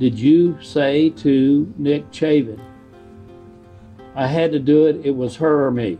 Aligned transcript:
did 0.00 0.18
you 0.18 0.56
say 0.62 1.10
to 1.10 1.72
Nick 1.76 2.10
Chavin, 2.10 2.58
I 4.14 4.26
had 4.26 4.50
to 4.52 4.58
do 4.58 4.86
it, 4.86 5.04
it 5.04 5.10
was 5.10 5.36
her 5.36 5.66
or 5.66 5.70
me? 5.70 5.98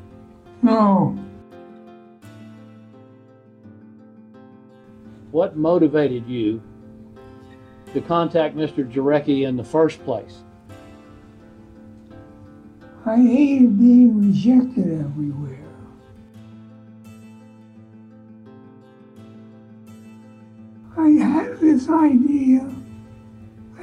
No. 0.62 1.19
What 5.33 5.58
motivated 5.58 6.26
you 6.26 6.63
to 7.92 8.01
contact 8.01 8.56
Mr. 8.56 8.90
Jarecki 8.90 9.47
in 9.47 9.58
the 9.58 9.65
first 9.65 10.03
place? 10.03 10.44
I 13.04 13.17
hated 13.17 13.78
being 13.78 14.19
rejected 14.19 14.98
everywhere. 14.98 15.58
I 20.96 21.09
had 21.23 21.60
this 21.60 21.88
idea 21.91 22.74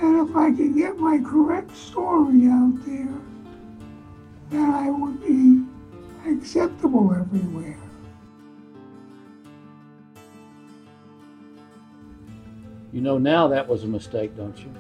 that 0.08 0.30
if 0.30 0.36
I 0.36 0.52
could 0.52 0.76
get 0.76 0.98
my 0.98 1.20
correct 1.20 1.76
story 1.76 2.48
out 2.48 2.74
there, 2.86 3.14
then 4.50 4.70
I 4.70 4.90
would 4.90 5.22
be 5.22 5.66
acceptable 6.32 7.14
everywhere. 7.14 7.78
You 12.94 13.02
know 13.02 13.18
now 13.18 13.48
that 13.50 13.68
was 13.68 13.84
a 13.84 13.88
mistake, 13.88 14.36
don't 14.38 14.58
you? 14.58 14.74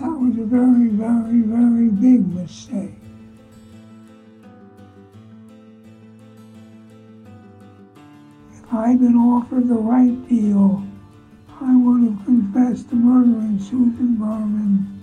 That 0.00 0.10
was 0.10 0.38
a 0.38 0.44
very, 0.44 0.88
very, 0.90 1.42
very 1.42 1.88
big 1.88 2.32
mistake. 2.32 2.94
If 8.52 8.72
I'd 8.72 9.00
been 9.00 9.16
offered 9.16 9.68
the 9.68 9.74
right 9.74 10.28
deal, 10.28 10.85
I 11.66 11.74
would 11.74 12.02
have 12.04 12.24
confessed 12.24 12.90
to 12.90 12.94
murdering 12.94 13.58
Susan 13.58 14.14
Berman, 14.14 15.02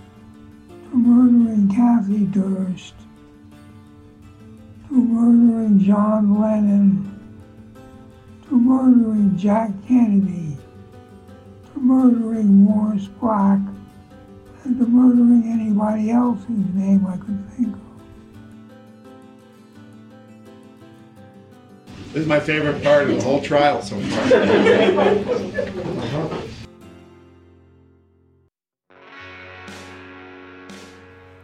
to 0.89 0.95
murdering 0.95 1.67
Kathy 1.67 2.25
Durst, 2.27 2.93
to 4.87 4.93
murdering 4.93 5.81
John 5.81 6.39
Lennon, 6.39 7.19
to 8.47 8.57
murdering 8.57 9.37
Jack 9.37 9.71
Kennedy, 9.85 10.57
to 11.73 11.79
murdering 11.81 12.63
Morris 12.63 13.07
Black, 13.19 13.59
and 14.63 14.79
to 14.79 14.85
murdering 14.85 15.43
anybody 15.45 16.11
else 16.11 16.39
whose 16.47 16.73
name 16.73 17.05
I 17.05 17.17
could 17.17 17.45
think 17.57 17.75
of. 17.75 17.81
This 22.13 22.21
is 22.21 22.27
my 22.27 22.39
favorite 22.39 22.81
part 22.81 23.09
of 23.09 23.17
the 23.17 23.21
whole 23.21 23.41
trial 23.41 23.81
so 23.81 23.99
far. 23.99 24.29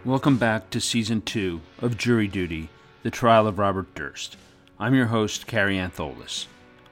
Welcome 0.10 0.38
back 0.38 0.72
to 0.72 0.82
Season 0.82 1.22
2 1.22 1.62
of 1.84 1.96
Jury 1.96 2.28
Duty 2.28 2.70
The 3.04 3.12
Trial 3.12 3.46
of 3.46 3.60
Robert 3.60 3.94
Durst. 3.94 4.38
I'm 4.80 4.96
your 4.96 5.06
host, 5.06 5.46
Carrie 5.46 5.78
Antholis. 5.78 6.48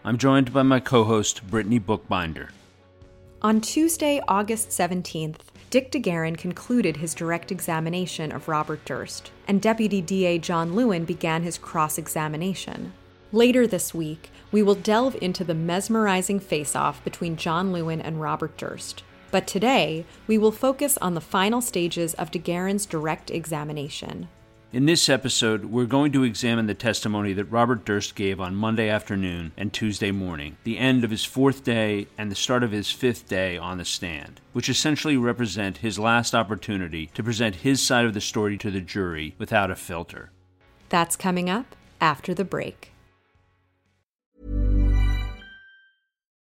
I'm 0.05 0.19
joined 0.19 0.53
by 0.53 0.61
my 0.61 0.79
co 0.79 1.03
host, 1.03 1.41
Brittany 1.49 1.79
Bookbinder. 1.79 2.51
On 3.41 3.59
Tuesday, 3.59 4.21
August 4.27 4.69
17th, 4.69 5.39
Dick 5.71 5.91
DeGuerin 5.91 6.37
concluded 6.37 6.97
his 6.97 7.15
direct 7.15 7.51
examination 7.51 8.31
of 8.31 8.47
Robert 8.47 8.85
Durst, 8.85 9.31
and 9.47 9.63
Deputy 9.63 9.99
DA 9.99 10.37
John 10.37 10.75
Lewin 10.75 11.03
began 11.03 11.41
his 11.41 11.57
cross 11.57 11.97
examination. 11.97 12.93
Later 13.31 13.65
this 13.65 13.95
week, 13.95 14.29
we 14.51 14.61
will 14.61 14.75
delve 14.75 15.17
into 15.23 15.43
the 15.43 15.55
mesmerizing 15.55 16.39
face 16.39 16.75
off 16.75 17.03
between 17.03 17.35
John 17.35 17.73
Lewin 17.73 17.99
and 17.99 18.21
Robert 18.21 18.55
Durst. 18.57 19.01
But 19.31 19.47
today, 19.47 20.05
we 20.25 20.37
will 20.37 20.51
focus 20.51 20.97
on 20.99 21.13
the 21.13 21.21
final 21.21 21.61
stages 21.61 22.13
of 22.13 22.31
DeGuerin's 22.31 22.85
direct 22.85 23.29
examination. 23.29 24.29
In 24.73 24.85
this 24.85 25.07
episode, 25.07 25.65
we're 25.65 25.85
going 25.85 26.11
to 26.11 26.23
examine 26.23 26.67
the 26.67 26.73
testimony 26.73 27.31
that 27.33 27.45
Robert 27.45 27.85
Durst 27.85 28.15
gave 28.15 28.41
on 28.41 28.53
Monday 28.53 28.89
afternoon 28.89 29.53
and 29.55 29.71
Tuesday 29.71 30.11
morning, 30.11 30.57
the 30.65 30.77
end 30.77 31.05
of 31.05 31.09
his 31.09 31.23
fourth 31.23 31.63
day 31.63 32.07
and 32.17 32.29
the 32.29 32.35
start 32.35 32.63
of 32.63 32.71
his 32.71 32.91
fifth 32.91 33.29
day 33.29 33.57
on 33.57 33.77
the 33.77 33.85
stand, 33.85 34.41
which 34.51 34.67
essentially 34.67 35.15
represent 35.15 35.77
his 35.77 35.97
last 35.97 36.35
opportunity 36.35 37.07
to 37.13 37.23
present 37.23 37.55
his 37.55 37.81
side 37.81 38.05
of 38.05 38.13
the 38.13 38.19
story 38.19 38.57
to 38.57 38.69
the 38.69 38.81
jury 38.81 39.35
without 39.37 39.71
a 39.71 39.75
filter. 39.75 40.31
That's 40.89 41.15
coming 41.15 41.49
up 41.49 41.75
after 42.01 42.33
the 42.33 42.45
break. 42.45 42.91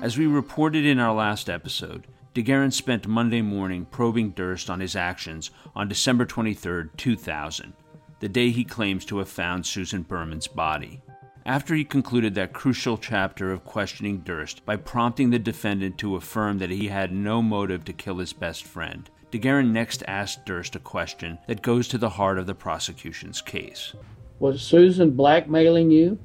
As 0.00 0.16
we 0.16 0.26
reported 0.26 0.86
in 0.86 1.00
our 1.00 1.12
last 1.12 1.50
episode, 1.50 2.06
DeGuerin 2.32 2.72
spent 2.72 3.08
Monday 3.08 3.42
morning 3.42 3.84
probing 3.84 4.30
Durst 4.30 4.70
on 4.70 4.78
his 4.78 4.94
actions 4.94 5.50
on 5.74 5.88
December 5.88 6.24
23, 6.24 6.90
2000, 6.96 7.72
the 8.20 8.28
day 8.28 8.50
he 8.50 8.62
claims 8.62 9.04
to 9.06 9.18
have 9.18 9.28
found 9.28 9.66
Susan 9.66 10.02
Berman's 10.02 10.46
body. 10.46 11.02
After 11.44 11.74
he 11.74 11.84
concluded 11.84 12.36
that 12.36 12.52
crucial 12.52 12.96
chapter 12.96 13.50
of 13.50 13.64
questioning 13.64 14.18
Durst 14.18 14.64
by 14.64 14.76
prompting 14.76 15.30
the 15.30 15.38
defendant 15.40 15.98
to 15.98 16.14
affirm 16.14 16.58
that 16.58 16.70
he 16.70 16.86
had 16.86 17.12
no 17.12 17.42
motive 17.42 17.84
to 17.86 17.92
kill 17.92 18.18
his 18.18 18.32
best 18.32 18.62
friend, 18.62 19.10
DeGuerin 19.32 19.72
next 19.72 20.04
asked 20.06 20.46
Durst 20.46 20.76
a 20.76 20.78
question 20.78 21.38
that 21.48 21.60
goes 21.60 21.88
to 21.88 21.98
the 21.98 22.10
heart 22.10 22.38
of 22.38 22.46
the 22.46 22.54
prosecution's 22.54 23.42
case. 23.42 23.94
Was 24.38 24.62
Susan 24.62 25.10
blackmailing 25.10 25.90
you? 25.90 26.20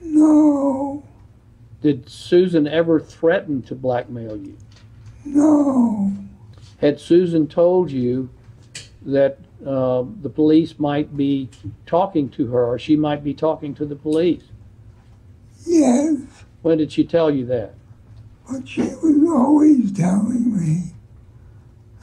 No, 0.00 1.02
Did 1.82 2.08
Susan 2.08 2.66
ever 2.66 2.98
threaten 3.00 3.62
to 3.62 3.74
blackmail 3.74 4.36
you? 4.36 4.56
no, 5.24 6.12
Had 6.78 7.00
Susan 7.00 7.46
told 7.48 7.90
you 7.90 8.30
that 9.04 9.38
uh, 9.66 10.04
the 10.22 10.28
police 10.28 10.78
might 10.78 11.16
be 11.16 11.48
talking 11.84 12.28
to 12.30 12.46
her 12.48 12.64
or 12.66 12.78
she 12.78 12.94
might 12.96 13.24
be 13.24 13.34
talking 13.34 13.74
to 13.74 13.84
the 13.84 13.96
police? 13.96 14.44
yes, 15.66 16.18
When 16.62 16.78
did 16.78 16.92
she 16.92 17.04
tell 17.04 17.30
you 17.30 17.44
that? 17.46 17.74
but 18.48 18.68
she 18.68 18.82
was 18.82 19.28
always 19.28 19.90
telling 19.92 20.56
me 20.56 20.92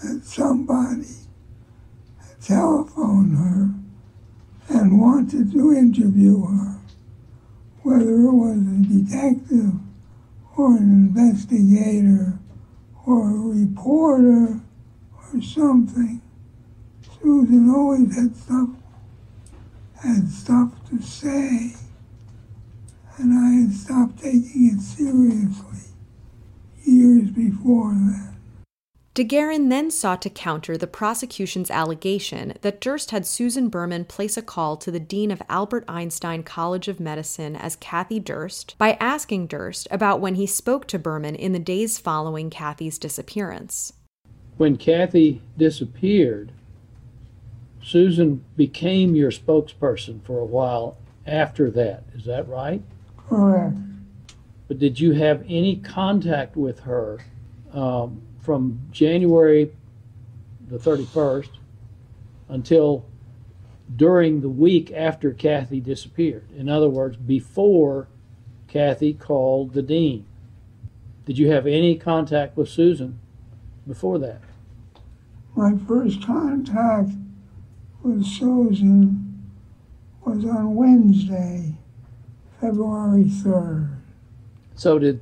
that 0.03 0.25
somebody 0.25 1.07
had 2.17 2.41
telephoned 2.41 3.37
her 3.37 3.69
and 4.67 4.99
wanted 4.99 5.51
to 5.53 5.71
interview 5.73 6.45
her, 6.45 6.75
whether 7.83 8.09
it 8.09 8.31
was 8.31 8.57
a 8.57 8.81
detective 8.87 9.73
or 10.57 10.77
an 10.77 11.11
investigator 11.15 12.39
or 13.05 13.29
a 13.29 13.33
reporter 13.33 14.61
or 15.33 15.41
something. 15.41 16.21
Susan 17.21 17.69
always 17.69 18.15
had 18.15 18.35
stuff 18.35 18.69
had 20.03 20.29
stuff 20.29 20.71
to 20.89 21.01
say, 21.01 21.73
and 23.17 23.33
I 23.33 23.61
had 23.61 23.73
stopped 23.73 24.19
taking 24.19 24.71
it 24.73 24.81
seriously 24.81 25.93
years 26.83 27.31
before 27.31 27.93
that. 27.93 28.32
DeGuerin 29.15 29.69
then 29.69 29.91
sought 29.91 30.23
to 30.23 30.29
counter 30.31 30.75
the 30.75 30.87
prosecution's 30.87 31.69
allegation 31.69 32.55
that 32.61 32.81
Durst 32.81 33.11
had 33.11 33.27
Susan 33.27 33.69
Berman 33.69 34.05
place 34.05 34.37
a 34.37 34.41
call 34.41 34.75
to 34.77 34.89
the 34.89 34.99
dean 34.99 35.29
of 35.29 35.39
Albert 35.49 35.85
Einstein 35.87 36.41
College 36.41 36.87
of 36.87 36.99
Medicine 36.99 37.55
as 37.55 37.75
Kathy 37.75 38.19
Durst 38.19 38.75
by 38.79 38.97
asking 38.99 39.45
Durst 39.45 39.87
about 39.91 40.19
when 40.19 40.33
he 40.33 40.47
spoke 40.47 40.87
to 40.87 40.97
Berman 40.97 41.35
in 41.35 41.51
the 41.51 41.59
days 41.59 41.99
following 41.99 42.49
Kathy's 42.49 42.97
disappearance. 42.97 43.93
When 44.57 44.77
Kathy 44.77 45.43
disappeared, 45.59 46.51
Susan 47.83 48.43
became 48.57 49.13
your 49.13 49.29
spokesperson 49.29 50.23
for 50.23 50.39
a 50.39 50.45
while 50.45 50.97
after 51.27 51.69
that. 51.69 52.03
Is 52.15 52.25
that 52.25 52.47
right? 52.47 52.81
Correct. 53.29 53.77
But 54.67 54.79
did 54.79 54.99
you 54.99 55.11
have 55.11 55.43
any 55.47 55.75
contact 55.75 56.55
with 56.55 56.79
her 56.79 57.19
um, 57.71 58.23
from 58.43 58.79
January 58.91 59.71
the 60.69 60.77
31st 60.77 61.49
until 62.49 63.05
during 63.95 64.41
the 64.41 64.49
week 64.49 64.91
after 64.91 65.31
Kathy 65.31 65.79
disappeared? 65.79 66.47
In 66.55 66.69
other 66.69 66.89
words, 66.89 67.15
before 67.15 68.07
Kathy 68.67 69.13
called 69.13 69.73
the 69.73 69.81
dean. 69.81 70.25
Did 71.25 71.37
you 71.37 71.51
have 71.51 71.65
any 71.65 71.95
contact 71.95 72.57
with 72.57 72.67
Susan 72.67 73.19
before 73.87 74.19
that? 74.19 74.41
My 75.55 75.77
first 75.87 76.25
contact 76.25 77.11
with 78.01 78.25
Susan 78.25 79.51
was 80.25 80.43
on 80.43 80.75
Wednesday, 80.75 81.75
February 82.59 83.25
3rd. 83.25 83.95
So 84.75 84.99
did 84.99 85.21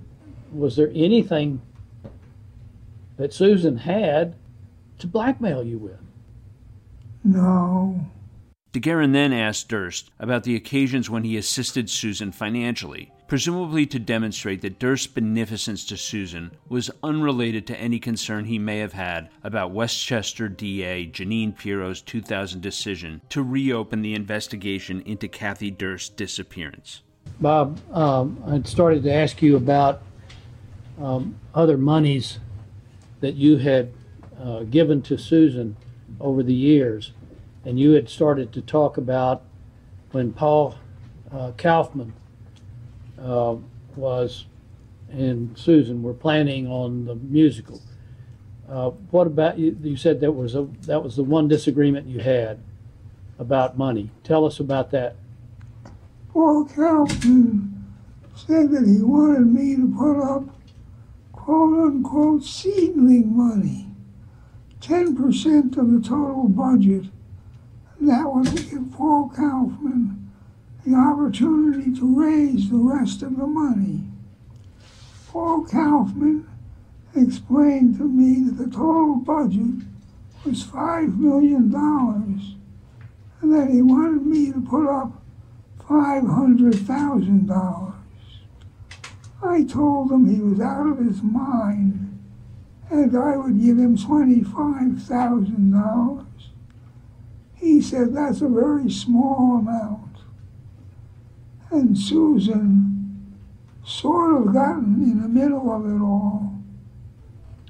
was 0.51 0.75
there 0.75 0.91
anything 0.93 1.61
that 3.21 3.33
Susan 3.33 3.77
had 3.77 4.35
to 4.99 5.07
blackmail 5.07 5.63
you 5.63 5.77
with? 5.77 5.99
No, 7.23 8.11
DeGuerin 8.73 9.11
then 9.11 9.33
asked 9.33 9.67
Durst 9.67 10.11
about 10.17 10.43
the 10.43 10.55
occasions 10.55 11.09
when 11.09 11.25
he 11.25 11.35
assisted 11.35 11.89
Susan 11.89 12.31
financially, 12.31 13.11
presumably 13.27 13.85
to 13.87 13.99
demonstrate 13.99 14.61
that 14.61 14.79
Durst's 14.79 15.07
beneficence 15.07 15.85
to 15.87 15.97
Susan 15.97 16.51
was 16.69 16.89
unrelated 17.03 17.67
to 17.67 17.77
any 17.77 17.99
concern 17.99 18.45
he 18.45 18.57
may 18.57 18.77
have 18.77 18.93
had 18.93 19.29
about 19.43 19.71
Westchester 19.71 20.47
DA 20.47 21.05
Jeanine 21.05 21.57
Pirro's 21.57 22.01
2000 22.01 22.61
decision 22.61 23.19
to 23.27 23.43
reopen 23.43 24.03
the 24.03 24.15
investigation 24.15 25.01
into 25.01 25.27
Kathy 25.27 25.69
Durst's 25.69 26.09
disappearance. 26.09 27.01
Bob, 27.41 27.77
um, 27.91 28.41
I 28.47 28.61
started 28.61 29.03
to 29.03 29.13
ask 29.13 29.41
you 29.41 29.57
about 29.57 30.01
um, 30.97 31.35
other 31.53 31.77
monies 31.77 32.39
that 33.21 33.35
you 33.35 33.57
had 33.57 33.93
uh, 34.39 34.63
given 34.63 35.01
to 35.03 35.17
Susan 35.17 35.77
over 36.19 36.43
the 36.43 36.53
years, 36.53 37.13
and 37.63 37.79
you 37.79 37.91
had 37.91 38.09
started 38.09 38.51
to 38.53 38.61
talk 38.61 38.97
about 38.97 39.43
when 40.11 40.33
Paul 40.33 40.75
uh, 41.31 41.51
Kaufman 41.57 42.13
uh, 43.19 43.55
was 43.95 44.45
and 45.11 45.57
Susan 45.57 46.03
were 46.03 46.13
planning 46.13 46.67
on 46.67 47.05
the 47.05 47.15
musical. 47.15 47.81
Uh, 48.69 48.91
what 49.11 49.27
about 49.27 49.59
you? 49.59 49.77
You 49.81 49.97
said 49.97 50.21
that 50.21 50.31
was 50.31 50.55
a 50.55 50.67
that 50.83 51.03
was 51.03 51.15
the 51.15 51.23
one 51.23 51.47
disagreement 51.47 52.07
you 52.07 52.19
had 52.19 52.59
about 53.37 53.77
money. 53.77 54.11
Tell 54.23 54.45
us 54.45 54.59
about 54.59 54.91
that. 54.91 55.15
Paul 56.31 56.65
Kaufman 56.65 57.85
said 58.35 58.71
that 58.71 58.87
he 58.87 59.01
wanted 59.01 59.47
me 59.47 59.75
to 59.75 59.93
put 59.97 60.21
up 60.21 60.43
quote 61.41 61.79
unquote 61.79 62.43
seedling 62.43 63.35
money, 63.35 63.87
10% 64.79 65.75
of 65.75 65.91
the 65.91 65.99
total 66.07 66.47
budget. 66.47 67.05
That 67.99 68.31
would 68.31 68.55
give 68.55 68.91
Paul 68.91 69.29
Kaufman 69.29 70.31
the 70.85 70.93
opportunity 70.95 71.91
to 71.95 72.19
raise 72.19 72.69
the 72.69 72.77
rest 72.77 73.23
of 73.23 73.37
the 73.37 73.47
money. 73.47 74.03
Paul 75.29 75.65
Kaufman 75.65 76.47
explained 77.15 77.97
to 77.97 78.07
me 78.07 78.43
that 78.45 78.57
the 78.63 78.69
total 78.69 79.15
budget 79.15 79.87
was 80.45 80.63
$5 80.63 81.17
million 81.17 81.73
and 83.41 83.53
that 83.53 83.71
he 83.71 83.81
wanted 83.81 84.27
me 84.27 84.51
to 84.51 84.61
put 84.61 84.87
up 84.87 85.23
$500,000. 85.79 88.00
I 89.43 89.63
told 89.63 90.11
him 90.11 90.25
he 90.27 90.39
was 90.41 90.59
out 90.59 90.85
of 90.87 90.99
his 90.99 91.21
mind 91.23 92.19
and 92.89 93.15
I 93.17 93.37
would 93.37 93.59
give 93.61 93.77
him 93.77 93.95
$25,000. 93.97 96.25
He 97.55 97.81
said 97.81 98.13
that's 98.13 98.41
a 98.41 98.49
very 98.49 98.89
small 98.91 99.55
amount. 99.57 100.17
And 101.71 101.97
Susan 101.97 103.33
sort 103.85 104.35
of 104.41 104.53
gotten 104.53 105.01
in 105.03 105.21
the 105.21 105.29
middle 105.29 105.71
of 105.71 105.85
it 105.85 106.01
all 106.01 106.53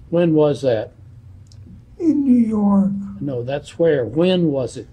When 0.10 0.34
was 0.34 0.62
that? 0.64 0.92
in 2.00 2.24
New 2.24 2.34
York, 2.48 2.90
No, 3.22 3.44
that's 3.44 3.78
where. 3.78 4.04
When 4.06 4.48
was 4.52 4.76
it? 4.76 4.88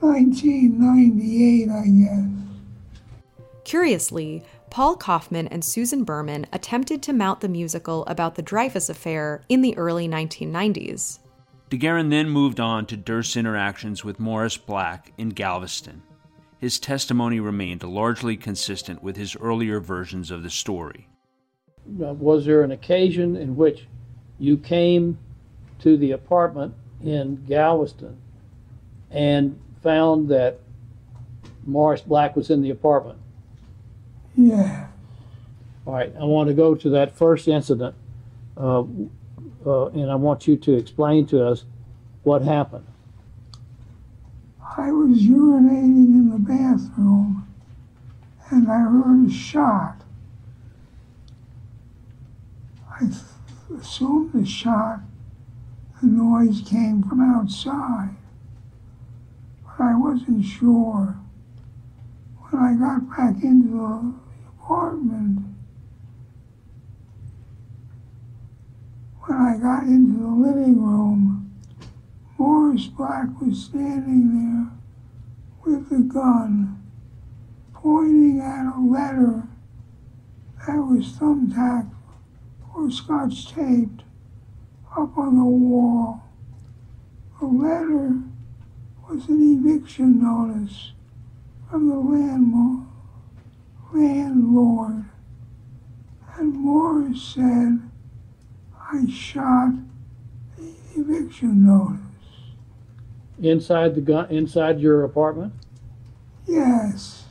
1998, 0.00 1.70
I 1.70 1.86
guess. 1.88 2.26
Curiously, 3.64 4.44
Paul 4.70 4.96
Kaufman 4.96 5.48
and 5.48 5.64
Susan 5.64 6.04
Berman 6.04 6.46
attempted 6.52 7.02
to 7.02 7.12
mount 7.12 7.40
the 7.40 7.48
musical 7.48 8.04
about 8.06 8.34
the 8.34 8.42
Dreyfus 8.42 8.88
affair 8.88 9.42
in 9.48 9.62
the 9.62 9.76
early 9.76 10.08
1990s. 10.08 11.20
DeGuerin 11.70 12.10
then 12.10 12.28
moved 12.28 12.60
on 12.60 12.86
to 12.86 12.96
Durst's 12.96 13.36
interactions 13.36 14.04
with 14.04 14.20
Morris 14.20 14.56
Black 14.56 15.12
in 15.18 15.30
Galveston. 15.30 16.02
His 16.58 16.78
testimony 16.78 17.40
remained 17.40 17.82
largely 17.82 18.36
consistent 18.36 19.02
with 19.02 19.16
his 19.16 19.36
earlier 19.36 19.80
versions 19.80 20.30
of 20.30 20.42
the 20.42 20.50
story. 20.50 21.08
Uh, 21.88 22.12
was 22.14 22.46
there 22.46 22.62
an 22.62 22.70
occasion 22.72 23.36
in 23.36 23.56
which 23.56 23.86
you 24.38 24.56
came 24.56 25.18
to 25.80 25.96
the 25.96 26.12
apartment 26.12 26.74
in 27.02 27.44
Galveston 27.46 28.16
and 29.10 29.60
found 29.82 30.28
that 30.28 30.58
Morris 31.64 32.00
Black 32.00 32.36
was 32.36 32.50
in 32.50 32.62
the 32.62 32.70
apartment? 32.70 33.18
Yeah. 34.36 34.88
All 35.86 35.94
right, 35.94 36.12
I 36.20 36.24
want 36.24 36.48
to 36.48 36.54
go 36.54 36.74
to 36.74 36.90
that 36.90 37.16
first 37.16 37.48
incident, 37.48 37.94
uh, 38.56 38.82
uh, 39.64 39.86
and 39.86 40.10
I 40.10 40.16
want 40.16 40.46
you 40.46 40.56
to 40.56 40.74
explain 40.74 41.26
to 41.28 41.46
us 41.46 41.64
what 42.22 42.42
happened. 42.42 42.86
I 44.76 44.92
was 44.92 45.18
urinating 45.20 46.12
in 46.12 46.30
the 46.30 46.38
bathroom 46.38 47.46
and 48.50 48.70
I 48.70 48.80
heard 48.80 49.28
a 49.28 49.32
shot. 49.32 50.02
I 52.90 53.08
assumed 53.78 54.32
the 54.32 54.44
shot, 54.44 55.00
the 56.00 56.08
noise 56.08 56.62
came 56.68 57.02
from 57.02 57.20
outside, 57.20 58.16
but 59.64 59.84
I 59.84 59.94
wasn't 59.96 60.44
sure. 60.44 61.16
When 62.50 62.62
I 62.62 62.74
got 62.74 63.08
back 63.08 63.42
into 63.42 63.68
the 63.68 64.25
apartment, 64.66 65.38
when 69.20 69.38
I 69.38 69.56
got 69.58 69.84
into 69.84 70.18
the 70.20 70.28
living 70.28 70.82
room, 70.82 71.54
Morris 72.36 72.86
Black 72.86 73.28
was 73.40 73.64
standing 73.64 74.34
there 74.34 74.72
with 75.64 75.88
the 75.88 76.00
gun, 76.00 76.82
pointing 77.74 78.40
at 78.40 78.74
a 78.76 78.80
letter 78.80 79.44
that 80.66 80.78
was 80.78 81.12
thumbtacked 81.12 81.94
or 82.74 82.90
scotch 82.90 83.52
taped 83.52 84.02
up 84.96 85.16
on 85.16 85.36
the 85.36 85.44
wall. 85.44 86.24
The 87.38 87.46
letter 87.46 88.18
was 89.08 89.28
an 89.28 89.60
eviction 89.64 90.20
notice 90.20 90.90
from 91.70 91.88
the 91.88 91.96
landlord. 93.96 95.04
And 96.38 96.54
Morris 96.54 97.22
said, 97.22 97.80
I 98.92 99.08
shot 99.10 99.72
the 100.58 100.72
eviction 101.00 101.66
notice. 101.66 101.98
Inside 103.40 103.94
the 103.94 104.00
gun, 104.00 104.30
inside 104.30 104.80
your 104.80 105.02
apartment, 105.04 105.52
Yes, 106.46 107.24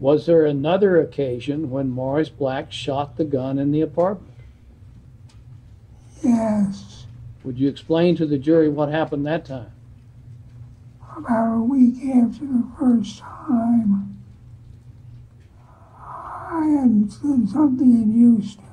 was 0.00 0.26
there 0.26 0.44
another 0.44 1.00
occasion 1.00 1.70
when 1.70 1.88
Morris 1.88 2.28
Black 2.28 2.72
shot 2.72 3.16
the 3.16 3.24
gun 3.24 3.58
in 3.58 3.70
the 3.70 3.80
apartment? 3.80 4.34
yes. 6.22 7.06
Would 7.44 7.58
you 7.60 7.68
explain 7.68 8.16
to 8.16 8.26
the 8.26 8.38
jury 8.38 8.68
what 8.68 8.88
happened 8.88 9.24
that 9.26 9.44
time? 9.44 9.70
About 11.16 11.56
a 11.58 11.60
week 11.62 12.04
after 12.14 12.44
the 12.44 12.66
first 12.78 13.20
time, 13.20 14.05
I 16.56 16.64
had 16.68 17.10
done 17.20 17.46
something 17.46 17.90
in 17.90 18.12
Houston 18.12 18.64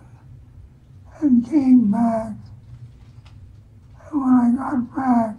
and 1.20 1.46
came 1.46 1.92
back. 1.92 2.32
And 4.10 4.22
when 4.22 4.34
I 4.34 4.52
got 4.56 4.96
back, 4.96 5.36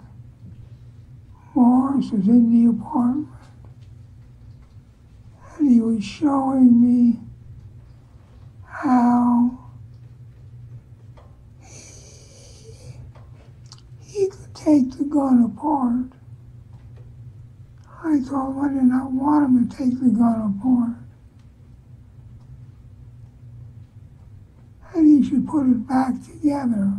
Morris 1.55 2.11
was 2.11 2.29
in 2.29 2.53
the 2.53 2.71
apartment. 2.71 3.29
And 5.57 5.71
he 5.71 5.81
was 5.81 6.05
showing 6.05 6.83
me 6.83 7.21
how 8.67 9.59
he 14.03 14.29
could 14.29 14.55
take 14.55 14.99
the 14.99 15.05
gun 15.05 15.45
apart. 15.45 16.13
I 18.05 18.19
him 18.19 18.59
I 18.59 18.69
did 18.69 18.83
not 18.83 19.13
want 19.13 19.47
him 19.47 19.67
to 19.67 19.77
take 19.77 19.99
the 19.99 20.11
gun 20.11 20.59
apart. 20.59 21.04
And 24.95 25.07
he 25.07 25.29
should 25.29 25.47
put 25.47 25.67
it 25.67 25.87
back 25.89 26.15
together. 26.25 26.93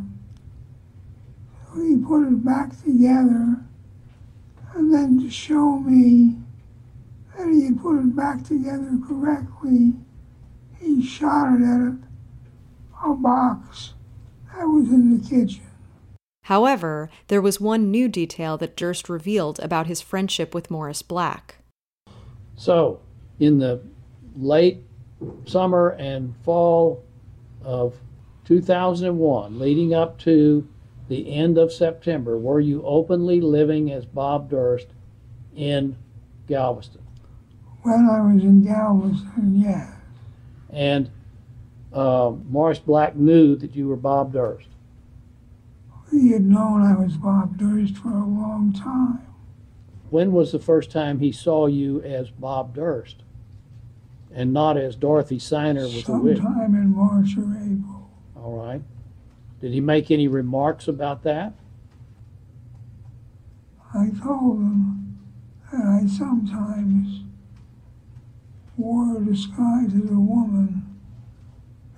So 1.74 1.82
he 1.82 1.98
put 1.98 2.28
it 2.28 2.44
back 2.44 2.82
together 2.84 3.66
and 4.76 4.94
then 4.94 5.20
to 5.22 5.30
show 5.30 5.80
me 5.80 6.36
that 7.36 7.48
he 7.48 7.66
had 7.66 7.82
put 7.82 7.98
it 7.98 8.16
back 8.16 8.44
together 8.44 8.92
correctly, 9.08 9.94
he 10.80 11.02
shot 11.02 11.54
it 11.56 11.64
at 11.64 11.80
a, 11.80 11.98
a 13.10 13.16
box 13.16 13.94
that 14.54 14.66
was 14.66 14.90
in 14.90 15.18
the 15.18 15.28
kitchen. 15.28 15.62
However, 16.44 17.10
there 17.28 17.42
was 17.42 17.60
one 17.60 17.90
new 17.90 18.08
detail 18.10 18.58
that 18.58 18.76
Durst 18.76 19.10
revealed 19.10 19.60
about 19.60 19.88
his 19.88 20.02
friendship 20.02 20.54
with 20.54 20.70
Morris 20.70 21.02
Black. 21.02 21.56
So, 22.58 23.00
in 23.40 23.60
the 23.60 23.82
late 24.38 24.84
summer 25.46 25.92
and 25.98 26.36
fall 26.44 27.04
of 27.66 27.96
2001, 28.46 29.60
leading 29.60 29.94
up 29.94 30.18
to 30.20 30.68
the 31.08 31.34
end 31.34 31.58
of 31.58 31.74
September, 31.74 32.38
were 32.38 32.60
you 32.60 32.82
openly 32.84 33.42
living 33.42 33.92
as 33.92 34.06
Bob 34.06 34.50
Durst 34.50 34.88
in 35.56 35.98
Galveston? 36.48 37.02
When 37.82 38.08
I 38.10 38.22
was 38.22 38.44
in 38.44 38.64
Galveston, 38.64 39.62
yes. 39.62 39.92
And 40.70 41.10
uh, 41.94 42.34
Morris 42.50 42.80
Black 42.80 43.16
knew 43.16 43.56
that 43.56 43.76
you 43.76 43.88
were 43.88 43.96
Bob 43.96 44.34
Durst. 44.34 44.70
He 46.12 46.32
had 46.32 46.46
known 46.46 46.82
I 46.82 46.96
was 46.96 47.18
Bob 47.18 47.58
Durst 47.58 47.98
for 47.98 48.10
a 48.10 48.26
long 48.26 48.74
time. 48.74 49.26
When 50.10 50.32
was 50.32 50.52
the 50.52 50.60
first 50.60 50.92
time 50.92 51.20
he 51.20 51.32
saw 51.32 51.66
you 51.68 52.02
as 52.02 52.30
Bob 52.30 52.76
Durst 52.76 53.24
and 54.36 54.52
not 54.52 54.78
as 54.78 54.96
Dorothy 54.96 55.40
Ciner 55.40 55.88
with 55.88 56.10
a 56.10 56.18
wig? 56.20 56.38
Sometime 56.38 56.76
in 56.76 56.94
March 56.94 57.38
or 57.38 57.56
April. 57.56 58.10
All 58.36 58.58
right. 58.58 58.82
Did 59.62 59.72
he 59.72 59.80
make 59.80 60.12
any 60.12 60.28
remarks 60.28 60.88
about 60.88 61.24
that? 61.24 61.54
I 63.94 64.12
told 64.22 64.60
him 64.60 65.18
that 65.72 65.82
I 65.82 66.06
sometimes 66.06 67.24
wore 68.78 69.18
a 69.18 69.24
disguise 69.24 69.94
as 69.94 70.12
a 70.12 70.20
woman 70.20 71.00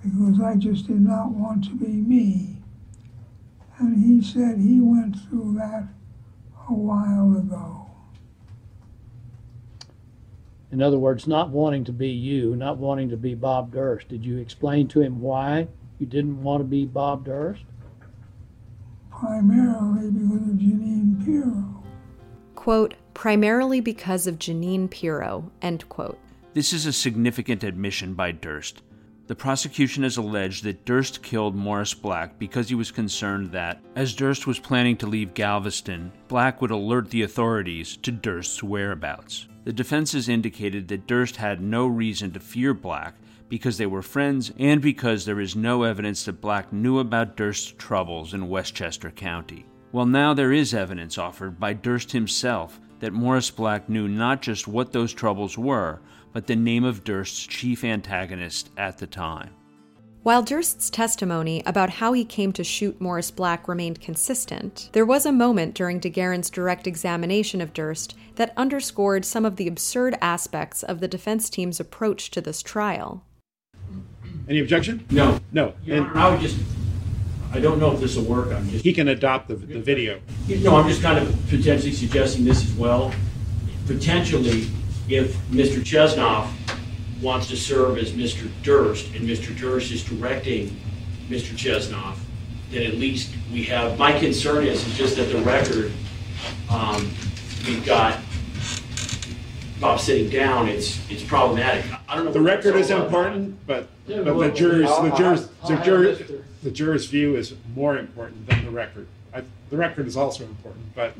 because 0.02 0.40
I 0.40 0.54
just 0.54 0.86
did 0.86 1.00
not 1.00 1.32
want 1.32 1.64
to 1.64 1.74
be 1.74 1.88
me. 1.88 2.58
And 3.78 4.04
he 4.04 4.24
said 4.24 4.58
he 4.58 4.80
went 4.80 5.16
through 5.28 5.56
that 5.58 5.88
a 6.68 6.72
while 6.72 7.36
ago. 7.36 7.87
In 10.70 10.82
other 10.82 10.98
words, 10.98 11.26
not 11.26 11.50
wanting 11.50 11.84
to 11.84 11.92
be 11.92 12.08
you, 12.08 12.54
not 12.54 12.78
wanting 12.78 13.08
to 13.10 13.16
be 13.16 13.34
Bob 13.34 13.72
Durst. 13.72 14.08
Did 14.08 14.24
you 14.24 14.38
explain 14.38 14.86
to 14.88 15.00
him 15.00 15.20
why 15.20 15.68
you 15.98 16.06
didn't 16.06 16.42
want 16.42 16.60
to 16.60 16.64
be 16.64 16.84
Bob 16.84 17.24
Durst? 17.24 17.64
primarily 19.18 20.10
because 20.10 20.48
of 20.48 20.54
Jeanine 20.54 21.24
Pirro. 21.24 21.82
Quote, 22.54 22.94
primarily 23.14 23.80
because 23.80 24.26
of 24.26 24.38
Jeanine 24.38 24.88
Pirro, 24.88 25.50
end 25.60 25.88
quote. 25.88 26.18
This 26.54 26.72
is 26.72 26.86
a 26.86 26.92
significant 26.92 27.64
admission 27.64 28.14
by 28.14 28.32
Durst. 28.32 28.82
The 29.28 29.34
prosecution 29.34 30.04
has 30.04 30.16
alleged 30.16 30.64
that 30.64 30.86
Durst 30.86 31.22
killed 31.22 31.54
Morris 31.54 31.92
Black 31.92 32.38
because 32.38 32.70
he 32.70 32.74
was 32.74 32.90
concerned 32.90 33.52
that, 33.52 33.78
as 33.94 34.14
Durst 34.14 34.46
was 34.46 34.58
planning 34.58 34.96
to 34.96 35.06
leave 35.06 35.34
Galveston, 35.34 36.10
Black 36.28 36.62
would 36.62 36.70
alert 36.70 37.10
the 37.10 37.20
authorities 37.24 37.98
to 37.98 38.10
Durst's 38.10 38.62
whereabouts. 38.62 39.46
The 39.64 39.72
defense 39.74 40.12
has 40.12 40.30
indicated 40.30 40.88
that 40.88 41.06
Durst 41.06 41.36
had 41.36 41.60
no 41.60 41.86
reason 41.86 42.30
to 42.30 42.40
fear 42.40 42.72
Black 42.72 43.16
because 43.50 43.76
they 43.76 43.84
were 43.84 44.00
friends 44.00 44.50
and 44.58 44.80
because 44.80 45.26
there 45.26 45.40
is 45.40 45.54
no 45.54 45.82
evidence 45.82 46.24
that 46.24 46.40
Black 46.40 46.72
knew 46.72 46.98
about 46.98 47.36
Durst's 47.36 47.74
troubles 47.76 48.32
in 48.32 48.48
Westchester 48.48 49.10
County. 49.10 49.66
Well, 49.92 50.06
now 50.06 50.32
there 50.32 50.54
is 50.54 50.72
evidence 50.72 51.18
offered 51.18 51.60
by 51.60 51.74
Durst 51.74 52.12
himself 52.12 52.80
that 53.00 53.12
Morris 53.12 53.50
Black 53.50 53.90
knew 53.90 54.08
not 54.08 54.40
just 54.40 54.66
what 54.66 54.92
those 54.92 55.12
troubles 55.12 55.58
were, 55.58 56.00
but 56.32 56.46
the 56.46 56.56
name 56.56 56.84
of 56.84 57.04
Durst's 57.04 57.46
chief 57.46 57.84
antagonist 57.84 58.70
at 58.76 58.98
the 58.98 59.06
time. 59.06 59.50
While 60.24 60.42
Durst's 60.42 60.90
testimony 60.90 61.62
about 61.64 61.88
how 61.90 62.12
he 62.12 62.24
came 62.24 62.52
to 62.52 62.64
shoot 62.64 63.00
Morris 63.00 63.30
Black 63.30 63.66
remained 63.68 64.00
consistent, 64.00 64.90
there 64.92 65.06
was 65.06 65.24
a 65.24 65.32
moment 65.32 65.74
during 65.74 66.00
DeGuerin's 66.00 66.50
direct 66.50 66.86
examination 66.86 67.60
of 67.60 67.72
Durst 67.72 68.14
that 68.34 68.52
underscored 68.56 69.24
some 69.24 69.44
of 69.44 69.56
the 69.56 69.68
absurd 69.68 70.18
aspects 70.20 70.82
of 70.82 71.00
the 71.00 71.08
defense 71.08 71.48
team's 71.48 71.80
approach 71.80 72.30
to 72.32 72.40
this 72.40 72.62
trial. 72.62 73.24
Any 74.48 74.60
objection? 74.60 75.06
No. 75.10 75.40
No. 75.52 75.72
Your 75.84 75.98
And 75.98 76.06
Honor, 76.08 76.18
I 76.18 76.30
would 76.30 76.40
just, 76.40 76.58
I 77.52 77.60
don't 77.60 77.78
know 77.78 77.92
if 77.94 78.00
this 78.00 78.16
will 78.16 78.24
work, 78.24 78.48
I'm 78.48 78.68
just, 78.68 78.84
he 78.84 78.92
can 78.92 79.08
adopt 79.08 79.48
the, 79.48 79.54
the 79.54 79.80
video. 79.80 80.20
no, 80.48 80.76
I'm 80.76 80.88
just 80.88 81.00
kind 81.00 81.18
of 81.18 81.32
potentially 81.48 81.92
suggesting 81.92 82.44
this 82.44 82.64
as 82.64 82.72
well. 82.74 83.14
Potentially, 83.86 84.66
if 85.08 85.36
Mr. 85.48 85.80
Chesnoff 85.80 86.50
wants 87.22 87.48
to 87.48 87.56
serve 87.56 87.98
as 87.98 88.12
Mr. 88.12 88.48
Durst, 88.62 89.06
and 89.14 89.28
Mr. 89.28 89.56
Durst 89.58 89.90
is 89.90 90.04
directing 90.04 90.68
Mr. 91.28 91.56
Chesnoff, 91.56 92.16
then 92.70 92.86
at 92.86 92.94
least 92.94 93.34
we 93.52 93.64
have, 93.64 93.98
my 93.98 94.16
concern 94.18 94.64
is, 94.66 94.86
is 94.86 94.96
just 94.96 95.16
that 95.16 95.24
the 95.32 95.38
record, 95.38 95.90
um, 96.70 97.10
we've 97.66 97.84
got 97.84 98.20
Bob 99.80 99.98
sitting 100.00 100.28
down, 100.28 100.68
it's, 100.68 101.00
it's 101.10 101.22
problematic. 101.22 101.84
I 102.08 102.16
don't 102.16 102.26
know. 102.26 102.32
The 102.32 102.40
record 102.40 102.76
is 102.76 102.90
all 102.90 102.98
about. 102.98 103.06
important, 103.06 103.66
but, 103.66 103.88
Yeah, 104.06 104.18
but 104.18 104.24
the 104.24 104.34
well, 104.34 104.50
jurors, 104.50 104.88
I'll- 104.90 105.02
the 105.04 105.16
jurors, 105.16 105.48
I'll 105.62 105.68
the 105.68 105.76
have 105.76 105.84
jurors, 105.84 106.18
Mr. 106.18 106.42
the 106.62 106.70
jurors' 106.70 107.06
view 107.06 107.36
is 107.36 107.54
more 107.74 107.96
important 107.96 108.46
than 108.48 108.64
the 108.64 108.70
record. 108.70 109.06
I, 109.32 109.42
the 109.70 109.76
record 109.76 110.06
is 110.06 110.16
also 110.16 110.44
important, 110.44 110.94
but 110.94 111.14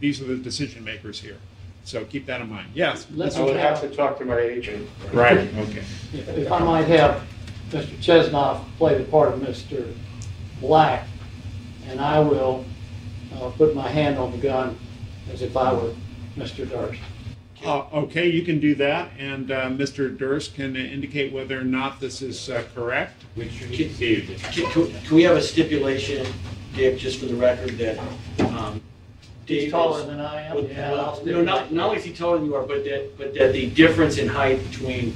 these 0.00 0.20
are 0.20 0.24
the 0.24 0.36
decision 0.36 0.84
makers 0.84 1.20
here. 1.20 1.36
So 1.84 2.04
keep 2.04 2.26
that 2.26 2.40
in 2.40 2.48
mind. 2.48 2.68
Yes. 2.74 3.06
Let's 3.14 3.36
I 3.36 3.42
would 3.42 3.56
have 3.56 3.80
to 3.82 3.88
talk 3.88 4.18
to 4.18 4.24
my 4.24 4.38
agent. 4.38 4.88
Right, 5.12 5.38
okay. 5.38 5.84
If 6.12 6.28
if 6.28 6.52
I 6.52 6.58
might 6.60 6.88
have 6.88 7.22
Mr. 7.70 7.94
Chesnoff 8.00 8.64
play 8.78 8.96
the 8.98 9.04
part 9.04 9.32
of 9.32 9.40
Mr. 9.40 9.92
Black, 10.60 11.06
and 11.88 12.00
I 12.00 12.20
will 12.20 12.64
uh, 13.36 13.50
put 13.50 13.74
my 13.74 13.88
hand 13.88 14.18
on 14.18 14.32
the 14.32 14.38
gun 14.38 14.78
as 15.32 15.42
if 15.42 15.56
I 15.56 15.72
were 15.72 15.92
Mr. 16.36 16.68
Durst. 16.68 17.00
Uh, 17.64 17.86
okay, 17.94 18.28
you 18.28 18.42
can 18.42 18.60
do 18.60 18.74
that, 18.74 19.10
and, 19.18 19.50
uh, 19.50 19.68
Mr. 19.70 20.14
Durst 20.16 20.54
can 20.54 20.76
indicate 20.76 21.32
whether 21.32 21.58
or 21.58 21.64
not 21.64 21.98
this 21.98 22.20
is, 22.20 22.50
uh, 22.50 22.62
correct. 22.74 23.24
Can, 23.36 23.48
can- 23.48 24.92
can 25.02 25.14
we 25.16 25.22
have 25.22 25.36
a 25.36 25.40
stipulation, 25.42 26.26
Dick, 26.74 26.98
just 26.98 27.18
for 27.20 27.24
the 27.26 27.34
record, 27.34 27.70
that, 27.78 27.98
um, 28.40 28.82
Dave 28.82 28.82
He's 29.46 29.70
taller 29.70 30.04
than 30.06 30.20
I 30.20 30.42
am. 30.42 30.54
Well, 30.54 30.64
Yeah, 30.64 30.92
I'll 30.94 31.24
No, 31.24 31.42
not, 31.42 31.72
not 31.72 31.86
only 31.86 31.98
is 31.98 32.04
he 32.04 32.12
taller 32.12 32.38
than 32.38 32.46
you 32.46 32.54
are, 32.54 32.62
but 32.62 32.84
that, 32.84 33.16
but 33.18 33.34
that 33.34 33.52
the 33.52 33.70
difference 33.70 34.18
in 34.18 34.28
height 34.28 34.62
between 34.70 35.14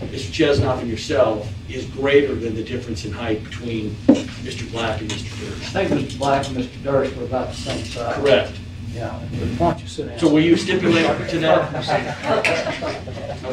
Mr. 0.00 0.30
Chesnoff 0.32 0.80
and 0.80 0.90
yourself 0.90 1.50
is 1.70 1.86
greater 1.86 2.34
than 2.34 2.54
the 2.54 2.64
difference 2.64 3.04
in 3.04 3.12
height 3.12 3.42
between 3.44 3.90
Mr. 4.08 4.70
Black 4.72 5.00
and 5.00 5.10
Mr. 5.10 5.40
Durst. 5.40 5.76
I 5.76 5.86
think 5.86 6.08
Mr. 6.10 6.18
Black 6.18 6.46
and 6.48 6.56
Mr. 6.56 6.82
Durst 6.82 7.16
were 7.16 7.24
about 7.24 7.48
the 7.50 7.56
same 7.56 7.84
size. 7.84 8.16
Correct. 8.16 8.52
Yeah, 8.92 9.10
why 9.56 9.70
don't 9.70 9.80
you 9.80 9.88
sit 9.88 10.08
down? 10.08 10.18
So 10.18 10.28
will 10.28 10.40
you 10.42 10.54
stipulate 10.56 11.06
to 11.30 11.38
that? 11.38 11.84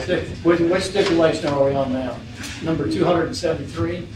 Stip- 0.03 0.27
Which 0.43 0.59
which 0.59 0.83
stipulation 0.83 1.47
are 1.47 1.63
we 1.63 1.73
on 1.75 1.93
now? 1.93 2.17
Number 2.61 2.89
273? 2.91 4.07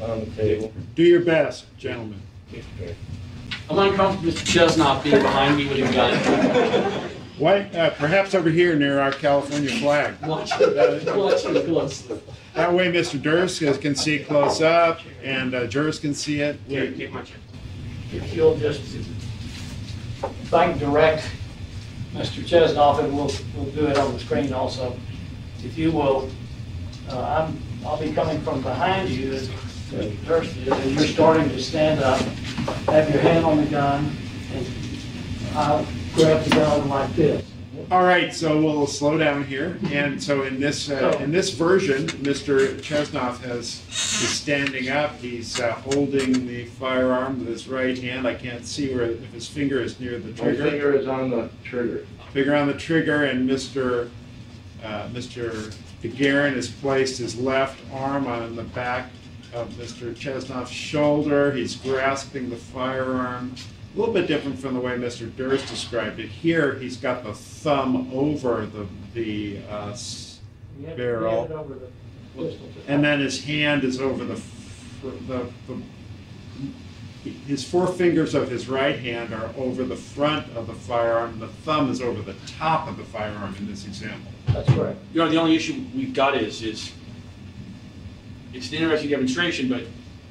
On 0.00 0.20
the 0.20 0.26
table. 0.36 0.72
Do 0.94 1.02
your 1.02 1.22
best, 1.22 1.64
gentlemen. 1.78 2.20
I'm 3.72 3.90
uncomfortable 3.90 4.32
Mr. 4.32 4.44
Chesnoff 4.44 5.02
being 5.02 5.22
behind 5.22 5.56
me 5.56 5.66
with 5.66 5.78
a 5.78 5.92
gun. 5.94 7.10
Why, 7.38 7.60
uh, 7.60 7.88
perhaps 7.90 8.34
over 8.34 8.50
here 8.50 8.76
near 8.76 9.00
our 9.00 9.12
California 9.12 9.70
flag. 9.70 10.14
Watching, 10.20 10.76
watching 11.16 11.54
closely. 11.64 12.20
That 12.52 12.74
way 12.74 12.92
Mr. 12.92 13.20
Durst 13.20 13.80
can 13.80 13.94
see 13.94 14.18
close 14.18 14.60
up 14.60 15.00
and 15.24 15.54
uh, 15.54 15.66
jurors 15.68 15.98
can 15.98 16.12
see 16.12 16.42
it. 16.42 16.60
Here, 16.68 16.92
take 16.92 17.12
my 17.12 17.22
chair. 17.22 17.38
If 18.12 18.34
you'll 18.34 18.58
just, 18.58 18.82
can 20.50 20.76
direct 20.76 21.30
Mr. 22.12 22.44
Chesnoff, 22.44 23.02
and 23.02 23.16
we'll, 23.16 23.32
we'll 23.56 23.72
do 23.72 23.86
it 23.86 23.96
on 23.96 24.12
the 24.12 24.18
screen 24.18 24.52
also. 24.52 24.94
If 25.64 25.78
you 25.78 25.92
will, 25.92 26.28
uh, 27.08 27.46
I'm, 27.48 27.58
I'll 27.86 27.98
be 27.98 28.12
coming 28.12 28.38
from 28.42 28.60
behind 28.60 29.08
you 29.08 29.40
Durst 29.92 30.56
is, 30.56 30.68
and 30.68 30.90
you're 30.92 31.06
starting 31.06 31.48
to 31.50 31.60
stand 31.60 32.00
up, 32.00 32.18
have 32.88 33.10
your 33.10 33.20
hand 33.20 33.44
on 33.44 33.58
the 33.58 33.66
gun, 33.66 34.10
and 34.54 34.66
I'll 35.54 35.86
grab 36.14 36.42
the 36.44 36.50
gun 36.50 36.88
like 36.88 37.14
this. 37.14 37.46
All 37.90 38.04
right, 38.04 38.32
so 38.32 38.58
we'll 38.58 38.86
slow 38.86 39.18
down 39.18 39.44
here. 39.44 39.78
And 39.90 40.22
so 40.22 40.44
in 40.44 40.60
this, 40.60 40.88
uh, 40.88 41.18
in 41.20 41.30
this 41.30 41.50
version, 41.50 42.06
Mr. 42.06 42.80
Chesnoff 42.80 43.40
has, 43.40 43.82
is 43.90 44.28
standing 44.30 44.88
up. 44.88 45.16
He's 45.16 45.60
uh, 45.60 45.72
holding 45.72 46.46
the 46.46 46.66
firearm 46.66 47.40
with 47.40 47.48
his 47.48 47.68
right 47.68 47.98
hand. 47.98 48.26
I 48.26 48.34
can't 48.34 48.64
see 48.64 48.94
where, 48.94 49.10
if 49.10 49.32
his 49.32 49.46
finger 49.46 49.80
is 49.80 50.00
near 50.00 50.18
the 50.18 50.28
My 50.28 50.34
trigger. 50.36 50.70
finger 50.70 50.92
is 50.94 51.06
on 51.06 51.30
the 51.30 51.50
trigger. 51.64 52.06
Finger 52.32 52.54
on 52.54 52.66
the 52.66 52.74
trigger 52.74 53.24
and 53.24 53.48
Mr. 53.48 54.08
Uh, 54.82 55.08
Mr. 55.08 55.74
DeGuerin 56.02 56.54
has 56.54 56.70
placed 56.70 57.18
his 57.18 57.38
left 57.38 57.78
arm 57.92 58.26
on 58.26 58.56
the 58.56 58.64
back 58.64 59.10
of 59.52 59.68
Mr. 59.72 60.14
Chesnoff's 60.14 60.70
shoulder. 60.70 61.52
He's 61.52 61.76
grasping 61.76 62.50
the 62.50 62.56
firearm 62.56 63.54
a 63.94 63.98
little 63.98 64.14
bit 64.14 64.26
different 64.26 64.58
from 64.58 64.72
the 64.74 64.80
way 64.80 64.92
Mr. 64.96 65.34
Durst 65.36 65.68
described 65.68 66.18
it. 66.18 66.28
Here, 66.28 66.74
he's 66.76 66.96
got 66.96 67.24
the 67.24 67.34
thumb 67.34 68.10
over 68.14 68.64
the, 68.66 68.86
the 69.12 69.58
uh, 69.70 69.90
s- 69.90 70.40
barrel, 70.96 71.46
and 72.88 73.04
then 73.04 73.20
his 73.20 73.44
hand 73.44 73.84
is 73.84 74.00
over 74.00 74.24
the, 74.24 74.40
the, 75.28 75.46
the, 75.68 77.30
his 77.46 77.62
four 77.62 77.86
fingers 77.86 78.34
of 78.34 78.50
his 78.50 78.66
right 78.68 78.98
hand 78.98 79.34
are 79.34 79.50
over 79.58 79.84
the 79.84 79.94
front 79.96 80.50
of 80.56 80.66
the 80.66 80.72
firearm, 80.72 81.38
the 81.38 81.48
thumb 81.48 81.90
is 81.90 82.00
over 82.00 82.22
the 82.22 82.34
top 82.46 82.88
of 82.88 82.96
the 82.96 83.04
firearm 83.04 83.54
in 83.58 83.66
this 83.66 83.84
example. 83.86 84.32
That's 84.48 84.68
correct. 84.70 84.98
You 85.12 85.20
know, 85.20 85.28
the 85.28 85.36
only 85.36 85.54
issue 85.54 85.84
we've 85.94 86.14
got 86.14 86.34
is, 86.36 86.62
is 86.62 86.92
it's 88.52 88.68
an 88.70 88.76
interesting 88.76 89.10
demonstration, 89.10 89.68
but 89.68 89.84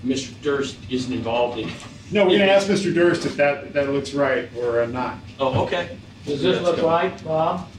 Mr. 0.06 0.40
Durst 0.42 0.78
isn't 0.90 1.14
involved 1.14 1.60
in. 1.60 1.70
No, 2.12 2.26
we're 2.26 2.40
gonna 2.40 2.52
ask 2.52 2.68
Mr. 2.68 2.94
Durst 2.94 3.26
if 3.26 3.38
that, 3.38 3.74
that 3.74 3.90
looks 3.90 4.14
right 4.14 4.50
or 4.58 4.82
uh, 4.82 4.86
not. 4.88 5.18
Oh, 5.40 5.64
okay. 5.64 5.98
Does 6.26 6.42
this 6.42 6.62
look 6.62 6.82
right, 6.82 7.24
Bob? 7.24 7.70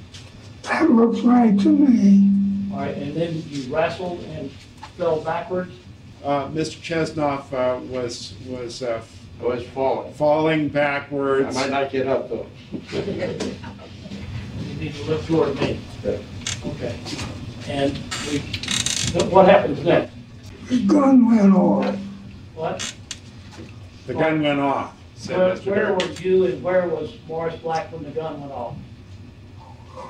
That 0.63 0.91
looks 0.91 1.21
right 1.21 1.59
to 1.61 1.69
me. 1.69 2.73
All 2.73 2.79
right, 2.81 2.97
and 2.97 3.15
then 3.15 3.43
you 3.49 3.73
wrestled 3.75 4.21
and 4.25 4.51
fell 4.97 5.21
backwards? 5.21 5.75
Uh, 6.25 6.47
Mr. 6.49 6.81
Chesnoff 6.81 7.53
uh, 7.53 7.81
was, 7.85 8.35
was 8.47 8.83
uh, 8.83 9.03
I 9.41 9.45
was 9.45 9.65
falling. 9.69 10.15
falling 10.15 10.65
I 10.67 10.69
backwards. 10.69 11.55
might 11.55 11.71
not 11.71 11.91
get 11.91 12.07
up 12.07 12.29
though. 12.29 12.47
You 14.63 14.89
need 14.89 14.95
to 14.95 15.05
look 15.05 15.25
toward 15.27 15.61
me. 15.61 15.79
Okay. 16.05 16.99
And 17.69 17.93
we, 18.31 18.39
what 19.31 19.47
happens 19.49 19.85
next? 19.85 20.12
The 20.73 20.79
gun 20.87 21.27
went 21.27 21.55
off. 21.55 21.97
What? 22.55 22.95
The 24.07 24.15
gun 24.15 24.41
went 24.43 24.59
off, 24.59 24.97
said 25.17 25.37
Where, 25.37 25.55
Mr. 25.55 25.67
where 25.67 25.87
Durst. 25.99 26.09
was 26.09 26.21
you 26.23 26.45
and 26.47 26.63
where 26.63 26.89
was 26.89 27.13
Morris 27.29 27.57
Black 27.57 27.93
when 27.93 28.05
the 28.05 28.11
gun 28.11 28.41
went 28.41 28.53
off? 28.53 28.75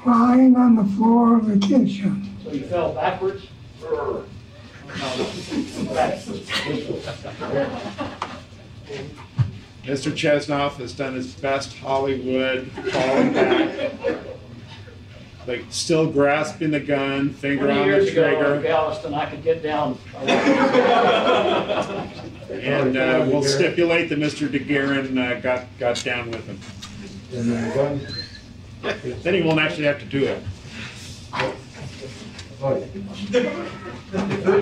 lying 0.06 0.54
on 0.54 0.76
the 0.76 0.84
floor 0.94 1.36
of 1.38 1.46
the 1.46 1.58
kitchen. 1.66 2.36
So 2.44 2.52
you 2.52 2.62
fell 2.66 2.92
backwards? 2.92 3.48
Mr. 9.84 10.12
Chesnoff 10.12 10.76
has 10.76 10.92
done 10.92 11.14
his 11.14 11.34
best 11.34 11.76
Hollywood 11.78 12.70
falling 12.92 13.32
back. 13.32 13.92
Like 15.46 15.64
still 15.70 16.10
grasping 16.10 16.70
the 16.70 16.78
gun, 16.78 17.30
finger 17.30 17.68
on 17.70 17.78
the 17.78 17.84
years 17.84 18.08
ago 18.10 18.24
in 18.28 18.38
trigger. 18.38 18.62
Galveston, 18.62 19.12
I 19.12 19.28
could 19.28 19.42
get 19.42 19.60
down. 19.62 19.98
And 22.50 22.96
uh, 22.96 23.26
we'll 23.28 23.42
stipulate 23.42 24.08
that 24.10 24.18
Mr. 24.20 24.48
DeGuerin 24.48 25.18
uh, 25.18 25.40
got, 25.40 25.66
got 25.78 26.02
down 26.04 26.30
with 26.30 26.46
him. 26.46 26.60
And 27.36 27.50
then 27.50 27.68
the 27.68 27.74
gun, 27.74 28.00
Then 29.22 29.34
he 29.34 29.42
won't 29.42 29.58
actually 29.58 29.84
have 29.84 29.98
to 29.98 30.04
do 30.04 30.24
it. 30.24 30.42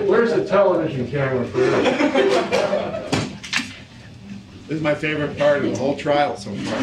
Where's 0.07 0.33
the 0.33 0.45
television 0.47 1.11
camera 1.11 1.45
for 1.47 1.57
this? 1.59 3.11
This 4.67 4.77
is 4.77 4.81
my 4.81 4.95
favorite 4.95 5.37
part 5.37 5.57
of 5.57 5.63
the 5.71 5.77
whole 5.77 5.97
trial 5.97 6.37
so 6.37 6.55
far. 6.55 6.77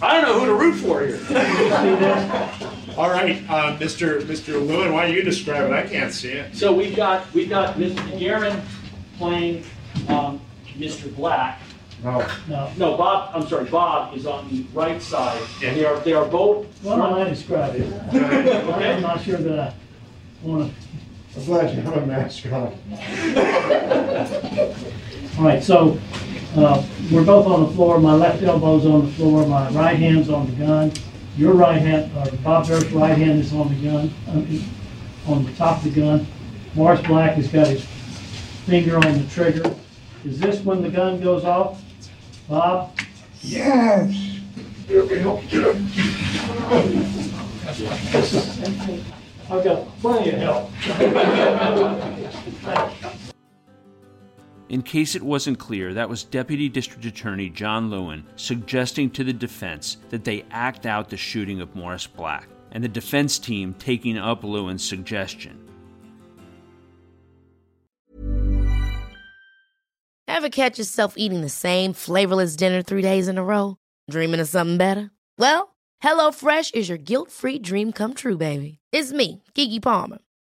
I 0.00 0.20
don't 0.20 0.22
know 0.22 0.40
who 0.40 0.46
to 0.46 0.54
root 0.54 0.74
for 0.74 1.04
here. 1.04 1.18
All 2.96 3.10
right, 3.10 3.42
uh, 3.48 3.76
Mr. 3.78 4.20
Mr. 4.22 4.54
Lewin, 4.64 4.92
why 4.92 5.06
don't 5.06 5.14
you 5.14 5.22
describe 5.22 5.70
it? 5.70 5.72
I 5.72 5.86
can't 5.86 6.12
see 6.12 6.32
it. 6.32 6.54
So 6.54 6.72
we've 6.72 6.94
got, 6.96 7.32
we've 7.32 7.48
got 7.48 7.76
Mr. 7.76 7.96
DeGuerin 8.10 8.60
playing, 9.16 9.64
um, 10.08 10.40
Mr. 10.76 11.14
Black. 11.14 11.60
No. 12.02 12.26
No. 12.48 12.72
No, 12.76 12.96
Bob, 12.96 13.30
I'm 13.34 13.48
sorry, 13.48 13.64
Bob 13.64 14.16
is 14.16 14.26
on 14.26 14.48
the 14.50 14.64
right 14.72 15.02
side. 15.02 15.42
And 15.64 15.76
they 15.76 15.84
are, 15.84 15.98
they 16.00 16.12
are 16.12 16.26
both. 16.26 16.66
Why 16.82 16.96
don't 16.96 17.14
I 17.14 17.28
describe 17.28 17.74
it? 17.74 17.92
okay. 18.14 18.94
I'm 18.94 19.02
not 19.02 19.20
sure 19.20 19.38
that 19.38 19.58
I 19.58 19.74
want 20.46 20.72
to. 20.72 21.40
I'm 21.40 21.44
glad 21.44 21.74
you 21.74 21.82
have 21.82 21.96
a 21.96 22.06
mask 22.06 22.46
on. 22.46 22.52
All 25.38 25.44
right, 25.44 25.62
so, 25.62 25.98
uh, 26.64 26.84
we're 27.10 27.24
both 27.24 27.46
on 27.46 27.66
the 27.66 27.72
floor, 27.74 27.98
my 27.98 28.14
left 28.14 28.42
elbow's 28.42 28.86
on 28.86 29.06
the 29.06 29.12
floor, 29.12 29.46
my 29.46 29.68
right 29.70 29.96
hand's 29.96 30.28
on 30.28 30.46
the 30.46 30.64
gun. 30.64 30.92
Your 31.36 31.54
right 31.54 31.80
hand, 31.80 32.10
or 32.16 32.36
Bob 32.38 32.66
Durst's 32.66 32.90
right 32.92 33.16
hand 33.16 33.38
is 33.38 33.52
on 33.52 33.68
the 33.68 33.88
gun, 33.88 34.14
um, 34.28 34.64
on 35.26 35.44
the 35.44 35.52
top 35.52 35.78
of 35.78 35.94
the 35.94 36.00
gun. 36.00 36.26
Morris 36.74 37.00
Black 37.06 37.34
has 37.34 37.48
got 37.48 37.66
his 37.66 37.84
finger 38.66 38.96
on 38.96 39.22
the 39.22 39.26
trigger. 39.30 39.74
Is 40.24 40.38
this 40.40 40.60
when 40.60 40.82
the 40.82 40.90
gun 40.90 41.20
goes 41.20 41.44
off? 41.44 41.82
Bob? 42.48 42.98
Yes. 43.40 44.40
I've 49.50 49.64
got 49.64 50.00
plenty 50.00 50.30
of 50.30 50.38
help. 50.38 50.70
In 54.68 54.82
case 54.82 55.14
it 55.14 55.22
wasn't 55.22 55.58
clear, 55.58 55.94
that 55.94 56.10
was 56.10 56.24
Deputy 56.24 56.68
District 56.68 57.04
Attorney 57.04 57.48
John 57.48 57.88
Lewin 57.90 58.26
suggesting 58.36 59.10
to 59.10 59.24
the 59.24 59.32
defense 59.32 59.96
that 60.10 60.24
they 60.24 60.44
act 60.50 60.84
out 60.84 61.08
the 61.08 61.16
shooting 61.16 61.62
of 61.62 61.74
Morris 61.74 62.06
Black, 62.06 62.48
and 62.72 62.84
the 62.84 62.88
defense 62.88 63.38
team 63.38 63.74
taking 63.78 64.18
up 64.18 64.44
Lewin's 64.44 64.86
suggestion. 64.86 65.64
Ever 70.26 70.50
catch 70.50 70.78
yourself 70.78 71.14
eating 71.16 71.40
the 71.40 71.48
same 71.48 71.94
flavorless 71.94 72.54
dinner 72.54 72.82
three 72.82 73.02
days 73.02 73.26
in 73.26 73.38
a 73.38 73.44
row? 73.44 73.76
Dreaming 74.10 74.40
of 74.40 74.48
something 74.48 74.76
better? 74.76 75.10
Well, 75.38 75.74
HelloFresh 76.04 76.74
is 76.74 76.88
your 76.90 76.98
guilt 76.98 77.32
free 77.32 77.58
dream 77.58 77.90
come 77.90 78.12
true, 78.12 78.36
baby. 78.36 78.78
It's 78.92 79.12
me, 79.12 79.42
Keke 79.54 79.82
Palmer. 79.82 80.18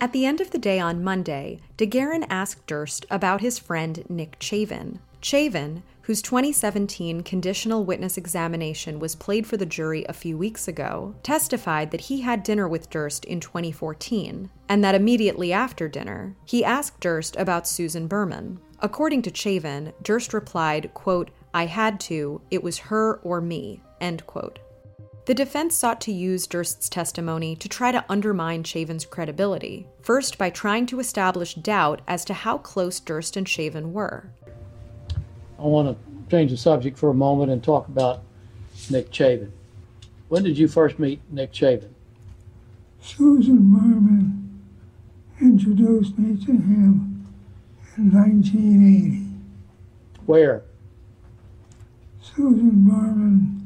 At 0.00 0.12
the 0.12 0.26
end 0.26 0.40
of 0.40 0.52
the 0.52 0.58
day 0.58 0.78
on 0.78 1.02
Monday, 1.02 1.58
DeGuerin 1.76 2.24
asked 2.30 2.68
Durst 2.68 3.04
about 3.10 3.40
his 3.40 3.58
friend 3.58 4.04
Nick 4.08 4.38
Chavin. 4.38 5.00
Chavin, 5.20 5.82
whose 6.02 6.22
2017 6.22 7.24
conditional 7.24 7.84
witness 7.84 8.16
examination 8.16 9.00
was 9.00 9.16
played 9.16 9.44
for 9.44 9.56
the 9.56 9.66
jury 9.66 10.06
a 10.08 10.12
few 10.12 10.38
weeks 10.38 10.68
ago, 10.68 11.16
testified 11.24 11.90
that 11.90 12.02
he 12.02 12.20
had 12.20 12.44
dinner 12.44 12.68
with 12.68 12.88
Durst 12.90 13.24
in 13.24 13.40
2014, 13.40 14.48
and 14.68 14.84
that 14.84 14.94
immediately 14.94 15.52
after 15.52 15.88
dinner, 15.88 16.36
he 16.44 16.64
asked 16.64 17.00
Durst 17.00 17.34
about 17.34 17.66
Susan 17.66 18.06
Berman. 18.06 18.60
According 18.78 19.22
to 19.22 19.32
Chavin, 19.32 19.92
Durst 20.00 20.32
replied, 20.32 20.94
quote, 20.94 21.32
I 21.52 21.66
had 21.66 21.98
to, 22.00 22.40
it 22.52 22.62
was 22.62 22.78
her 22.78 23.16
or 23.24 23.40
me, 23.40 23.82
end 24.00 24.24
quote. 24.28 24.60
The 25.28 25.34
defense 25.34 25.76
sought 25.76 26.00
to 26.00 26.10
use 26.10 26.46
Durst's 26.46 26.88
testimony 26.88 27.54
to 27.56 27.68
try 27.68 27.92
to 27.92 28.02
undermine 28.08 28.62
Chavin's 28.62 29.04
credibility, 29.04 29.86
first 30.00 30.38
by 30.38 30.48
trying 30.48 30.86
to 30.86 31.00
establish 31.00 31.52
doubt 31.52 32.00
as 32.08 32.24
to 32.24 32.32
how 32.32 32.56
close 32.56 32.98
Durst 32.98 33.36
and 33.36 33.46
Chavin 33.46 33.92
were. 33.92 34.30
I 35.58 35.64
want 35.64 35.86
to 35.98 36.30
change 36.30 36.50
the 36.50 36.56
subject 36.56 36.96
for 36.96 37.10
a 37.10 37.14
moment 37.14 37.52
and 37.52 37.62
talk 37.62 37.88
about 37.88 38.22
Nick 38.88 39.10
Chavin. 39.10 39.50
When 40.30 40.44
did 40.44 40.56
you 40.56 40.66
first 40.66 40.98
meet 40.98 41.20
Nick 41.30 41.52
Chavin? 41.52 41.90
Susan 43.02 43.70
Berman 43.70 44.62
introduced 45.42 46.18
me 46.18 46.42
to 46.42 46.52
him 46.52 47.26
in 47.98 48.10
1980. 48.12 49.26
Where? 50.24 50.62
Susan 52.22 52.88
Berman 52.88 53.57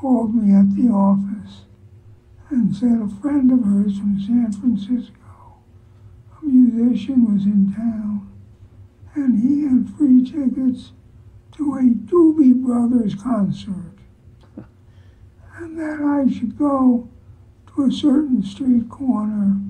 called 0.00 0.34
me 0.34 0.54
at 0.54 0.74
the 0.74 0.88
office 0.88 1.64
and 2.48 2.74
said 2.74 3.00
a 3.02 3.20
friend 3.20 3.52
of 3.52 3.62
hers 3.64 3.98
from 3.98 4.18
San 4.18 4.50
Francisco, 4.50 5.14
a 6.40 6.44
musician, 6.44 7.34
was 7.34 7.44
in 7.44 7.72
town 7.74 8.26
and 9.14 9.42
he 9.42 9.62
had 9.62 9.94
free 9.98 10.24
tickets 10.24 10.92
to 11.52 11.74
a 11.74 11.82
Doobie 11.82 12.54
Brothers 12.54 13.14
concert 13.14 13.98
and 15.58 15.78
that 15.78 16.00
I 16.00 16.32
should 16.32 16.56
go 16.56 17.08
to 17.74 17.84
a 17.84 17.92
certain 17.92 18.42
street 18.42 18.88
corner 18.88 19.60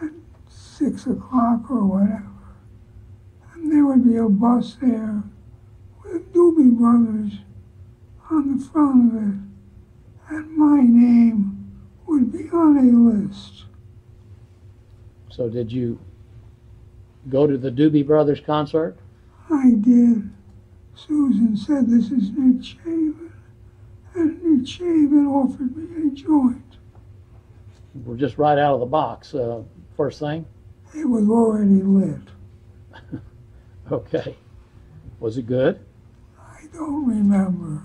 at 0.00 0.10
six 0.48 1.06
o'clock 1.06 1.68
or 1.70 1.84
whatever. 1.84 2.30
And 3.52 3.72
there 3.72 3.84
would 3.84 4.04
be 4.04 4.16
a 4.16 4.28
bus 4.28 4.76
there 4.80 5.24
with 6.04 6.32
Doobie 6.32 6.78
Brothers 6.78 7.40
on 8.30 8.56
the 8.56 8.64
front 8.64 9.12
of 9.12 9.22
it. 9.22 9.47
And 10.28 10.56
my 10.56 10.80
name 10.80 11.80
would 12.06 12.32
be 12.32 12.48
on 12.50 12.76
a 12.78 13.26
list. 13.26 13.64
So 15.30 15.48
did 15.48 15.70
you 15.70 15.98
go 17.28 17.46
to 17.46 17.56
the 17.56 17.70
Doobie 17.70 18.06
Brothers 18.06 18.40
concert? 18.40 18.96
I 19.50 19.70
did. 19.80 20.30
Susan 20.94 21.56
said 21.56 21.88
this 21.88 22.10
is 22.10 22.30
Nick 22.36 22.62
Chavin, 22.62 23.30
and 24.14 24.42
Nick 24.42 24.66
Chavin 24.66 25.26
offered 25.28 25.76
me 25.76 26.08
a 26.08 26.10
joint. 26.14 26.76
We're 28.04 28.16
just 28.16 28.36
right 28.38 28.58
out 28.58 28.74
of 28.74 28.80
the 28.80 28.86
box. 28.86 29.34
Uh, 29.34 29.62
first 29.96 30.18
thing? 30.18 30.44
It 30.94 31.04
was 31.04 31.28
already 31.28 31.82
lit. 31.82 32.20
Okay. 33.90 34.36
Was 35.18 35.38
it 35.38 35.46
good? 35.46 35.80
I 36.38 36.66
don't 36.74 37.06
remember. 37.08 37.82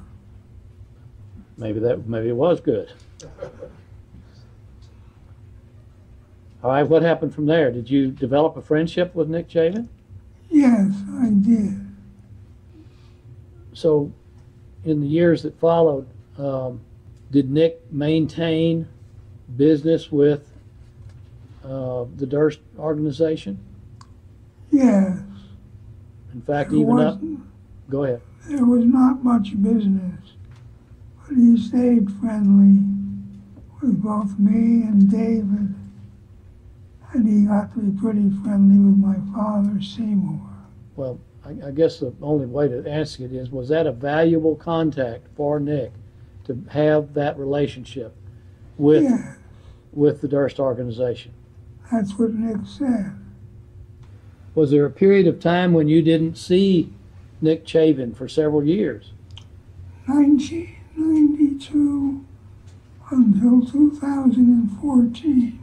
Maybe 1.57 1.79
that 1.79 2.07
maybe 2.07 2.29
it 2.29 2.35
was 2.35 2.59
good. 2.59 2.91
All 6.63 6.71
right, 6.71 6.83
what 6.83 7.01
happened 7.01 7.33
from 7.35 7.45
there? 7.45 7.71
Did 7.71 7.89
you 7.89 8.09
develop 8.09 8.55
a 8.55 8.61
friendship 8.61 9.13
with 9.13 9.27
Nick 9.29 9.49
Chavin? 9.49 9.87
Yes, 10.49 10.93
I 11.19 11.29
did. 11.29 11.79
So, 13.73 14.11
in 14.85 15.01
the 15.01 15.07
years 15.07 15.43
that 15.43 15.59
followed, 15.59 16.07
um, 16.37 16.79
did 17.31 17.51
Nick 17.51 17.81
maintain 17.91 18.87
business 19.57 20.11
with 20.11 20.53
uh, 21.65 22.05
the 22.15 22.25
Durst 22.25 22.59
organization? 22.77 23.59
Yes. 24.71 25.19
In 26.33 26.41
fact, 26.41 26.71
There 26.71 26.79
even 26.79 26.99
up. 26.99 27.19
Go 27.89 28.05
ahead. 28.05 28.21
There 28.47 28.65
was 28.65 28.85
not 28.85 29.23
much 29.23 29.61
business, 29.61 30.22
but 31.27 31.35
he 31.37 31.57
stayed 31.57 32.11
friendly 32.19 32.79
with 33.81 34.01
both 34.01 34.37
me 34.39 34.83
and 34.83 35.09
David, 35.09 35.73
and 37.13 37.27
he 37.27 37.45
got 37.45 37.73
to 37.73 37.79
be 37.79 37.99
pretty 37.99 38.29
friendly 38.43 38.77
with 38.79 38.97
my 38.97 39.15
father, 39.33 39.81
Seymour. 39.81 40.39
Well, 40.95 41.19
I, 41.45 41.67
I 41.67 41.71
guess 41.71 41.99
the 41.99 42.13
only 42.21 42.45
way 42.45 42.67
to 42.67 42.89
ask 42.89 43.19
it 43.19 43.33
is, 43.33 43.49
was 43.51 43.69
that 43.69 43.85
a 43.87 43.91
valuable 43.91 44.55
contact 44.55 45.27
for 45.35 45.59
Nick 45.59 45.91
to 46.45 46.63
have 46.71 47.13
that 47.13 47.37
relationship 47.37 48.15
with 48.77 49.03
Yeah, 49.03 49.35
with 49.91 50.21
the 50.21 50.27
Durst 50.27 50.59
organization? 50.59 51.31
that's 51.91 52.17
what 52.17 52.33
Nick 52.33 52.65
said. 52.65 53.13
Was 54.55 54.71
there 54.71 54.85
a 54.85 54.89
period 54.91 55.27
of 55.27 55.39
time 55.39 55.73
when 55.73 55.87
you 55.87 56.01
didn't 56.01 56.35
see 56.37 56.91
Nick 57.41 57.65
Chavin 57.65 58.15
for 58.15 58.27
several 58.27 58.63
years? 58.63 59.11
1992 60.95 62.25
until 63.11 63.65
2014. 63.65 65.59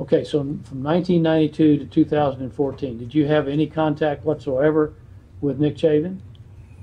Okay, 0.00 0.24
so 0.24 0.38
from 0.40 0.82
1992 0.82 1.78
to 1.78 1.84
2014, 1.86 2.98
did 2.98 3.14
you 3.14 3.26
have 3.26 3.46
any 3.48 3.66
contact 3.66 4.24
whatsoever 4.24 4.94
with 5.40 5.58
Nick 5.60 5.76
Chavin? 5.76 6.18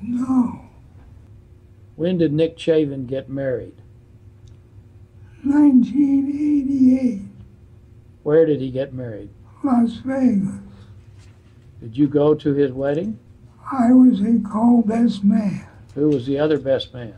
No, 0.01 0.61
When 1.95 2.17
did 2.17 2.31
Nick 2.31 2.55
Chavin 2.57 3.05
get 3.07 3.29
married? 3.29 3.75
1988, 5.43 7.21
Where 8.23 8.45
did 8.45 8.61
he 8.61 8.71
get 8.71 8.93
married? 8.93 9.29
Las 9.63 9.95
Vegas. 10.05 10.49
Did 11.81 11.97
you 11.97 12.07
go 12.07 12.33
to 12.35 12.53
his 12.53 12.71
wedding? 12.71 13.19
I 13.71 13.91
was 13.91 14.21
a 14.21 14.39
co-best 14.49 15.23
man, 15.23 15.65
Who 15.95 16.09
was 16.09 16.25
the 16.25 16.39
other 16.39 16.57
best 16.57 16.93
man? 16.93 17.15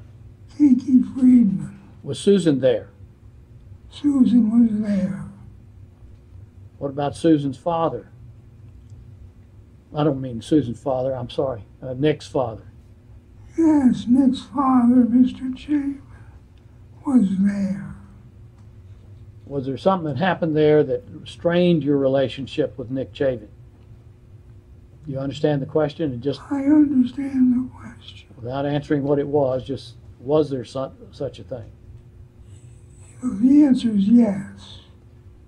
Kinky 0.57 1.01
Friedman. 1.13 1.79
Was 2.03 2.19
Susan 2.19 2.59
there? 2.59 2.89
Susan 3.89 4.49
was 4.49 4.81
there. 4.81 5.25
What 6.77 6.89
about 6.89 7.15
Susan's 7.15 7.57
father? 7.57 8.07
I 9.93 10.03
don't 10.03 10.21
mean 10.21 10.41
Susan's 10.41 10.81
father, 10.81 11.13
I'm 11.13 11.29
sorry, 11.29 11.63
uh, 11.81 11.93
Nick's 11.93 12.27
father. 12.27 12.63
Yes, 13.57 14.05
Nick's 14.07 14.43
father, 14.43 15.03
Mr. 15.03 15.53
Chavin, 15.53 16.01
was 17.05 17.27
there. 17.39 17.93
Was 19.45 19.65
there 19.65 19.77
something 19.77 20.07
that 20.13 20.17
happened 20.17 20.55
there 20.55 20.81
that 20.83 21.03
strained 21.25 21.83
your 21.83 21.97
relationship 21.97 22.77
with 22.77 22.89
Nick 22.89 23.13
Chavin? 23.13 23.49
You 25.05 25.19
understand 25.19 25.61
the 25.61 25.65
question? 25.65 26.13
And 26.13 26.23
just 26.23 26.39
I 26.49 26.61
understand 26.63 27.53
the 27.53 27.69
question. 27.77 28.29
without 28.37 28.65
answering 28.65 29.03
what 29.03 29.19
it 29.19 29.27
was, 29.27 29.65
just 29.65 29.95
was 30.21 30.49
there 30.49 30.65
su- 30.65 30.91
such 31.11 31.39
a 31.39 31.43
thing? 31.43 31.71
The 33.23 33.63
answer 33.63 33.89
is 33.89 34.07
yes. 34.07 34.79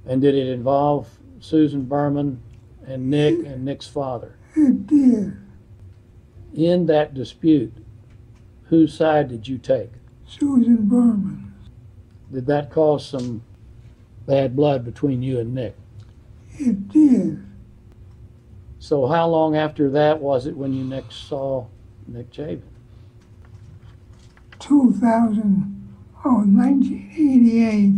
And 0.05 0.21
did 0.21 0.35
it 0.35 0.47
involve 0.47 1.09
Susan 1.39 1.85
Berman 1.85 2.41
and 2.85 3.09
Nick 3.09 3.45
and 3.45 3.65
Nick's 3.65 3.87
father? 3.87 4.35
It 4.55 4.85
did. 4.85 5.37
In 6.53 6.85
that 6.85 7.13
dispute, 7.13 7.73
whose 8.65 8.93
side 8.93 9.29
did 9.29 9.47
you 9.47 9.57
take? 9.57 9.91
Susan 10.27 10.87
Berman. 10.87 11.53
Did 12.31 12.45
that 12.47 12.69
cause 12.69 13.05
some 13.07 13.43
bad 14.25 14.55
blood 14.55 14.85
between 14.85 15.21
you 15.21 15.39
and 15.39 15.53
Nick? 15.53 15.75
It 16.59 16.89
did. 16.89 17.43
So 18.79 19.07
how 19.07 19.27
long 19.27 19.55
after 19.55 19.89
that 19.91 20.19
was 20.19 20.45
it 20.45 20.55
when 20.57 20.73
you 20.73 20.83
next 20.83 21.27
saw 21.27 21.67
Nick 22.05 22.31
Chavin? 22.31 22.61
2000, 24.63 25.91
oh, 26.23 26.45
1988, 26.45 27.91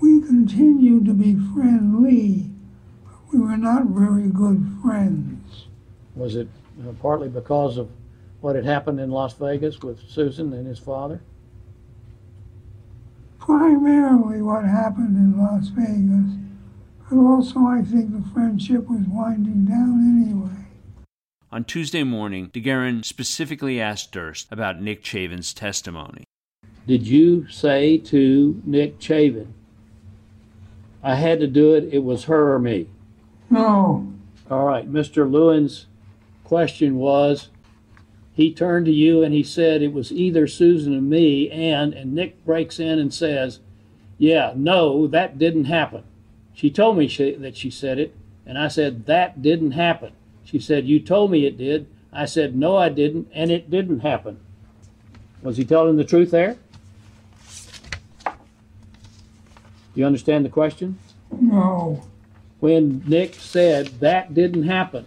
we 0.00 0.20
continued 0.20 1.04
to 1.04 1.14
be 1.14 1.36
friendly, 1.54 2.50
but 3.04 3.32
we 3.32 3.38
were 3.38 3.56
not 3.56 3.84
very 3.86 4.28
good 4.28 4.66
friends. 4.82 5.66
Was 6.16 6.34
it 6.34 6.48
uh, 6.82 6.90
partly 7.00 7.28
because 7.28 7.78
of 7.78 7.90
what 8.40 8.56
had 8.56 8.64
happened 8.64 8.98
in 8.98 9.12
Las 9.12 9.34
Vegas 9.34 9.80
with 9.82 10.00
Susan 10.10 10.52
and 10.52 10.66
his 10.66 10.80
father? 10.80 11.20
Primarily 13.38 14.42
what 14.42 14.64
happened 14.64 15.16
in 15.16 15.38
Las 15.38 15.68
Vegas, 15.68 16.34
but 17.08 17.18
also 17.18 17.66
I 17.66 17.82
think 17.82 18.10
the 18.10 18.28
friendship 18.32 18.88
was 18.88 19.06
winding 19.06 19.66
down 19.66 20.24
anyway. 20.24 20.63
On 21.54 21.62
Tuesday 21.62 22.02
morning, 22.02 22.50
DeGuerin 22.52 23.04
specifically 23.04 23.80
asked 23.80 24.10
Durst 24.10 24.48
about 24.50 24.82
Nick 24.82 25.04
Chavin's 25.04 25.54
testimony. 25.54 26.24
Did 26.84 27.06
you 27.06 27.46
say 27.48 27.96
to 27.96 28.60
Nick 28.64 28.98
Chavin, 28.98 29.52
I 31.00 31.14
had 31.14 31.38
to 31.38 31.46
do 31.46 31.72
it, 31.74 31.88
it 31.92 32.02
was 32.02 32.24
her 32.24 32.52
or 32.54 32.58
me? 32.58 32.88
No, 33.50 34.12
All 34.50 34.66
right, 34.66 34.92
Mr. 34.92 35.30
Lewin's 35.30 35.86
question 36.42 36.96
was, 36.96 37.50
he 38.32 38.52
turned 38.52 38.86
to 38.86 38.92
you 38.92 39.22
and 39.22 39.32
he 39.32 39.44
said 39.44 39.80
it 39.80 39.92
was 39.92 40.10
either 40.10 40.48
Susan 40.48 40.98
or 40.98 41.02
me, 41.02 41.48
and, 41.52 41.94
and 41.94 42.16
Nick 42.16 42.44
breaks 42.44 42.80
in 42.80 42.98
and 42.98 43.14
says, 43.14 43.60
yeah, 44.18 44.54
no, 44.56 45.06
that 45.06 45.38
didn't 45.38 45.66
happen. 45.66 46.02
She 46.52 46.68
told 46.68 46.98
me 46.98 47.06
she, 47.06 47.36
that 47.36 47.56
she 47.56 47.70
said 47.70 48.00
it, 48.00 48.12
and 48.44 48.58
I 48.58 48.66
said, 48.66 49.06
that 49.06 49.40
didn't 49.40 49.70
happen. 49.70 50.14
She 50.44 50.58
said, 50.58 50.86
you 50.86 51.00
told 51.00 51.30
me 51.30 51.46
it 51.46 51.56
did. 51.56 51.86
I 52.12 52.26
said, 52.26 52.54
no, 52.54 52.76
I 52.76 52.88
didn't, 52.88 53.28
and 53.32 53.50
it 53.50 53.70
didn't 53.70 54.00
happen. 54.00 54.38
Was 55.42 55.56
he 55.56 55.64
telling 55.64 55.96
the 55.96 56.04
truth 56.04 56.30
there? 56.30 56.56
Do 58.24 60.00
you 60.00 60.06
understand 60.06 60.44
the 60.44 60.50
question? 60.50 60.98
no, 61.40 62.02
when 62.60 63.02
Nick 63.06 63.34
said 63.34 63.86
that 64.00 64.32
didn't 64.32 64.62
happen, 64.64 65.04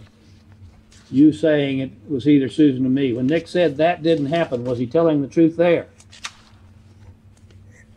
you 1.10 1.32
saying 1.32 1.78
it 1.78 1.90
was 2.08 2.28
either 2.28 2.48
Susan 2.48 2.84
or 2.84 2.90
me, 2.90 3.12
when 3.12 3.26
Nick 3.26 3.48
said 3.48 3.76
that 3.78 4.02
didn't 4.02 4.26
happen, 4.26 4.64
was 4.64 4.78
he 4.78 4.86
telling 4.86 5.22
the 5.22 5.28
truth 5.28 5.56
there? 5.56 5.88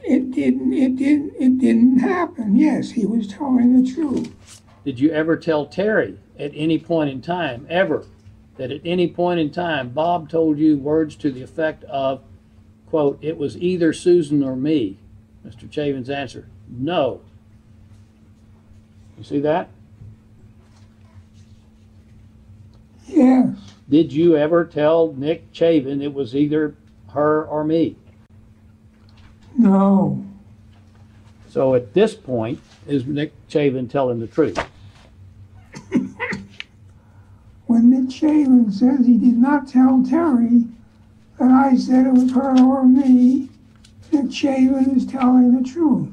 it 0.04 0.32
didn't, 0.32 0.74
it 0.74 0.96
didn't, 0.96 1.34
it 1.40 1.58
didn't 1.60 2.00
happen. 2.00 2.56
Yes, 2.56 2.92
he 2.92 3.06
was 3.06 3.28
telling 3.28 3.82
the 3.82 3.92
truth. 3.92 4.62
Did 4.84 5.00
you 5.00 5.12
ever 5.12 5.38
tell 5.38 5.66
Terry 5.66 6.18
at 6.42 6.52
any 6.56 6.80
point 6.80 7.10
in 7.10 7.22
time, 7.22 7.68
ever, 7.70 8.06
that 8.58 8.72
at 8.72 8.82
any 8.84 9.08
point 9.08 9.40
in 9.40 9.52
time 9.52 9.90
Bob 9.90 10.30
told 10.30 10.58
you 10.58 10.78
words 10.78 11.16
to 11.18 11.32
the 11.32 11.42
effect 11.44 11.84
of, 11.86 12.22
quote, 12.90 13.20
it 13.22 13.38
was 13.38 13.56
either 13.58 13.94
Susan 13.94 14.44
or 14.44 14.56
me? 14.56 14.98
Mr. 15.48 15.70
Chavin's 15.70 16.10
answer, 16.10 16.48
no. 16.68 17.22
You 19.18 19.24
see 19.24 19.40
that? 19.40 19.70
Yes, 23.08 23.56
Did 23.90 24.14
you 24.14 24.38
ever 24.38 24.64
tell 24.66 25.14
Nick 25.14 25.52
Chavin 25.54 26.02
it 26.02 26.14
was 26.14 26.36
either 26.36 26.76
her 27.10 27.46
or 27.46 27.64
me? 27.64 27.98
no, 29.58 30.26
So 31.50 31.76
at 31.76 31.94
this 31.94 32.16
point, 32.16 32.60
is 32.88 33.06
Nick 33.06 33.34
Chavin 33.50 33.90
telling 33.90 34.20
the 34.20 34.28
truth? 34.28 34.58
Nick 38.10 38.74
says 38.74 39.06
he 39.06 39.18
did 39.18 39.38
not 39.38 39.68
tell 39.68 40.04
Terry 40.04 40.66
that 41.40 41.52
I 41.52 41.76
said 41.76 42.08
it 42.08 42.14
was 42.14 42.32
her 42.34 42.60
or 42.60 42.86
me, 42.86 43.50
that 44.12 44.26
Chavin 44.26 44.96
is 44.96 45.06
telling 45.06 45.56
the 45.56 45.68
truth. 45.68 46.10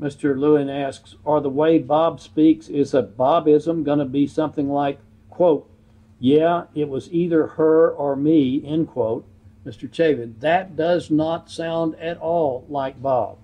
Mr. 0.00 0.36
Lewin 0.36 0.68
asks, 0.68 1.14
are 1.24 1.40
the 1.40 1.48
way 1.48 1.78
Bob 1.78 2.20
speaks, 2.20 2.68
is 2.68 2.92
a 2.92 3.02
Bobism 3.02 3.84
going 3.84 4.00
to 4.00 4.04
be 4.04 4.26
something 4.26 4.68
like, 4.68 4.98
quote, 5.30 5.68
yeah, 6.18 6.64
it 6.74 6.88
was 6.88 7.12
either 7.12 7.46
her 7.46 7.90
or 7.90 8.16
me, 8.16 8.62
end 8.66 8.88
quote. 8.88 9.24
Mr. 9.64 9.88
Chavin, 9.88 10.38
that 10.40 10.76
does 10.76 11.10
not 11.10 11.50
sound 11.50 11.94
at 11.96 12.18
all 12.18 12.66
like 12.68 13.00
Bob. 13.00 13.38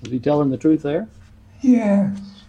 Was 0.00 0.10
he 0.10 0.18
telling 0.18 0.50
the 0.50 0.56
truth 0.56 0.82
there? 0.82 1.08
Yes. 1.60 2.41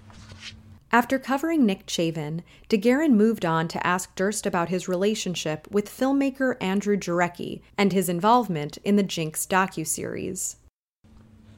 After 0.93 1.17
covering 1.17 1.65
Nick 1.65 1.87
Chavin, 1.87 2.43
DeGuerin 2.69 3.15
moved 3.15 3.45
on 3.45 3.67
to 3.69 3.85
ask 3.85 4.13
Durst 4.13 4.45
about 4.45 4.69
his 4.69 4.87
relationship 4.87 5.67
with 5.71 5.89
filmmaker 5.89 6.55
Andrew 6.61 6.95
Jarecki 6.95 7.61
and 7.79 7.91
his 7.91 8.09
involvement 8.09 8.77
in 8.83 8.95
the 8.95 9.01
Jinx 9.01 9.47
docuseries. 9.47 10.57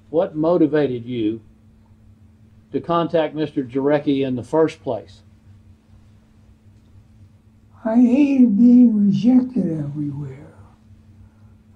What 0.10 0.38
motivated 0.38 1.04
you 1.04 1.41
to 2.71 2.80
contact 2.80 3.36
Mr. 3.36 3.69
Jarecki 3.69 4.26
in 4.26 4.38
the 4.38 4.43
first 4.43 4.82
place? 4.82 5.21
I 7.84 7.95
hated 7.98 8.58
being 8.58 9.06
rejected 9.06 9.80
everywhere. 9.80 10.56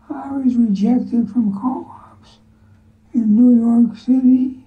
I 0.09 0.31
was 0.31 0.55
rejected 0.55 1.29
from 1.29 1.59
co-ops 1.59 2.37
in 3.13 3.35
New 3.35 3.59
York 3.59 3.97
City, 3.97 4.63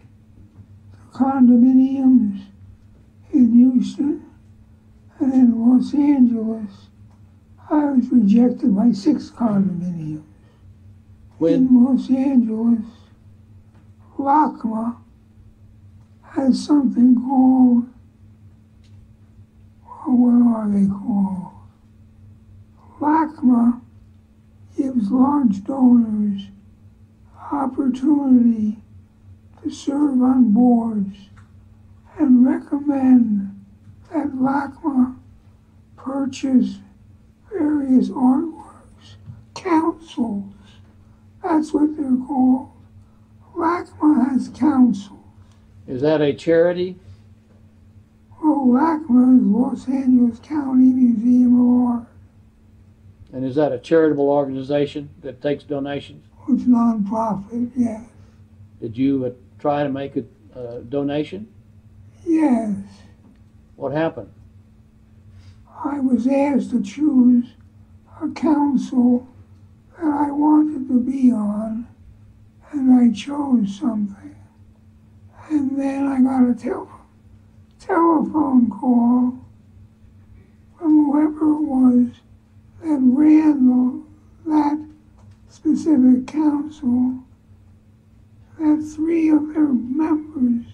the 0.92 1.18
condominiums 1.18 2.42
in 3.42 3.52
Houston, 3.54 4.24
and 5.18 5.32
in 5.32 5.68
Los 5.68 5.94
Angeles. 5.94 6.88
I 7.70 7.86
was 7.86 8.08
rejected 8.10 8.76
by 8.76 8.92
six 8.92 9.30
condominiums. 9.30 10.22
When, 11.38 11.54
In 11.54 11.84
Los 11.84 12.08
Angeles, 12.10 12.84
LACMA 14.16 14.96
has 16.22 16.64
something 16.64 17.16
called, 17.16 17.88
oh, 19.86 20.14
what 20.14 20.56
are 20.56 20.68
they 20.70 20.86
called? 20.86 21.52
LACMA 23.00 23.80
gives 24.76 25.10
large 25.10 25.64
donors 25.64 26.42
opportunity 27.50 28.78
to 29.62 29.70
serve 29.70 30.22
on 30.22 30.52
boards 30.52 31.16
and 32.22 32.46
recommend 32.46 33.64
that 34.12 34.28
LACMA 34.28 35.16
purchase 35.96 36.78
various 37.50 38.10
artworks, 38.10 39.16
councils. 39.54 40.54
That's 41.42 41.72
what 41.74 41.96
they're 41.96 42.16
called. 42.26 42.70
LACMA 43.56 44.30
has 44.30 44.48
councils. 44.48 45.18
is 45.88 46.00
that 46.02 46.20
a 46.20 46.32
charity? 46.32 46.96
Well, 48.42 48.66
LACMA 48.66 49.38
is 49.38 49.44
Los 49.44 49.88
Angeles 49.88 50.38
County 50.38 50.92
Museum 50.92 51.60
of 51.60 51.90
Art. 51.90 52.08
And 53.32 53.44
is 53.44 53.56
that 53.56 53.72
a 53.72 53.78
charitable 53.78 54.28
organization 54.28 55.10
that 55.22 55.42
takes 55.42 55.64
donations? 55.64 56.24
It's 56.48 56.62
nonprofit, 56.64 57.72
yes. 57.76 58.04
Did 58.80 58.96
you 58.96 59.26
uh, 59.26 59.30
try 59.58 59.82
to 59.82 59.88
make 59.88 60.16
a 60.16 60.24
uh, 60.58 60.80
donation? 60.88 61.48
Yes. 62.24 62.76
What 63.76 63.92
happened? 63.92 64.32
I 65.84 65.98
was 66.00 66.26
asked 66.26 66.70
to 66.70 66.82
choose 66.82 67.54
a 68.20 68.28
council 68.30 69.26
that 69.98 70.06
I 70.06 70.30
wanted 70.30 70.88
to 70.88 71.00
be 71.00 71.32
on, 71.32 71.88
and 72.70 72.92
I 72.92 73.12
chose 73.14 73.78
something. 73.78 74.36
And 75.50 75.78
then 75.78 76.06
I 76.06 76.20
got 76.20 76.48
a 76.48 76.54
tel- 76.54 77.00
telephone 77.80 78.70
call 78.70 79.38
from 80.78 81.04
whoever 81.04 81.52
it 81.52 81.62
was 81.62 82.08
that 82.82 83.00
ran 83.02 84.02
that 84.46 84.88
specific 85.48 86.26
council 86.26 87.18
that 88.58 88.92
three 88.94 89.28
of 89.28 89.54
their 89.54 89.68
members 89.68 90.66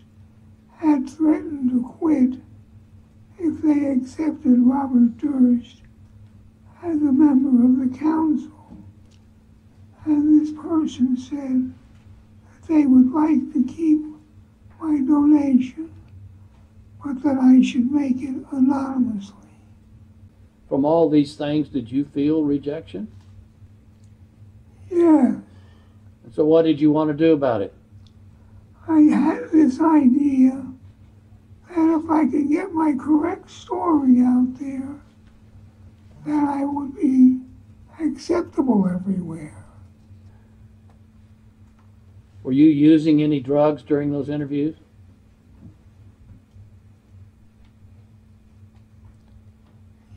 had 0.79 1.09
threatened 1.11 1.71
to 1.71 1.83
quit 1.83 2.41
if 3.39 3.63
they 3.63 3.87
accepted 3.87 4.59
Robert 4.61 5.17
Durst 5.19 5.83
as 6.83 6.97
a 6.97 7.13
member 7.13 7.65
of 7.65 7.91
the 7.91 7.99
council. 7.99 8.53
And 10.05 10.41
this 10.41 10.53
person 10.53 11.17
said 11.17 11.75
that 12.53 12.69
they 12.69 12.87
would 12.87 13.13
like 13.13 13.53
to 13.53 13.65
keep 13.65 14.01
my 14.81 14.99
donation, 15.01 15.93
but 17.05 17.23
that 17.23 17.39
I 17.39 17.61
should 17.63 17.91
make 17.91 18.23
it 18.23 18.45
anonymously. 18.53 19.35
From 20.69 20.85
all 20.85 21.09
these 21.09 21.35
things, 21.35 21.69
did 21.69 21.91
you 21.91 22.05
feel 22.05 22.45
rejection? 22.45 23.09
Yes, 24.91 25.35
And 26.25 26.35
so, 26.35 26.45
what 26.45 26.63
did 26.63 26.81
you 26.81 26.91
want 26.91 27.09
to 27.11 27.15
do 27.15 27.33
about 27.33 27.63
it? 27.63 27.75
I 28.89 29.01
had 29.01 29.48
this 29.69 29.81
idea 29.81 30.65
that 31.69 32.01
if 32.03 32.11
I 32.11 32.25
could 32.27 32.49
get 32.49 32.73
my 32.73 32.95
correct 32.99 33.51
story 33.51 34.21
out 34.23 34.59
there, 34.59 34.95
that 36.25 36.49
I 36.49 36.65
would 36.65 36.95
be 36.97 37.41
acceptable 38.01 38.89
everywhere. 38.89 39.67
Were 42.43 42.53
you 42.53 42.67
using 42.67 43.23
any 43.23 43.41
drugs 43.41 43.83
during 43.83 44.11
those 44.11 44.31
interviews? 44.31 44.77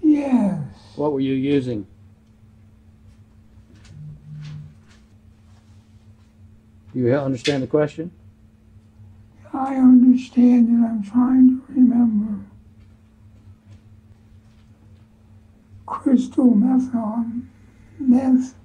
Yes, 0.01 0.61
What 0.95 1.11
were 1.11 1.19
you 1.19 1.33
using? 1.33 1.85
Do 6.93 6.99
You 6.99 7.13
understand 7.15 7.63
the 7.63 7.67
question? 7.67 8.11
I 9.53 9.75
understand 9.75 10.69
and 10.69 10.85
I'm 10.85 11.03
trying 11.03 11.49
to 11.49 11.63
remember. 11.73 12.45
Crystal 15.85 16.55
methon, 16.55 17.49
meth, 17.99 18.55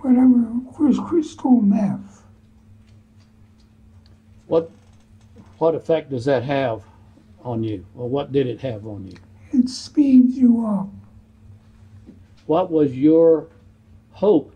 whatever, 0.00 0.46
crystal 0.72 1.60
meth. 1.60 2.24
What 4.46 4.70
what 5.58 5.74
effect 5.74 6.10
does 6.10 6.24
that 6.24 6.42
have 6.42 6.82
on 7.44 7.62
you? 7.62 7.84
Or 7.94 8.08
what 8.08 8.32
did 8.32 8.46
it 8.46 8.60
have 8.62 8.86
on 8.86 9.06
you? 9.06 9.16
It 9.52 9.68
speeds 9.68 10.38
you 10.38 10.66
up. 10.66 10.88
What 12.46 12.70
was 12.70 12.96
your 12.96 13.48
hope 14.12 14.54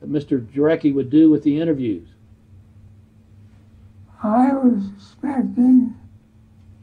that 0.00 0.10
Mr. 0.10 0.44
Jarecki 0.46 0.92
would 0.94 1.08
do 1.08 1.30
with 1.30 1.42
the 1.42 1.58
interviews? 1.58 2.13
I 4.24 4.54
was 4.54 4.88
expecting 4.96 5.94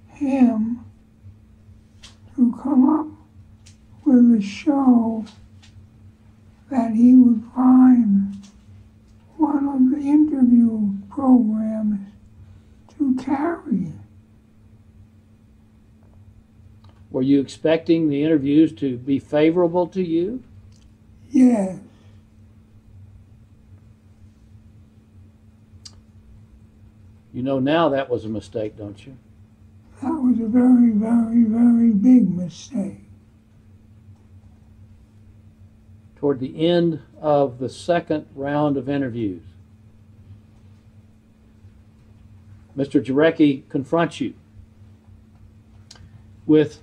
him 0.10 0.86
to 2.36 2.56
come 2.62 2.88
up 2.88 3.08
with 4.06 4.40
a 4.40 4.42
show 4.44 5.26
that 6.70 6.92
he 6.92 7.16
would 7.16 7.44
find 7.56 8.36
one 9.38 9.68
of 9.68 9.90
the 9.90 10.08
interview 10.08 10.94
programs 11.10 12.00
to 13.00 13.16
carry. 13.16 13.92
Were 17.10 17.24
you 17.24 17.42
expecting 17.42 18.08
the 18.08 18.24
interviews 18.24 18.72
to 18.74 18.98
be 18.98 19.18
favorable 19.18 19.88
to 19.88 20.04
you? 20.04 20.44
Yes, 21.32 21.80
You 27.34 27.44
know 27.44 27.60
now 27.60 27.89
that 27.89 28.10
was 28.10 28.26
a 28.26 28.30
mistake, 28.30 28.78
don't 28.78 29.06
you? 29.06 29.17
that 30.02 30.10
was 30.10 30.39
a 30.39 30.48
very, 30.48 30.91
very, 30.91 31.44
very 31.44 31.91
big 31.91 32.36
mistake. 32.36 33.04
Toward 36.15 36.39
the 36.39 36.67
end 36.67 37.02
of 37.20 37.60
the 37.60 37.70
second 37.70 38.26
round 38.36 38.78
of 38.78 38.89
interviews, 38.89 39.44
Mr. 42.76 43.04
Jarecki 43.04 43.67
confronts 43.70 44.20
you 44.22 44.34
with 46.46 46.82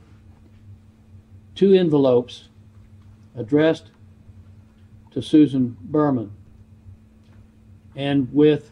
two 1.54 1.72
envelopes 1.74 2.48
addressed 3.36 3.90
to 5.10 5.20
Susan 5.22 5.76
Berman 5.80 6.30
and 7.96 8.32
with 8.32 8.70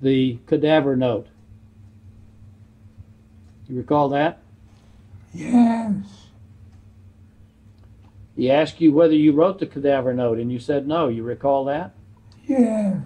the 0.00 0.38
cadaver 0.46 0.96
note. 0.96 1.26
You 3.68 3.76
recall 3.76 4.08
that? 4.10 4.40
Yes, 5.32 6.26
He 8.34 8.50
asked 8.50 8.80
you 8.80 8.92
whether 8.92 9.14
you 9.14 9.32
wrote 9.32 9.60
the 9.60 9.66
cadaver 9.66 10.12
note, 10.12 10.38
and 10.38 10.50
you 10.50 10.58
said 10.58 10.88
no. 10.88 11.06
You 11.06 11.22
recall 11.22 11.64
that? 11.66 11.92
Yes. 12.44 12.98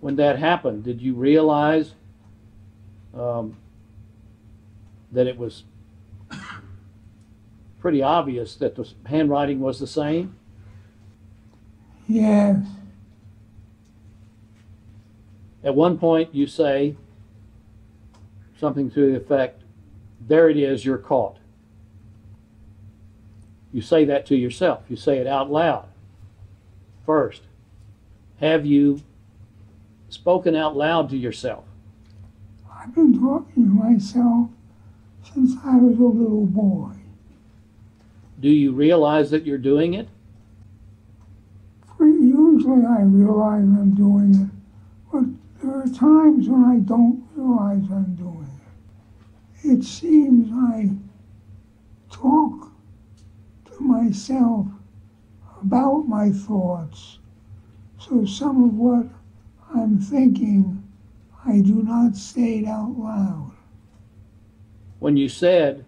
When 0.00 0.14
that 0.16 0.38
happened, 0.38 0.84
did 0.84 1.02
you 1.02 1.14
realize 1.14 1.94
um, 3.12 3.56
that 5.10 5.26
it 5.26 5.36
was 5.36 5.64
pretty 7.80 8.02
obvious 8.02 8.54
that 8.56 8.76
the 8.76 8.88
handwriting 9.06 9.58
was 9.58 9.80
the 9.80 9.86
same? 9.88 10.36
Yes. 12.08 12.56
At 15.62 15.74
one 15.74 15.98
point, 15.98 16.34
you 16.34 16.46
say 16.46 16.96
something 18.58 18.90
to 18.92 19.12
the 19.12 19.16
effect, 19.16 19.62
There 20.26 20.48
it 20.48 20.56
is, 20.56 20.84
you're 20.84 20.98
caught. 20.98 21.36
You 23.72 23.82
say 23.82 24.04
that 24.06 24.26
to 24.26 24.36
yourself. 24.36 24.84
You 24.88 24.96
say 24.96 25.18
it 25.18 25.26
out 25.26 25.50
loud. 25.50 25.86
First, 27.04 27.42
have 28.40 28.64
you 28.64 29.02
spoken 30.08 30.56
out 30.56 30.76
loud 30.76 31.10
to 31.10 31.16
yourself? 31.16 31.64
I've 32.72 32.94
been 32.94 33.20
talking 33.20 33.64
to 33.64 33.70
myself 33.70 34.48
since 35.34 35.54
I 35.64 35.76
was 35.76 35.98
a 35.98 36.02
little 36.02 36.46
boy. 36.46 36.92
Do 38.40 38.48
you 38.48 38.72
realize 38.72 39.30
that 39.30 39.44
you're 39.44 39.58
doing 39.58 39.94
it? 39.94 40.08
Usually 42.58 42.86
I 42.86 43.02
realize 43.02 43.62
I'm 43.62 43.94
doing 43.94 44.34
it, 44.34 44.50
but 45.12 45.22
there 45.62 45.78
are 45.78 45.86
times 45.86 46.48
when 46.48 46.64
I 46.64 46.80
don't 46.80 47.24
realize 47.36 47.84
I'm 47.88 48.16
doing 48.16 48.50
it. 49.62 49.68
It 49.68 49.84
seems 49.84 50.50
I 50.52 50.90
talk 52.10 52.72
to 53.66 53.80
myself 53.80 54.66
about 55.62 56.08
my 56.08 56.30
thoughts, 56.30 57.20
so 57.96 58.24
some 58.24 58.64
of 58.64 58.74
what 58.74 59.06
I'm 59.72 60.00
thinking 60.00 60.82
I 61.46 61.60
do 61.60 61.84
not 61.84 62.16
say 62.16 62.58
it 62.58 62.66
out 62.66 62.98
loud. 62.98 63.52
When 64.98 65.16
you 65.16 65.28
said, 65.28 65.84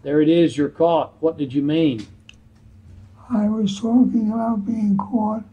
There 0.00 0.22
it 0.22 0.30
is, 0.30 0.56
you're 0.56 0.70
caught, 0.70 1.12
what 1.20 1.36
did 1.36 1.52
you 1.52 1.60
mean? 1.60 2.06
I 3.28 3.46
was 3.50 3.78
talking 3.78 4.32
about 4.32 4.64
being 4.64 4.96
caught 4.96 5.44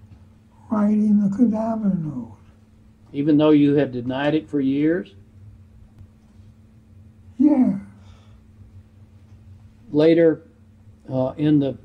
writing 0.70 1.20
the 1.20 1.36
cadaver 1.36 1.96
note. 1.96 2.38
Even 3.14 3.38
though 3.38 3.52
you 3.52 3.76
had 3.76 3.92
denied 3.92 4.36
it 4.36 4.50
for 4.50 4.60
years? 4.60 5.14
Yes. 7.38 7.80
Later, 9.92 10.42
uh, 11.12 11.34
in 11.38 11.60
the 11.60 11.78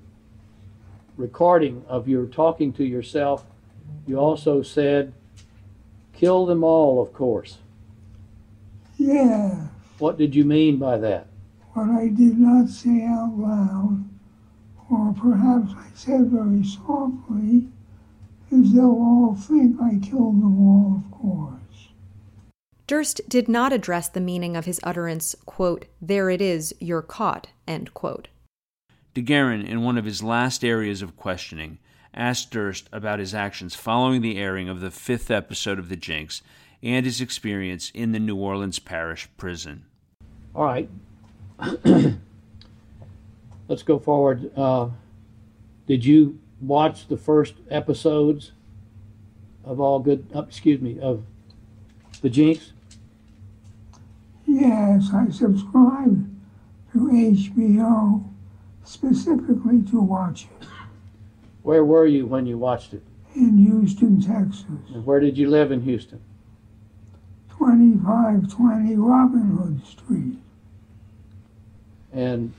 recording 1.16 1.84
of 1.86 2.08
your 2.08 2.26
talking 2.26 2.72
to 2.72 2.84
yourself, 2.84 3.44
you 4.06 4.18
also 4.18 4.62
said, 4.62 5.12
kill 6.14 6.46
them 6.46 6.64
all, 6.64 7.00
of 7.00 7.12
course. 7.12 7.58
Yeah. 8.96 9.68
What 9.98 10.18
did 10.18 10.34
you 10.34 10.44
mean 10.44 10.78
by 10.78 10.98
that? 10.98 11.26
What 11.74 11.90
I 11.90 12.08
did 12.08 12.38
not 12.38 12.68
say 12.68 13.04
out 13.04 13.36
loud, 13.36 14.04
or 14.90 15.14
perhaps 15.16 15.72
I 15.76 15.86
said 15.94 16.30
very 16.30 16.64
softly, 16.64 17.68
is 18.50 18.72
they'll 18.72 18.84
all 18.84 19.34
think 19.34 19.80
I 19.80 19.98
killed 20.02 20.40
them 20.42 20.60
all, 20.60 20.96
of 20.96 21.10
course. 21.10 21.88
Durst 22.86 23.20
did 23.28 23.48
not 23.48 23.72
address 23.72 24.08
the 24.08 24.20
meaning 24.20 24.56
of 24.56 24.64
his 24.64 24.80
utterance, 24.82 25.36
quote, 25.46 25.84
there 26.02 26.28
it 26.28 26.42
is, 26.42 26.74
you're 26.80 27.02
caught, 27.02 27.48
end 27.68 27.94
quote. 27.94 28.28
DeGuerin, 29.14 29.66
in 29.66 29.82
one 29.82 29.96
of 29.96 30.04
his 30.04 30.22
last 30.22 30.64
areas 30.64 31.02
of 31.02 31.16
questioning, 31.16 31.78
asked 32.12 32.50
Durst 32.50 32.88
about 32.92 33.18
his 33.20 33.34
actions 33.34 33.74
following 33.74 34.22
the 34.22 34.38
airing 34.38 34.68
of 34.68 34.80
the 34.80 34.90
fifth 34.90 35.30
episode 35.30 35.78
of 35.78 35.88
The 35.88 35.96
Jinx 35.96 36.42
and 36.82 37.06
his 37.06 37.20
experience 37.20 37.90
in 37.94 38.12
the 38.12 38.18
New 38.18 38.36
Orleans 38.36 38.78
Parish 38.78 39.28
prison. 39.36 39.84
All 40.54 40.64
right. 40.64 40.88
Let's 43.68 43.82
go 43.84 43.98
forward. 43.98 44.50
Uh, 44.56 44.88
did 45.86 46.04
you 46.04 46.38
watch 46.60 47.08
the 47.08 47.16
first 47.16 47.54
episodes 47.70 48.52
of 49.64 49.80
All 49.80 49.98
Good, 49.98 50.26
uh, 50.34 50.42
excuse 50.42 50.80
me, 50.80 50.98
of 51.00 51.24
The 52.22 52.30
Jinx? 52.30 52.72
Yes, 54.46 55.10
I 55.14 55.28
subscribe 55.30 56.28
to 56.92 56.98
HBO 56.98 58.24
specifically 58.84 59.82
to 59.90 60.00
watch 60.00 60.44
it. 60.44 60.66
Where 61.62 61.84
were 61.84 62.06
you 62.06 62.26
when 62.26 62.46
you 62.46 62.58
watched 62.58 62.94
it? 62.94 63.02
In 63.34 63.58
Houston, 63.58 64.20
Texas. 64.20 64.64
And 64.92 65.06
where 65.06 65.20
did 65.20 65.38
you 65.38 65.48
live 65.48 65.70
in 65.70 65.82
Houston? 65.82 66.20
2520 67.50 68.96
Robin 68.96 69.56
Hood 69.56 69.86
Street. 69.86 70.38
And 72.12 72.52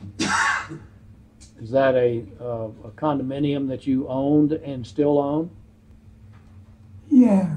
is 1.62 1.70
that 1.70 1.94
a, 1.94 2.24
uh, 2.42 2.70
a 2.84 2.92
condominium 2.96 3.68
that 3.68 3.86
you 3.86 4.08
owned 4.08 4.52
and 4.52 4.86
still 4.86 5.20
own? 5.20 5.52
Yes. 7.08 7.50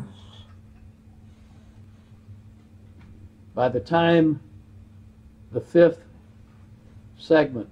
By 3.55 3.69
the 3.71 3.81
time 3.81 4.41
the 5.53 5.61
fifth 5.61 6.01
segment 7.17 7.71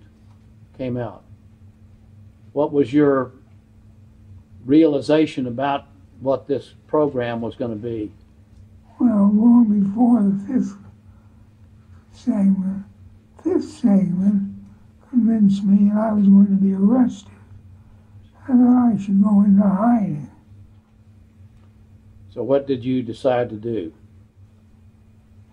came 0.79 0.97
out, 0.97 1.23
what 2.55 2.73
was 2.73 2.93
your 2.93 3.33
realization 4.65 5.47
about 5.47 5.87
what 6.21 6.47
this 6.47 6.75
program 6.87 7.43
was 7.43 7.57
going 7.57 7.73
to 7.73 7.77
be? 7.77 8.11
Well, 8.99 9.31
long 9.35 9.83
before 9.83 10.23
the 10.23 10.61
fifth 10.61 10.77
segment, 12.13 12.85
fifth 13.43 13.69
segment 13.69 14.52
convinced 15.13 15.63
me 15.63 15.91
that 15.91 15.99
I 15.99 16.13
was 16.13 16.27
going 16.27 16.47
to 16.47 16.53
be 16.53 16.73
arrested 16.73 17.29
and 18.49 18.67
that 18.67 18.95
I 18.95 19.05
should 19.05 19.23
go 19.23 19.43
into 19.43 19.63
hiding. 19.63 20.31
So, 22.31 22.43
what 22.43 22.67
did 22.67 22.83
you 22.83 23.03
decide 23.03 23.51
to 23.51 23.57
do? 23.57 23.93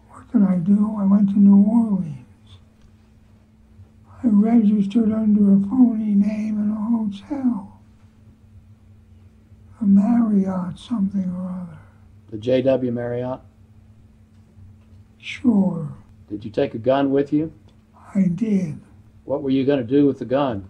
What 0.10 0.32
did 0.32 0.44
I 0.44 0.56
do? 0.56 0.96
I 0.98 1.04
went 1.04 1.30
to 1.32 1.40
New 1.40 1.70
Orleans. 1.70 2.16
I 4.24 4.28
registered 4.28 5.12
under 5.12 5.54
a 5.54 5.60
phony 5.60 6.16
name 6.16 6.58
in 6.58 6.72
a 6.72 7.30
hotel. 7.30 7.82
A 9.82 9.86
Marriott 9.86 10.80
something 10.80 11.30
or 11.36 11.50
other. 11.50 11.80
The 12.32 12.38
JW 12.38 12.94
Marriott? 12.94 13.42
Sure. 15.18 15.90
Did 16.30 16.46
you 16.46 16.52
take 16.52 16.74
a 16.74 16.78
gun 16.78 17.12
with 17.12 17.34
you? 17.34 17.52
I 18.16 18.28
did. 18.34 18.80
What 19.30 19.44
were 19.44 19.52
you 19.52 19.64
going 19.64 19.78
to 19.78 19.86
do 19.86 20.08
with 20.08 20.18
the 20.18 20.26
gun? 20.26 20.68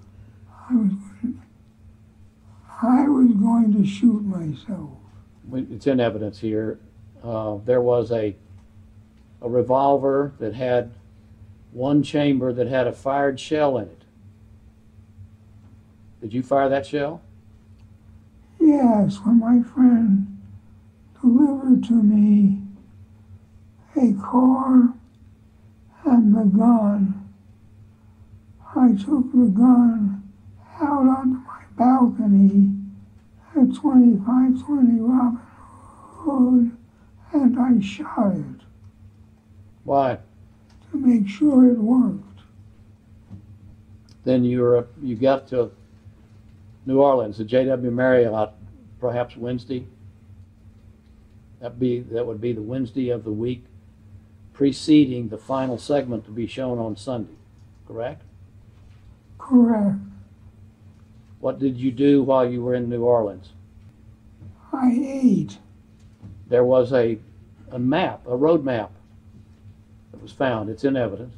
I 0.69 0.75
was 0.75 0.91
going 0.91 1.33
to, 1.33 2.85
I 2.85 3.07
was 3.07 3.31
going 3.31 3.73
to 3.73 3.87
shoot 3.87 4.21
myself. 4.25 4.89
It's 5.53 5.87
in 5.87 6.01
evidence 6.01 6.39
here. 6.39 6.77
Uh, 7.23 7.59
there 7.63 7.79
was 7.79 8.11
a 8.11 8.35
a 9.41 9.49
revolver 9.49 10.33
that 10.39 10.55
had 10.55 10.91
one 11.71 12.03
chamber 12.03 12.51
that 12.51 12.67
had 12.67 12.85
a 12.85 12.91
fired 12.91 13.39
shell 13.39 13.77
in 13.77 13.85
it. 13.85 14.01
Did 16.19 16.33
you 16.33 16.43
fire 16.43 16.67
that 16.67 16.85
shell? 16.85 17.21
Yes, 18.59 19.19
when 19.23 19.39
my 19.39 19.63
friend 19.63 20.37
delivered 21.21 21.85
to 21.85 21.93
me 21.93 22.61
a 23.95 24.13
car 24.21 24.95
and 26.03 26.35
the 26.35 26.43
gun, 26.43 27.08
I 28.79 28.93
took 28.93 29.29
the 29.33 29.51
gun 29.53 30.23
out 30.79 31.05
onto 31.05 31.39
my 31.39 31.63
balcony 31.77 32.71
at 33.53 33.75
2520 33.75 35.01
Robin 35.01 35.39
Hood 35.41 36.77
and 37.33 37.59
I 37.59 37.81
shot 37.81 38.35
it 38.35 38.61
Why? 39.83 40.19
to 40.91 40.97
make 40.97 41.27
sure 41.27 41.69
it 41.69 41.77
worked. 41.77 42.39
Then 44.23 44.45
you 44.45 44.61
were 44.61 44.87
you 45.03 45.15
got 45.15 45.49
to 45.49 45.71
New 46.85 47.01
Orleans, 47.01 47.37
the 47.37 47.43
JW 47.43 47.91
Marriott, 47.91 48.51
perhaps 49.01 49.35
Wednesday. 49.35 49.85
That 51.59 51.79
be 51.79 51.99
that 51.99 52.25
would 52.25 52.39
be 52.39 52.53
the 52.53 52.61
Wednesday 52.61 53.09
of 53.09 53.25
the 53.25 53.31
week 53.31 53.65
preceding 54.53 55.27
the 55.27 55.37
final 55.37 55.77
segment 55.77 56.23
to 56.25 56.31
be 56.31 56.47
shown 56.47 56.79
on 56.79 56.95
Sunday, 56.95 57.35
correct? 57.85 58.23
Correct. 59.39 59.95
What 61.39 61.57
did 61.59 61.77
you 61.77 61.91
do 61.91 62.21
while 62.21 62.47
you 62.49 62.61
were 62.61 62.75
in 62.75 62.89
New 62.89 63.03
Orleans? 63.03 63.49
I 64.71 64.91
ate. 65.01 65.57
There 66.47 66.63
was 66.63 66.91
a, 66.93 67.17
a 67.71 67.79
map, 67.79 68.21
a 68.27 68.35
road 68.35 68.63
map 68.63 68.91
that 70.11 70.21
was 70.21 70.31
found. 70.31 70.69
It's 70.69 70.83
in 70.83 70.95
evidence. 70.95 71.35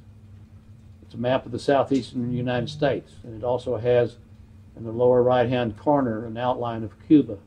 It's 1.04 1.14
a 1.14 1.18
map 1.18 1.46
of 1.46 1.52
the 1.52 1.60
southeastern 1.60 2.34
United 2.34 2.70
States, 2.70 3.14
and 3.24 3.36
it 3.42 3.46
also 3.46 3.78
has 3.78 4.16
in 4.76 4.84
the 4.84 4.92
lower 4.92 5.22
right-hand 5.22 5.78
corner 5.78 6.26
an 6.26 6.38
outline 6.38 6.84
of 6.84 6.92
Cuba. 7.08 7.38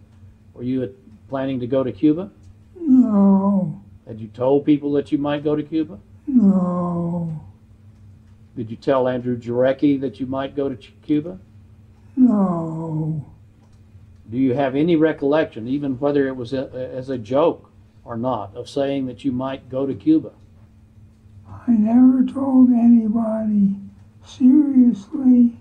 Were 0.54 0.62
you 0.62 0.94
planning 1.28 1.58
to 1.60 1.66
go 1.66 1.82
to 1.82 1.90
Cuba? 1.90 2.30
No, 2.76 3.82
Had 4.06 4.20
you 4.20 4.28
told 4.28 4.64
people 4.66 4.92
that 4.92 5.10
you 5.10 5.18
might 5.18 5.42
go 5.42 5.56
to 5.56 5.62
Cuba? 5.62 5.98
no, 6.26 7.43
Did 8.56 8.70
you 8.70 8.76
tell 8.76 9.08
Andrew 9.08 9.36
Jarecki 9.36 10.00
that 10.00 10.20
you 10.20 10.26
might 10.26 10.54
go 10.54 10.68
to 10.68 10.76
Cuba? 10.76 11.38
no. 12.16 13.24
Do 14.30 14.38
you 14.38 14.54
have 14.54 14.74
any 14.74 14.96
recollection, 14.96 15.68
even 15.68 15.98
whether 15.98 16.26
it 16.26 16.36
was 16.36 16.52
a, 16.54 16.70
as 16.94 17.10
a 17.10 17.18
joke 17.18 17.70
or 18.04 18.16
not, 18.16 18.56
of 18.56 18.68
saying 18.70 19.06
that 19.06 19.24
you 19.24 19.32
might 19.32 19.68
go 19.68 19.86
to 19.86 19.94
Cuba? 19.94 20.32
I 21.46 21.72
never 21.72 22.24
told 22.24 22.70
anybody 22.70 23.76
seriously 24.24 25.56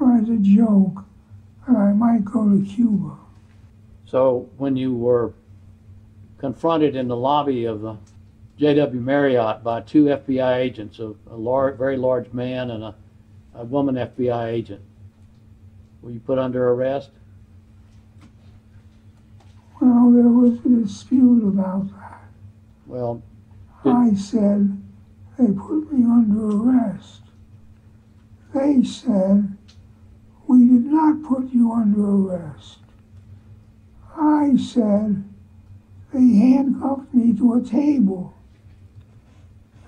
or 0.00 0.16
as 0.16 0.28
a 0.28 0.36
joke 0.36 1.04
that 1.66 1.76
I 1.76 1.92
might 1.92 2.24
go 2.24 2.48
to 2.48 2.64
Cuba. 2.64 3.16
So 4.06 4.48
when 4.56 4.76
you 4.76 4.94
were 4.94 5.32
confronted 6.38 6.94
in 6.94 7.08
the 7.08 7.16
lobby 7.16 7.64
of 7.64 7.80
the 7.80 7.96
J.W. 8.58 9.00
Marriott 9.00 9.62
by 9.62 9.82
two 9.82 10.06
FBI 10.06 10.56
agents, 10.56 10.98
a, 10.98 11.14
a 11.30 11.36
large, 11.36 11.78
very 11.78 11.96
large 11.96 12.32
man 12.32 12.72
and 12.72 12.82
a, 12.82 12.94
a 13.54 13.64
woman 13.64 13.94
FBI 13.94 14.46
agent, 14.46 14.82
were 16.02 16.10
you 16.10 16.18
put 16.18 16.40
under 16.40 16.70
arrest? 16.70 17.10
Well, 19.80 20.10
there 20.10 20.28
was 20.28 20.58
a 20.64 20.82
dispute 20.82 21.46
about 21.46 21.88
that. 21.92 22.24
Well, 22.86 23.22
I 23.84 24.14
said 24.14 24.76
they 25.38 25.52
put 25.52 25.92
me 25.92 26.04
under 26.04 26.50
arrest. 26.50 27.22
They 28.52 28.82
said 28.82 29.56
we 30.48 30.58
did 30.66 30.86
not 30.86 31.22
put 31.22 31.52
you 31.52 31.72
under 31.72 32.10
arrest. 32.10 32.78
I 34.16 34.56
said 34.56 35.22
they 36.12 36.26
handcuffed 36.38 37.14
me 37.14 37.32
to 37.34 37.54
a 37.54 37.62
table. 37.62 38.34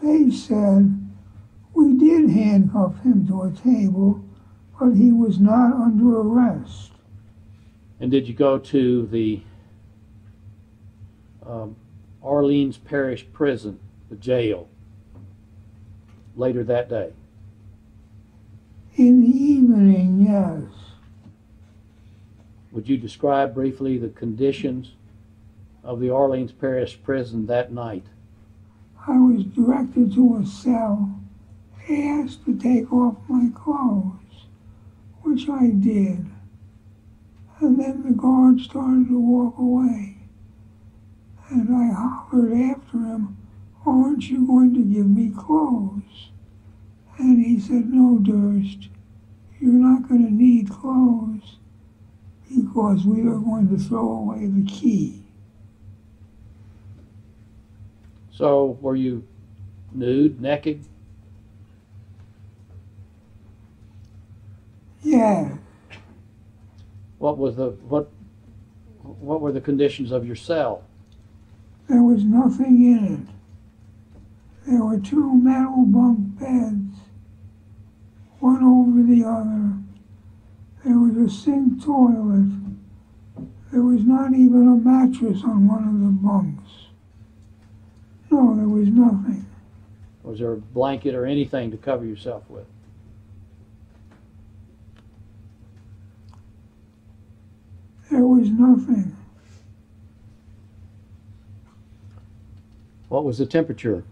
They 0.03 0.31
said 0.31 1.09
we 1.75 1.97
did 1.97 2.31
handcuff 2.31 3.03
him 3.03 3.27
to 3.29 3.43
a 3.43 3.51
table, 3.51 4.25
but 4.79 4.93
he 4.93 5.13
was 5.13 5.39
not 5.39 5.75
under 5.75 6.21
arrest. 6.21 6.93
and 8.01 8.11
did 8.11 8.27
you 8.27 8.35
go 8.35 8.59
to 8.59 9.07
the 9.07 9.43
um, 11.47 11.77
Orleans 12.23 12.79
Parish 12.79 13.27
Prison, 13.33 13.79
the 14.09 14.17
jail, 14.17 14.69
later 16.35 16.65
that 16.65 16.89
day? 16.89 17.13
In 18.97 19.21
the 19.21 19.37
evening, 19.37 20.27
yes. 20.27 20.63
Would 22.73 22.89
you 22.89 22.97
describe 22.97 23.55
briefly 23.55 23.99
the 23.99 24.09
conditions 24.09 24.93
of 25.83 26.01
the 26.01 26.11
Orleans 26.11 26.53
Parish 26.53 27.03
Prison 27.03 27.47
that 27.47 27.73
night? 27.73 28.05
I 29.07 29.19
was 29.19 29.45
directed 29.45 30.13
to 30.15 30.37
a 30.37 30.47
cell, 30.47 31.19
They 31.89 32.07
asked 32.07 32.45
to 32.45 32.55
take 32.55 32.93
off 32.93 33.17
my 33.29 33.49
clothes, 33.55 34.47
which 35.23 35.49
I 35.49 35.71
did. 35.71 36.27
And 37.61 37.81
then 37.81 38.03
the 38.03 38.13
guard 38.13 38.61
started 38.61 39.09
to 39.09 39.19
walk 39.19 39.59
away. 39.59 40.19
And 41.49 41.75
I 41.75 41.93
hollered 41.93 42.53
after 42.53 42.99
him, 42.99 43.37
Aren't 43.87 44.29
you 44.29 44.47
going 44.47 44.75
to 44.75 44.85
give 44.85 45.09
me 45.09 45.31
clothes? 45.31 46.31
And 47.19 47.45
he 47.45 47.59
said, 47.59 47.93
No, 47.93 48.19
Durst, 48.19 48.89
you're 49.61 49.73
not 49.73 50.09
going 50.09 50.27
to 50.27 50.33
need 50.33 50.71
clothes 50.71 51.57
because 52.49 53.05
we 53.05 53.23
are 53.23 53.39
going 53.39 53.69
to 53.69 53.83
throw 53.83 54.09
away 54.09 54.47
the 54.47 54.65
key. 54.65 55.20
So, 58.41 58.79
were 58.81 58.97
you 58.97 59.29
nude, 59.93 60.41
naked? 60.41 60.83
Yeah, 65.03 65.59
What 67.19 67.37
was 67.37 67.57
the 67.57 67.73
what? 67.87 68.11
What 69.03 69.43
were 69.43 69.53
the 69.53 69.61
conditions 69.61 70.11
of 70.11 70.27
your 70.27 70.37
cell? 70.37 70.85
There 71.87 72.03
was 72.03 72.25
nothing 72.25 72.83
in 72.83 73.29
it. 73.29 74.71
There 74.71 74.85
were 74.85 74.99
two 74.99 75.35
metal 75.35 75.85
bunk 75.85 76.39
beds, 76.39 76.97
one 78.39 78.65
over 78.65 79.03
the 79.03 79.23
other. 79.23 79.75
There 80.83 80.99
was 80.99 81.15
a 81.19 81.29
sink 81.31 81.85
toilet. 81.85 82.51
There 83.71 83.83
was 83.83 84.05
not 84.05 84.33
even 84.33 84.67
a 84.67 84.77
mattress 84.77 85.43
on 85.45 85.69
one 85.69 85.87
of 85.87 86.01
the 86.01 86.27
bunks. 86.27 86.90
No, 88.31 88.55
there 88.55 88.69
was 88.69 88.89
nothing. 88.89 89.47
Was 90.23 90.39
there 90.39 90.53
a 90.53 90.57
blanket 90.57 91.15
or 91.15 91.27
anything 91.27 91.71
to 91.71 91.77
cover 91.77 92.05
yourself 92.05 92.49
with? 92.49 92.67
There 98.11 98.27
was 98.27 98.49
nothing. 98.51 99.17
What 103.09 103.25
was 103.25 103.39
the 103.39 103.47
temperature? 103.47 104.05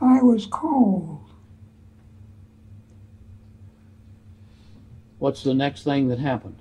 I 0.00 0.22
was 0.22 0.46
cold. 0.46 1.20
What's 5.18 5.42
the 5.42 5.54
next 5.54 5.82
thing 5.82 6.08
that 6.08 6.18
happened? 6.18 6.58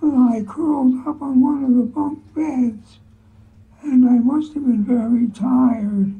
Well, 0.00 0.28
I 0.32 0.42
curled 0.42 1.06
up 1.06 1.22
on 1.22 1.40
one 1.40 1.64
of 1.64 1.74
the 1.74 1.82
bunk 1.82 2.34
beds, 2.34 2.98
I 4.16 4.18
must 4.18 4.54
have 4.54 4.64
been 4.64 4.82
very 4.82 5.28
tired 5.28 6.14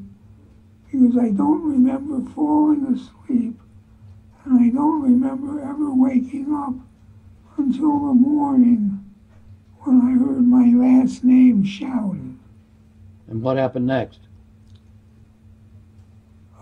because 0.84 1.16
I 1.16 1.30
don't 1.30 1.62
remember 1.64 2.20
falling 2.32 2.84
asleep, 2.92 3.58
and 4.44 4.60
I 4.60 4.68
don't 4.68 5.00
remember 5.00 5.62
ever 5.62 5.94
waking 5.94 6.52
up 6.54 6.74
until 7.56 8.08
the 8.08 8.12
morning 8.12 9.02
when 9.80 10.02
I 10.02 10.10
heard 10.10 10.46
my 10.46 10.66
last 10.76 11.24
name 11.24 11.64
shouted. 11.64 12.36
And 13.28 13.40
what 13.40 13.56
happened 13.56 13.86
next? 13.86 14.20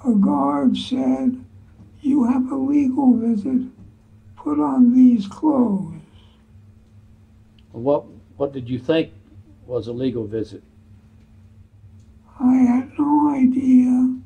A 0.07 0.13
guard 0.13 0.77
said, 0.77 1.45
You 2.01 2.31
have 2.31 2.53
a 2.53 2.57
legal 2.57 3.17
visit. 3.17 3.63
Put 4.37 4.61
on 4.61 4.95
these 4.95 5.27
clothes. 5.27 5.95
What 7.73 8.05
What 8.37 8.53
did 8.53 8.71
you 8.71 8.79
think 8.79 9.11
was 9.67 9.89
a 9.89 9.93
legal 9.93 10.29
visit? 10.29 10.63
I 12.41 12.57
had 12.57 12.99
no 12.99 13.31
idea. 13.31 14.17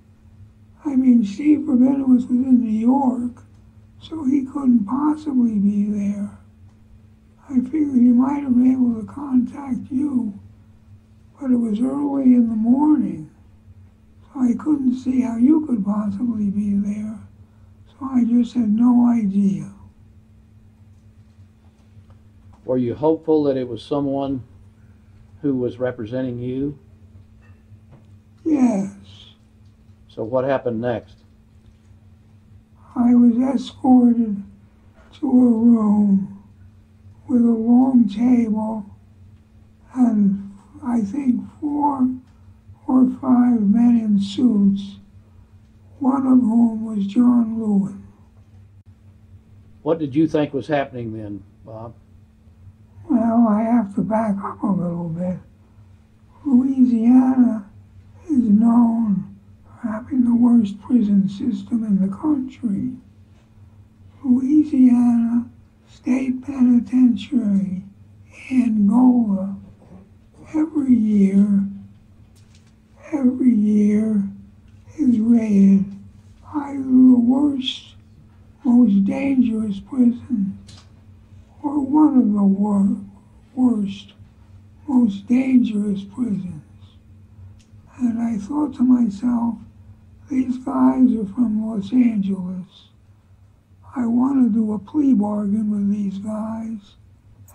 I 0.85 0.97
mean, 0.97 1.25
Steve 1.25 1.61
Rabinowitz 1.61 2.29
was 2.29 2.31
in 2.31 2.61
New 2.61 2.71
York, 2.71 3.43
so 4.01 4.25
he 4.25 4.45
couldn't 4.45 4.87
possibly 4.87 5.59
be 5.59 5.85
there. 5.85 6.39
I 7.51 7.61
figured 7.61 7.95
he 7.95 8.13
might 8.13 8.43
have 8.43 8.55
been 8.55 8.73
able 8.73 9.01
to 9.01 9.07
contact 9.07 9.91
you, 9.91 10.39
but 11.41 11.51
it 11.51 11.57
was 11.57 11.81
early 11.81 12.35
in 12.35 12.49
the 12.49 12.57
morning, 12.57 13.31
so 14.23 14.41
I 14.41 14.55
couldn't 14.55 14.97
see 14.97 15.23
how 15.23 15.37
you 15.37 15.67
could 15.67 15.85
possibly 15.85 16.51
be 16.51 16.75
there. 16.75 17.19
So 17.89 18.07
I 18.07 18.25
just 18.25 18.55
had 18.55 18.71
no 18.71 19.07
idea. 19.09 19.73
Were 22.65 22.79
you 22.79 22.95
hopeful 22.95 23.45
that 23.45 23.57
it 23.57 23.67
was 23.67 23.83
someone 23.83 24.45
who 25.41 25.57
was 25.57 25.79
representing 25.79 26.39
you? 26.39 26.79
Yes, 28.49 29.35
So 30.09 30.25
what 30.25 30.45
happened 30.45 30.81
next? 30.81 31.17
I 32.97 33.15
was 33.15 33.37
escorted 33.37 34.43
to 35.21 35.27
a 35.27 35.51
room 35.51 36.43
with 37.29 37.43
a 37.43 37.45
long 37.45 38.09
table 38.09 38.87
and 39.95 40.51
I 40.83 41.03
think 41.03 41.43
four 41.61 42.09
or 42.87 43.11
five 43.21 43.61
men 43.61 44.01
in 44.01 44.19
suits, 44.19 44.97
one 45.99 46.27
of 46.27 46.41
whom 46.41 46.87
was 46.87 47.07
John 47.07 47.61
Lewin. 47.61 48.03
What 49.83 49.99
did 49.99 50.15
you 50.15 50.27
think 50.27 50.55
was 50.55 50.67
happening 50.69 51.13
then, 51.13 51.43
Bob? 51.67 51.95
Well, 53.11 53.47
I 53.47 53.61
have 53.61 53.95
to 53.97 54.01
back 54.01 54.37
up 54.43 54.63
a 54.63 54.67
little 54.67 55.11
bit. 55.11 55.37
Louisiana 56.47 57.68
is 58.31 58.49
known 58.51 59.37
for 59.65 59.89
having 59.89 60.25
the 60.25 60.35
worst 60.35 60.81
prison 60.83 61.29
system 61.29 61.85
in 61.85 62.01
the 62.01 62.15
country. 62.15 62.93
Louisiana 64.23 65.47
State 65.89 66.43
Penitentiary, 66.43 67.83
Angola, 68.51 69.57
every 70.55 70.95
year, 70.95 71.65
every 73.13 73.55
year 73.55 74.23
is 74.99 75.19
rated 75.19 75.85
either 76.55 76.83
the 76.83 77.19
worst, 77.19 77.95
most 78.65 79.05
dangerous 79.05 79.81
prison 79.81 80.59
or 81.63 81.81
one 81.81 82.19
of 82.19 82.33
the 82.33 82.43
wor- 82.43 82.97
worst, 83.55 84.13
most 84.87 85.27
dangerous 85.27 86.03
prisons. 86.05 86.63
And 88.01 88.21
I 88.21 88.39
thought 88.39 88.75
to 88.75 88.83
myself, 88.83 89.57
these 90.31 90.59
guys 90.59 91.13
are 91.17 91.27
from 91.35 91.67
Los 91.67 91.93
Angeles. 91.93 92.91
I 93.97 94.07
want 94.07 94.45
to 94.45 94.51
do 94.53 94.73
a 94.73 94.79
plea 94.79 95.15
bargain 95.15 95.71
with 95.71 95.91
these 95.91 96.19
guys 96.19 96.95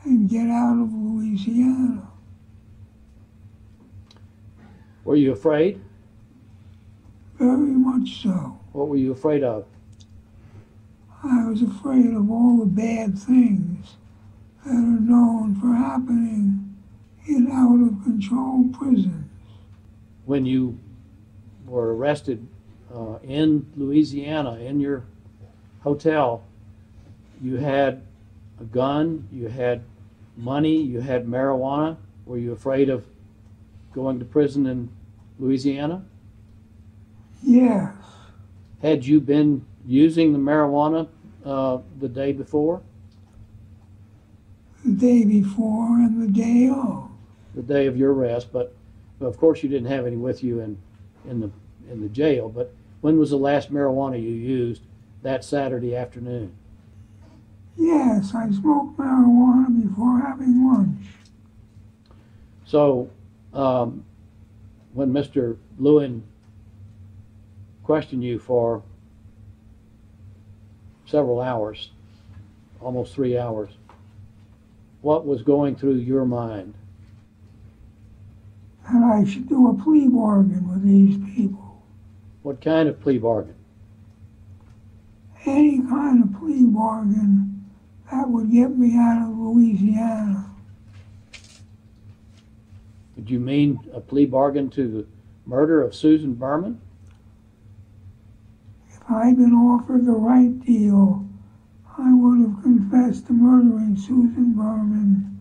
and 0.04 0.30
get 0.30 0.50
out 0.50 0.82
of 0.82 0.92
Louisiana. 0.92 2.10
Were 5.06 5.16
you 5.16 5.32
afraid? 5.32 5.82
Very 7.38 7.58
much 7.58 8.24
so. 8.24 8.60
What 8.74 8.90
were 8.90 8.98
you 8.98 9.12
afraid 9.12 9.44
of? 9.44 9.66
I 11.24 11.48
was 11.48 11.62
afraid 11.62 12.14
of 12.14 12.30
all 12.30 12.58
the 12.58 12.66
bad 12.66 13.18
things 13.18 13.96
that 14.66 14.74
are 14.74 14.76
known 14.76 15.56
for 15.56 15.68
happening 15.68 16.76
in 17.28 17.50
out 17.52 17.80
of 17.82 18.04
control 18.04 18.70
prisons. 18.74 19.23
When 20.26 20.46
you 20.46 20.80
were 21.66 21.96
arrested 21.96 22.48
uh, 22.94 23.18
in 23.24 23.66
Louisiana, 23.76 24.56
in 24.56 24.80
your 24.80 25.04
hotel, 25.82 26.44
you 27.42 27.58
had 27.58 28.02
a 28.60 28.64
gun, 28.64 29.28
you 29.32 29.48
had 29.48 29.84
money, 30.38 30.78
you 30.78 31.02
had 31.02 31.26
marijuana. 31.26 31.98
Were 32.26 32.38
you 32.38 32.54
afraid 32.54 32.90
of 32.90 33.06
going 33.94 34.20
to 34.20 34.26
prison 34.26 34.66
in 34.66 34.90
Louisiana? 35.40 36.04
Yes, 37.46 37.94
Had 38.82 39.06
you 39.06 39.20
been 39.20 39.66
using 39.86 40.32
the 40.32 40.40
marijuana 40.40 41.10
uh, 41.44 41.80
the 42.00 42.08
day 42.08 42.32
before, 42.32 42.82
the 44.86 44.92
day 44.94 45.26
before 45.26 45.98
and 45.98 46.22
the 46.22 46.28
day 46.28 46.70
of. 46.70 47.10
the 47.54 47.62
day 47.62 47.88
of 47.88 47.98
your 47.98 48.14
arrest? 48.14 48.54
But 48.54 48.74
of 49.24 49.38
course, 49.38 49.64
you 49.64 49.70
didn't 49.70 49.90
have 49.90 50.06
any 50.06 50.18
with 50.18 50.44
you 50.44 50.60
in 50.60 50.78
in 51.30 51.40
the 51.40 51.52
in 51.92 52.02
the 52.02 52.10
jail. 52.10 52.50
But 52.50 52.74
when 53.02 53.18
was 53.18 53.30
the 53.30 53.38
last 53.38 53.72
marijuana 53.72 54.22
you 54.22 54.32
used 54.32 54.82
that 55.22 55.44
Saturday 55.44 55.96
afternoon? 55.96 56.54
Yes, 57.76 58.34
I 58.36 58.50
smoked 58.52 58.98
marijuana 58.98 59.82
before 59.82 60.20
having 60.20 60.68
lunch. 60.68 61.08
So, 62.66 63.10
um, 63.54 64.06
when 64.94 65.12
Mr. 65.12 65.58
Lewin 65.78 66.24
questioned 67.84 68.24
you 68.24 68.40
for 68.40 68.84
several 71.06 71.42
hours, 71.42 71.92
almost 72.80 73.14
three 73.14 73.38
hours, 73.38 73.72
what 75.02 75.26
was 75.26 75.42
going 75.42 75.76
through 75.76 75.96
your 75.96 76.26
mind? 76.26 76.74
And 78.88 79.06
I 79.06 79.24
should 79.24 79.48
do 79.48 79.70
a 79.70 79.74
plea 79.74 80.08
bargain 80.08 80.70
with 80.70 80.84
these 80.84 81.18
people. 81.36 81.82
What 82.42 82.62
kind 82.62 82.90
of 82.90 83.00
plea 83.00 83.18
bargain? 83.18 83.56
Any 85.46 85.80
kind 85.80 86.24
of 86.24 86.40
plea 86.40 86.64
bargain 86.64 87.66
that 88.12 88.30
would 88.30 88.52
get 88.52 88.78
me 88.78 88.98
out 88.98 89.30
of 89.30 89.38
Louisiana. 89.38 90.50
Did 93.16 93.30
you 93.30 93.40
mean 93.40 93.80
a 93.94 94.02
plea 94.02 94.26
bargain 94.26 94.70
to 94.72 94.88
the 94.88 95.06
murder 95.46 95.82
of 95.82 95.96
Susan 95.96 96.34
Berman? 96.34 96.82
If 98.90 99.00
I'd 99.10 99.38
been 99.38 99.54
offered 99.54 100.06
the 100.06 100.12
right 100.12 100.60
deal, 100.66 101.26
I 101.98 102.14
would 102.14 102.40
have 102.40 102.64
confessed 102.64 103.28
to 103.28 103.34
murdering 103.34 103.96
Susan 103.98 104.54
Berman, 104.54 105.40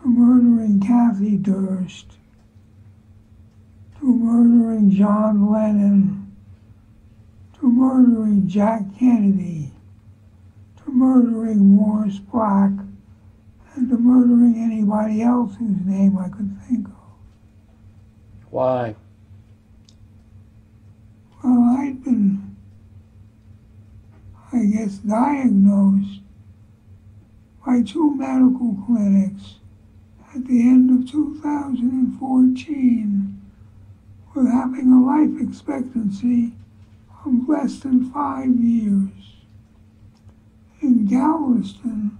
to 0.00 0.08
murdering 0.08 0.80
Kathy 0.80 1.36
Durst, 1.36 2.18
to 4.04 4.14
murdering 4.14 4.90
John 4.90 5.50
Lennon, 5.50 6.30
to 7.58 7.66
murdering 7.66 8.46
Jack 8.46 8.82
Kennedy, 8.98 9.72
to 10.76 10.92
murdering 10.92 11.74
Morris 11.74 12.18
Black, 12.18 12.72
and 13.74 13.88
to 13.88 13.96
murdering 13.96 14.56
anybody 14.58 15.22
else 15.22 15.56
whose 15.56 15.80
name 15.86 16.18
I 16.18 16.28
could 16.28 16.54
think 16.68 16.86
of. 16.86 16.92
Why? 18.50 18.94
Well, 21.42 21.76
I'd 21.78 22.04
been, 22.04 22.56
I 24.52 24.66
guess, 24.66 24.96
diagnosed 24.96 26.20
by 27.64 27.80
two 27.80 28.14
medical 28.14 28.76
clinics 28.86 29.60
at 30.34 30.44
the 30.44 30.60
end 30.60 30.90
of 30.90 31.10
2014 31.10 33.33
with 34.34 34.50
having 34.50 34.92
a 34.92 35.00
life 35.00 35.40
expectancy 35.40 36.52
of 37.24 37.48
less 37.48 37.78
than 37.78 38.10
five 38.10 38.54
years. 38.56 39.10
In 40.80 41.06
Galveston, 41.06 42.18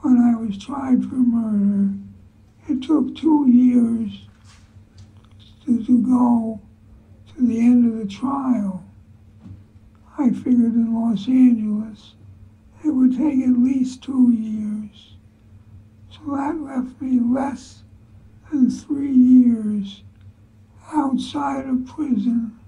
when 0.00 0.18
I 0.18 0.36
was 0.36 0.58
tried 0.58 1.02
for 1.04 1.16
murder, 1.16 1.94
it 2.68 2.82
took 2.82 3.16
two 3.16 3.48
years 3.48 4.26
to, 5.64 5.84
to 5.84 6.02
go 6.02 6.60
to 7.34 7.46
the 7.46 7.58
end 7.58 7.92
of 7.92 7.98
the 7.98 8.06
trial. 8.06 8.84
I 10.18 10.30
figured 10.30 10.74
in 10.74 10.94
Los 10.94 11.26
Angeles 11.28 12.14
it 12.84 12.90
would 12.90 13.16
take 13.16 13.40
at 13.40 13.58
least 13.58 14.02
two 14.02 14.32
years. 14.32 15.14
So 16.10 16.36
that 16.36 16.60
left 16.60 17.00
me 17.00 17.20
less 17.20 17.82
than 18.50 18.70
three 18.70 19.12
years 19.12 20.02
outside 20.92 21.66
of 21.66 21.86
prison 21.86 22.58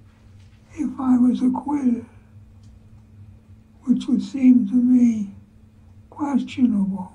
if 0.74 0.90
I 1.00 1.16
was 1.16 1.42
acquitted, 1.42 2.04
which 3.84 4.06
would 4.06 4.22
seem 4.22 4.68
to 4.68 4.74
me 4.74 5.34
questionable. 6.10 7.12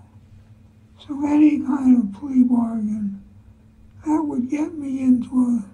So 0.97 1.26
any 1.26 1.60
kind 1.60 1.97
of 1.97 2.20
plea 2.20 2.43
bargain 2.43 3.24
that 4.06 4.22
would 4.22 4.49
get 4.49 4.74
me 4.76 5.01
into 5.01 5.64
a 5.64 5.66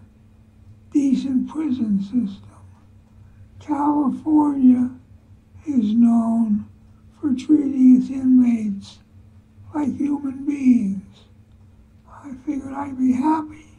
decent 0.91 1.49
prison 1.49 2.01
system. 2.01 2.49
California 3.59 4.89
is 5.65 5.93
known 5.93 6.65
for 7.19 7.33
treating 7.33 7.97
its 7.97 8.09
inmates 8.09 8.99
like 9.73 9.95
human 9.95 10.45
beings. 10.45 11.25
I 12.09 12.33
figured 12.45 12.73
I'd 12.73 12.97
be 12.97 13.13
happy 13.13 13.70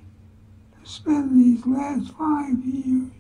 to 0.93 1.01
spend 1.01 1.41
these 1.41 1.67
last 1.67 2.13
five 2.13 2.65
years 2.65 3.11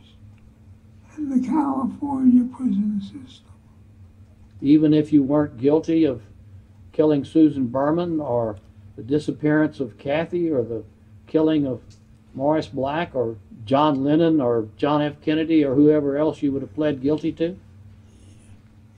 in 1.16 1.28
the 1.28 1.46
California 1.46 2.44
prison 2.54 3.00
system. 3.00 3.46
Even 4.60 4.94
if 4.94 5.12
you 5.12 5.22
weren't 5.22 5.58
guilty 5.58 6.04
of 6.04 6.22
killing 6.92 7.24
Susan 7.24 7.66
Berman 7.66 8.20
or 8.20 8.56
the 8.96 9.02
disappearance 9.02 9.80
of 9.80 9.98
Kathy 9.98 10.50
or 10.50 10.62
the 10.62 10.84
killing 11.26 11.66
of 11.66 11.80
Morris 12.34 12.66
Black 12.66 13.14
or 13.14 13.36
John 13.64 14.04
Lennon 14.04 14.40
or 14.40 14.68
John 14.76 15.02
F. 15.02 15.20
Kennedy 15.22 15.64
or 15.64 15.74
whoever 15.74 16.16
else 16.16 16.42
you 16.42 16.52
would 16.52 16.62
have 16.62 16.74
pled 16.74 17.00
guilty 17.00 17.32
to? 17.32 17.58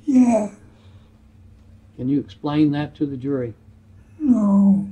Yeah, 0.04 0.50
Can 1.96 2.08
you 2.08 2.20
explain 2.20 2.72
that 2.72 2.94
to 2.96 3.06
the 3.06 3.16
jury? 3.16 3.54
no, 4.18 4.88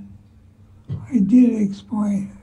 I 1.10 1.18
did 1.18 1.60
explain 1.62 2.30
it. 2.34 2.41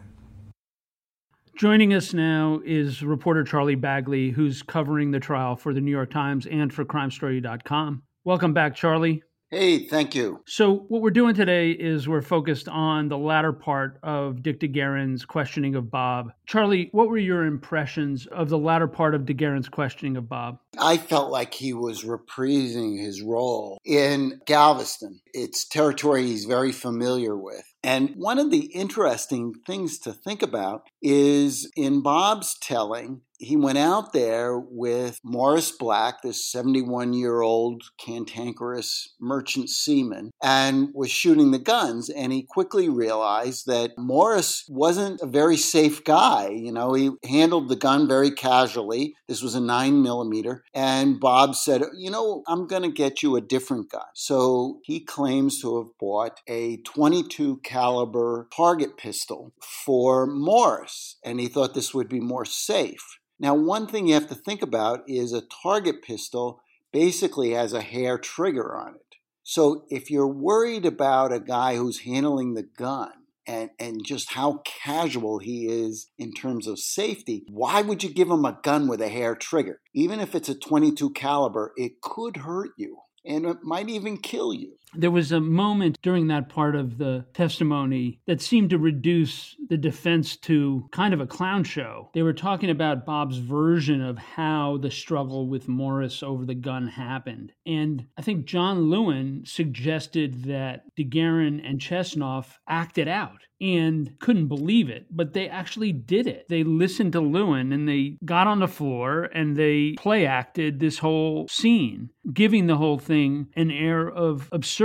Joining 1.60 1.94
us 1.94 2.14
now 2.14 2.62
is 2.64 3.04
reporter 3.04 3.44
Charlie 3.44 3.76
Bagli, 3.76 4.32
who's 4.32 4.64
covering 4.64 5.12
the 5.12 5.20
trial 5.20 5.58
for 5.58 5.74
the 5.74 5.82
New 5.82 5.92
York 5.92 6.10
Times 6.10 6.46
and 6.46 6.74
for 6.74 6.86
CrimeStory.com. 6.86 8.02
Welcome 8.24 8.54
back, 8.54 8.76
Charlie. 8.76 9.24
Hey, 9.52 9.88
thank 9.88 10.16
you. 10.16 10.42
So, 10.46 10.86
what 10.88 11.02
we're 11.02 11.10
doing 11.10 11.36
today 11.36 11.72
is 11.72 12.08
we're 12.08 12.22
focused 12.22 12.70
on 12.70 13.10
the 13.10 13.18
latter 13.18 13.52
part 13.52 14.00
of 14.04 14.42
Dick 14.42 14.62
DeGuerin's 14.62 15.26
questioning 15.26 15.76
of 15.76 15.92
Bob. 15.92 16.32
Charlie, 16.46 16.88
what 16.94 17.10
were 17.10 17.18
your 17.18 17.44
impressions 17.44 18.26
of 18.28 18.48
the 18.48 18.58
latter 18.58 18.88
part 18.88 19.14
of 19.14 19.24
DeGuerin's 19.24 19.68
questioning 19.68 20.16
of 20.16 20.30
Bob? 20.30 20.60
I 20.78 20.96
felt 20.96 21.30
like 21.30 21.54
he 21.54 21.74
was 21.74 22.06
reprising 22.06 23.04
his 23.04 23.22
role 23.22 23.80
in 23.84 24.40
Galveston. 24.46 25.20
It's 25.34 25.68
territory 25.68 26.28
he's 26.28 26.46
very 26.46 26.72
familiar 26.72 27.36
with. 27.36 27.66
And 27.84 28.16
one 28.16 28.40
of 28.40 28.52
the 28.52 28.66
interesting 28.68 29.54
things 29.66 30.00
to 30.00 30.14
think 30.14 30.42
about 30.42 30.84
is 31.02 31.72
in 31.76 32.02
Bob's 32.02 32.58
telling, 32.60 33.22
he 33.40 33.56
went 33.56 33.78
out 33.78 34.12
there 34.12 34.60
with 34.60 35.20
Morris 35.24 35.72
Black, 35.72 36.22
this 36.22 36.46
71 36.52 37.14
year 37.14 37.42
old 37.42 37.84
cantankerous 37.98 39.16
merchant 39.20 39.70
seaman, 39.70 40.32
and 40.44 40.90
was 40.94 41.10
shooting 41.10 41.52
the 41.52 41.60
guns. 41.60 42.10
And 42.10 42.34
he 42.34 42.44
quickly 42.44 42.90
realized 42.90 43.66
that 43.68 43.98
Morris 43.98 44.66
wasn't 44.68 45.22
a 45.22 45.26
very 45.26 45.56
safe 45.56 46.04
guy. 46.04 46.50
You 46.50 46.74
know, 46.74 46.94
he 46.94 47.12
handled 47.24 47.70
the 47.70 47.78
gun 47.78 48.08
very 48.08 48.32
casually. 48.32 49.16
This 49.28 49.42
was 49.42 49.56
a 49.56 49.62
nine 49.62 50.04
millimeter. 50.04 50.64
And 50.74 51.20
Bob 51.20 51.56
said, 51.56 51.84
You 51.96 52.12
know, 52.12 52.44
I'm 52.46 52.68
going 52.68 52.84
to 52.84 52.92
get 52.92 53.24
you 53.24 53.38
a 53.38 53.42
different 53.42 53.90
gun. 53.90 54.02
So 54.16 54.80
he 54.84 55.00
claims 55.00 55.62
to 55.62 55.78
have 55.78 55.98
bought 55.98 56.42
a 56.48 56.78
22 56.78 57.62
caliber 57.70 58.48
target 58.56 58.98
pistol 58.98 59.54
for 59.62 60.26
Morris. 60.26 61.18
And 61.24 61.40
he 61.40 61.48
thought 61.48 61.74
this 61.74 61.94
would 61.94 62.10
be 62.10 62.20
more 62.20 62.46
safe. 62.46 63.20
Now, 63.40 63.54
one 63.54 63.88
thing 63.88 64.08
you 64.08 64.16
have 64.16 64.28
to 64.30 64.36
think 64.36 64.62
about 64.62 65.02
is 65.08 65.32
a 65.32 65.44
target 65.64 66.02
pistol 66.02 66.62
basically 66.92 67.52
has 67.52 67.74
a 67.74 67.82
hair 67.82 68.18
trigger 68.18 68.76
on 68.76 68.96
it. 68.96 69.16
So 69.44 69.86
if 69.90 70.12
you're 70.12 70.28
worried 70.28 70.86
about 70.86 71.32
a 71.32 71.40
guy 71.40 71.76
who's 71.76 72.02
handling 72.02 72.54
the 72.54 72.68
gun 72.78 73.12
and, 73.48 73.70
and 73.80 74.06
just 74.06 74.34
how 74.34 74.62
casual 74.66 75.40
he 75.40 75.68
is 75.68 76.10
in 76.18 76.34
terms 76.34 76.68
of 76.68 76.80
safety, 76.80 77.46
why 77.50 77.82
would 77.82 78.04
you 78.04 78.10
give 78.10 78.30
him 78.30 78.46
a 78.46 78.60
gun 78.64 78.88
with 78.88 79.02
a 79.02 79.10
hair 79.10 79.36
trigger? 79.36 79.80
Even 79.94 80.20
if 80.20 80.36
it's 80.36 80.50
a 80.50 80.56
22 80.56 81.12
caliber, 81.12 81.74
it 81.78 82.02
could 82.02 82.38
hurt 82.38 82.72
you 82.78 82.98
and 83.26 83.46
it 83.46 83.58
might 83.64 83.90
even 83.90 84.18
kill 84.18 84.54
you. 84.54 84.78
There 84.96 85.12
was 85.12 85.32
a 85.32 85.40
moment 85.40 86.00
during 86.02 86.28
that 86.28 86.50
part 86.50 86.76
of 86.76 86.98
the 86.98 87.26
testimony 87.34 88.20
that 88.26 88.42
seemed 88.42 88.72
to 88.72 88.78
reduce 88.78 89.56
the 89.68 89.78
defense 89.78 90.36
to 90.38 90.88
kind 90.92 91.14
of 91.14 91.22
a 91.22 91.28
clown 91.28 91.64
show. 91.64 92.10
They 92.14 92.24
were 92.24 92.34
talking 92.34 92.70
about 92.70 93.06
Bob's 93.06 93.38
version 93.38 94.02
of 94.02 94.18
how 94.18 94.78
the 94.78 94.92
struggle 94.92 95.48
with 95.48 95.68
Morris 95.68 96.24
over 96.24 96.46
the 96.46 96.56
gun 96.56 96.88
happened. 96.88 97.54
And 97.66 98.08
I 98.18 98.22
think 98.22 98.46
John 98.46 98.90
Lewin 98.90 99.44
suggested 99.46 100.46
that 100.46 100.84
DeGuerin 100.98 101.62
and 101.64 101.80
Chesnoff 101.80 102.58
acted 102.68 103.08
out 103.08 103.40
and 103.62 104.18
couldn't 104.20 104.48
believe 104.48 104.90
it, 104.90 105.06
but 105.12 105.34
they 105.34 105.50
actually 105.50 105.92
did 105.92 106.28
it. 106.28 106.48
They 106.48 106.64
listened 106.64 107.14
to 107.14 107.20
Lewin 107.20 107.74
and 107.74 107.88
they 107.88 108.18
got 108.24 108.48
on 108.48 108.60
the 108.60 108.68
floor 108.68 109.24
and 109.34 109.56
they 109.56 109.96
play 109.98 110.26
acted 110.26 110.80
this 110.80 111.00
whole 111.00 111.48
scene, 111.50 112.10
giving 112.32 112.68
the 112.68 112.78
whole 112.78 112.98
thing 112.98 113.48
an 113.56 113.70
air 113.72 114.10
of 114.10 114.48
absurdity. 114.52 114.79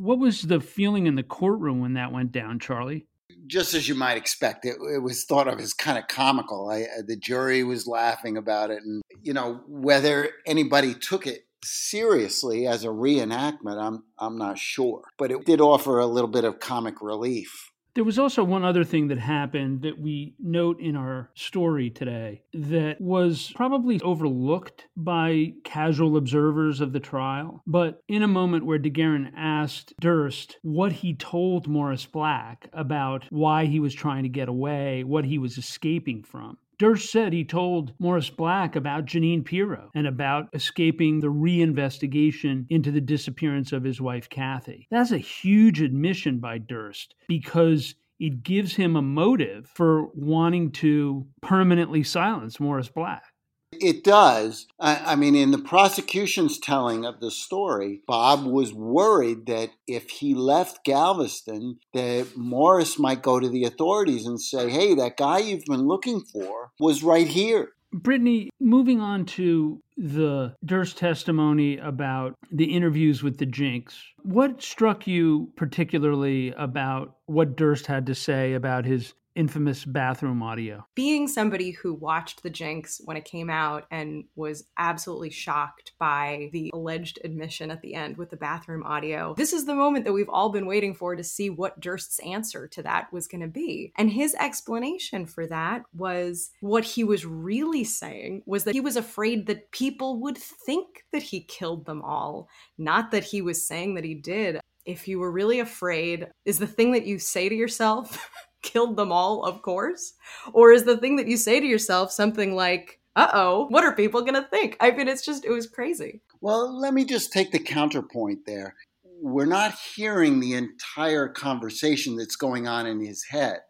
What 0.00 0.18
was 0.18 0.42
the 0.42 0.60
feeling 0.60 1.06
in 1.06 1.14
the 1.14 1.22
courtroom 1.22 1.80
when 1.80 1.94
that 1.94 2.12
went 2.12 2.32
down, 2.32 2.58
Charlie? 2.58 3.06
Just 3.46 3.74
as 3.74 3.88
you 3.88 3.94
might 3.94 4.16
expect, 4.16 4.64
it, 4.64 4.76
it 4.94 5.02
was 5.02 5.24
thought 5.24 5.48
of 5.48 5.60
as 5.60 5.74
kind 5.74 5.98
of 5.98 6.08
comical. 6.08 6.70
I, 6.70 6.82
uh, 6.82 7.02
the 7.06 7.16
jury 7.16 7.62
was 7.62 7.86
laughing 7.86 8.36
about 8.36 8.70
it, 8.70 8.82
and 8.82 9.02
you 9.22 9.32
know 9.32 9.60
whether 9.66 10.30
anybody 10.46 10.94
took 10.94 11.26
it 11.26 11.44
seriously 11.64 12.66
as 12.66 12.84
a 12.84 12.88
reenactment, 12.88 13.78
I'm 13.80 14.04
I'm 14.18 14.38
not 14.38 14.58
sure, 14.58 15.02
but 15.18 15.30
it 15.30 15.44
did 15.44 15.60
offer 15.60 15.98
a 15.98 16.06
little 16.06 16.30
bit 16.30 16.44
of 16.44 16.60
comic 16.60 17.00
relief. 17.00 17.70
There 17.98 18.04
was 18.04 18.16
also 18.16 18.44
one 18.44 18.64
other 18.64 18.84
thing 18.84 19.08
that 19.08 19.18
happened 19.18 19.82
that 19.82 19.98
we 19.98 20.36
note 20.38 20.78
in 20.78 20.94
our 20.94 21.30
story 21.34 21.90
today 21.90 22.42
that 22.54 23.00
was 23.00 23.50
probably 23.56 24.00
overlooked 24.02 24.86
by 24.96 25.54
casual 25.64 26.16
observers 26.16 26.80
of 26.80 26.92
the 26.92 27.00
trial. 27.00 27.60
But 27.66 28.04
in 28.06 28.22
a 28.22 28.28
moment 28.28 28.66
where 28.66 28.78
DeGuerin 28.78 29.32
asked 29.36 29.94
Durst 29.98 30.58
what 30.62 30.92
he 30.92 31.12
told 31.12 31.66
Morris 31.66 32.06
Black 32.06 32.68
about 32.72 33.24
why 33.30 33.64
he 33.64 33.80
was 33.80 33.94
trying 33.94 34.22
to 34.22 34.28
get 34.28 34.48
away, 34.48 35.02
what 35.02 35.24
he 35.24 35.38
was 35.38 35.58
escaping 35.58 36.22
from, 36.22 36.56
Durst 36.78 37.10
said 37.10 37.32
he 37.32 37.44
told 37.44 37.92
Morris 37.98 38.30
Black 38.30 38.76
about 38.76 39.04
Jeanine 39.04 39.44
Pirro 39.44 39.90
and 39.94 40.06
about 40.06 40.48
escaping 40.52 41.18
the 41.18 41.26
reinvestigation 41.26 42.66
into 42.70 42.92
the 42.92 43.00
disappearance 43.00 43.72
of 43.72 43.82
his 43.82 44.00
wife, 44.00 44.28
Kathy. 44.28 44.86
That's 44.90 45.10
a 45.10 45.18
huge 45.18 45.80
admission 45.80 46.38
by 46.38 46.58
Durst 46.58 47.16
because 47.26 47.96
it 48.20 48.42
gives 48.42 48.76
him 48.76 48.94
a 48.94 49.02
motive 49.02 49.68
for 49.74 50.06
wanting 50.14 50.70
to 50.72 51.26
permanently 51.42 52.02
silence 52.04 52.60
Morris 52.60 52.88
Black. 52.88 53.24
It 53.72 54.02
does. 54.02 54.66
I, 54.80 55.12
I, 55.12 55.16
mean, 55.16 55.34
in 55.34 55.50
the 55.50 55.58
prosecution's 55.58 56.58
telling 56.58 57.04
of 57.04 57.20
the 57.20 57.30
story, 57.30 58.02
Bob 58.06 58.44
was 58.44 58.72
worried 58.72 59.46
that 59.46 59.70
if 59.86 60.08
he 60.10 60.34
left 60.34 60.84
Galveston, 60.84 61.78
that 61.92 62.36
Morris 62.36 62.98
might 62.98 63.22
go 63.22 63.38
to 63.38 63.48
the 63.48 63.64
authorities 63.64 64.26
and 64.26 64.40
say, 64.40 64.70
"Hey, 64.70 64.94
that 64.94 65.16
guy 65.16 65.38
you've 65.38 65.66
been 65.66 65.86
looking 65.86 66.20
for 66.20 66.70
was 66.80 67.02
right 67.02 67.28
here." 67.28 67.72
Brittany, 67.92 68.50
moving 68.60 69.00
on 69.00 69.24
to 69.24 69.82
the 69.96 70.54
Durst 70.64 70.98
testimony 70.98 71.78
about 71.78 72.34
the 72.52 72.74
interviews 72.74 73.22
with 73.22 73.38
the 73.38 73.46
Jinx, 73.46 73.98
what 74.22 74.62
struck 74.62 75.06
you 75.06 75.52
particularly 75.56 76.52
about 76.52 77.16
what 77.26 77.56
Durst 77.56 77.86
had 77.86 78.06
to 78.06 78.14
say 78.14 78.52
about 78.52 78.84
his 78.84 79.14
infamous 79.38 79.84
bathroom 79.84 80.42
audio. 80.42 80.84
Being 80.96 81.28
somebody 81.28 81.70
who 81.70 81.94
watched 81.94 82.42
The 82.42 82.50
Jinx 82.50 83.00
when 83.04 83.16
it 83.16 83.24
came 83.24 83.48
out 83.48 83.86
and 83.88 84.24
was 84.34 84.64
absolutely 84.76 85.30
shocked 85.30 85.92
by 85.96 86.50
the 86.52 86.72
alleged 86.74 87.20
admission 87.22 87.70
at 87.70 87.80
the 87.80 87.94
end 87.94 88.16
with 88.16 88.30
the 88.30 88.36
bathroom 88.36 88.82
audio, 88.82 89.34
this 89.36 89.52
is 89.52 89.64
the 89.64 89.76
moment 89.76 90.04
that 90.04 90.12
we've 90.12 90.28
all 90.28 90.48
been 90.50 90.66
waiting 90.66 90.92
for 90.92 91.14
to 91.14 91.22
see 91.22 91.50
what 91.50 91.78
Durst's 91.78 92.18
answer 92.18 92.66
to 92.66 92.82
that 92.82 93.12
was 93.12 93.28
going 93.28 93.42
to 93.42 93.46
be. 93.46 93.92
And 93.96 94.10
his 94.10 94.34
explanation 94.34 95.24
for 95.24 95.46
that 95.46 95.84
was 95.96 96.50
what 96.60 96.82
he 96.82 97.04
was 97.04 97.24
really 97.24 97.84
saying 97.84 98.42
was 98.44 98.64
that 98.64 98.74
he 98.74 98.80
was 98.80 98.96
afraid 98.96 99.46
that 99.46 99.70
people 99.70 100.20
would 100.20 100.36
think 100.36 101.04
that 101.12 101.22
he 101.22 101.40
killed 101.42 101.86
them 101.86 102.02
all, 102.02 102.48
not 102.76 103.12
that 103.12 103.22
he 103.22 103.40
was 103.40 103.64
saying 103.64 103.94
that 103.94 104.04
he 104.04 104.14
did 104.14 104.60
if 104.88 105.06
you 105.06 105.18
were 105.18 105.30
really 105.30 105.60
afraid, 105.60 106.28
is 106.46 106.58
the 106.58 106.66
thing 106.66 106.92
that 106.92 107.04
you 107.04 107.18
say 107.18 107.46
to 107.50 107.54
yourself 107.54 108.30
killed 108.62 108.96
them 108.96 109.12
all, 109.12 109.44
of 109.44 109.62
course? 109.62 110.14
Or 110.52 110.72
is 110.72 110.84
the 110.84 110.96
thing 110.96 111.16
that 111.16 111.28
you 111.28 111.36
say 111.36 111.60
to 111.60 111.66
yourself 111.66 112.10
something 112.12 112.54
like, 112.54 113.00
uh 113.16 113.30
oh, 113.32 113.66
what 113.68 113.84
are 113.84 113.94
people 113.94 114.20
going 114.22 114.34
to 114.34 114.48
think? 114.48 114.76
I 114.80 114.90
mean, 114.90 115.08
it's 115.08 115.24
just, 115.24 115.44
it 115.44 115.50
was 115.50 115.66
crazy. 115.66 116.20
Well, 116.40 116.78
let 116.80 116.94
me 116.94 117.04
just 117.04 117.32
take 117.32 117.50
the 117.50 117.58
counterpoint 117.58 118.40
there. 118.46 118.74
We're 119.20 119.46
not 119.46 119.74
hearing 119.96 120.38
the 120.38 120.54
entire 120.54 121.28
conversation 121.28 122.16
that's 122.16 122.36
going 122.36 122.68
on 122.68 122.86
in 122.86 123.04
his 123.04 123.24
head. 123.28 123.60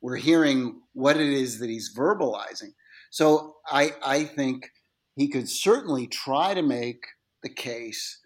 We're 0.00 0.16
hearing 0.16 0.80
what 0.92 1.16
it 1.16 1.28
is 1.28 1.58
that 1.58 1.68
he's 1.68 1.94
verbalizing. 1.94 2.72
So 3.10 3.56
I, 3.70 3.92
I 4.04 4.24
think 4.24 4.70
he 5.16 5.28
could 5.28 5.48
certainly 5.48 6.06
try 6.06 6.54
to 6.54 6.62
make 6.62 7.04
the 7.42 7.48
case 7.48 8.20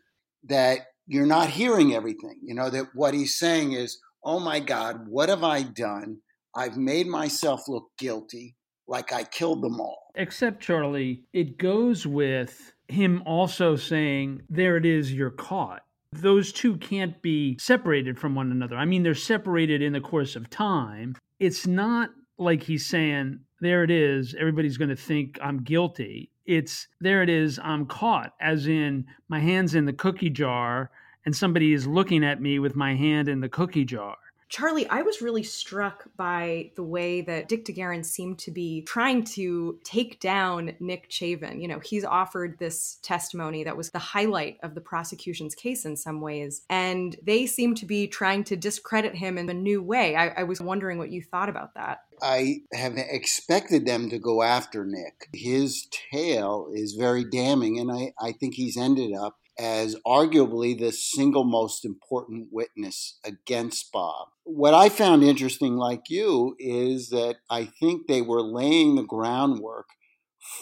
that 0.44 0.80
you're 1.06 1.26
not 1.26 1.50
hearing 1.50 1.94
everything. 1.94 2.38
You 2.42 2.54
know, 2.54 2.70
that 2.70 2.86
what 2.94 3.14
he's 3.14 3.38
saying 3.38 3.72
is, 3.72 3.98
oh 4.24 4.40
my 4.40 4.60
God, 4.60 5.08
what 5.08 5.28
have 5.28 5.44
I 5.44 5.62
done? 5.62 6.18
I've 6.54 6.76
made 6.76 7.06
myself 7.06 7.68
look 7.68 7.88
guilty, 7.98 8.56
like 8.86 9.12
I 9.12 9.24
killed 9.24 9.62
them 9.62 9.80
all. 9.80 10.10
Except, 10.14 10.60
Charlie, 10.60 11.24
it 11.32 11.58
goes 11.58 12.06
with 12.06 12.72
him 12.88 13.22
also 13.26 13.76
saying, 13.76 14.42
there 14.48 14.76
it 14.76 14.86
is, 14.86 15.12
you're 15.12 15.30
caught. 15.30 15.82
Those 16.12 16.52
two 16.52 16.78
can't 16.78 17.20
be 17.20 17.58
separated 17.60 18.18
from 18.18 18.34
one 18.34 18.50
another. 18.50 18.76
I 18.76 18.86
mean, 18.86 19.02
they're 19.02 19.14
separated 19.14 19.82
in 19.82 19.92
the 19.92 20.00
course 20.00 20.36
of 20.36 20.48
time. 20.48 21.16
It's 21.38 21.66
not 21.66 22.10
like 22.38 22.62
he's 22.62 22.86
saying, 22.86 23.40
there 23.60 23.84
it 23.84 23.90
is, 23.90 24.34
everybody's 24.38 24.78
going 24.78 24.88
to 24.88 24.96
think 24.96 25.38
I'm 25.42 25.62
guilty. 25.62 26.30
It's, 26.46 26.88
there 27.00 27.22
it 27.22 27.28
is, 27.28 27.58
I'm 27.62 27.84
caught, 27.84 28.32
as 28.40 28.66
in 28.66 29.04
my 29.28 29.38
hand's 29.38 29.74
in 29.74 29.84
the 29.84 29.92
cookie 29.92 30.30
jar 30.30 30.90
and 31.28 31.36
somebody 31.36 31.74
is 31.74 31.86
looking 31.86 32.24
at 32.24 32.40
me 32.40 32.58
with 32.58 32.74
my 32.74 32.94
hand 32.94 33.28
in 33.28 33.40
the 33.40 33.50
cookie 33.50 33.84
jar. 33.84 34.16
Charlie, 34.48 34.88
I 34.88 35.02
was 35.02 35.20
really 35.20 35.42
struck 35.42 36.04
by 36.16 36.70
the 36.74 36.82
way 36.82 37.20
that 37.20 37.50
Dick 37.50 37.66
DeGuerin 37.66 38.02
seemed 38.02 38.38
to 38.38 38.50
be 38.50 38.80
trying 38.86 39.24
to 39.24 39.78
take 39.84 40.20
down 40.20 40.72
Nick 40.80 41.10
Chavin. 41.10 41.60
You 41.60 41.68
know, 41.68 41.80
he's 41.80 42.02
offered 42.02 42.58
this 42.58 42.96
testimony 43.02 43.62
that 43.64 43.76
was 43.76 43.90
the 43.90 43.98
highlight 43.98 44.56
of 44.62 44.74
the 44.74 44.80
prosecution's 44.80 45.54
case 45.54 45.84
in 45.84 45.98
some 45.98 46.22
ways, 46.22 46.62
and 46.70 47.14
they 47.22 47.44
seem 47.44 47.74
to 47.74 47.84
be 47.84 48.06
trying 48.06 48.42
to 48.44 48.56
discredit 48.56 49.14
him 49.14 49.36
in 49.36 49.50
a 49.50 49.54
new 49.54 49.82
way. 49.82 50.16
I, 50.16 50.28
I 50.28 50.42
was 50.44 50.62
wondering 50.62 50.96
what 50.96 51.10
you 51.10 51.22
thought 51.22 51.50
about 51.50 51.74
that. 51.74 51.98
I 52.22 52.62
have 52.72 52.94
expected 52.96 53.84
them 53.84 54.08
to 54.08 54.18
go 54.18 54.42
after 54.42 54.86
Nick. 54.86 55.28
His 55.34 55.88
tale 56.10 56.70
is 56.72 56.94
very 56.94 57.24
damning, 57.24 57.78
and 57.78 57.92
I, 57.92 58.14
I 58.18 58.32
think 58.32 58.54
he's 58.54 58.78
ended 58.78 59.12
up 59.14 59.36
as 59.58 59.96
arguably 60.06 60.78
the 60.78 60.92
single 60.92 61.44
most 61.44 61.84
important 61.84 62.48
witness 62.52 63.18
against 63.24 63.90
Bob. 63.92 64.28
What 64.44 64.74
I 64.74 64.88
found 64.88 65.24
interesting, 65.24 65.76
like 65.76 66.08
you, 66.08 66.54
is 66.58 67.10
that 67.10 67.36
I 67.50 67.64
think 67.64 68.06
they 68.06 68.22
were 68.22 68.42
laying 68.42 68.94
the 68.94 69.02
groundwork 69.02 69.88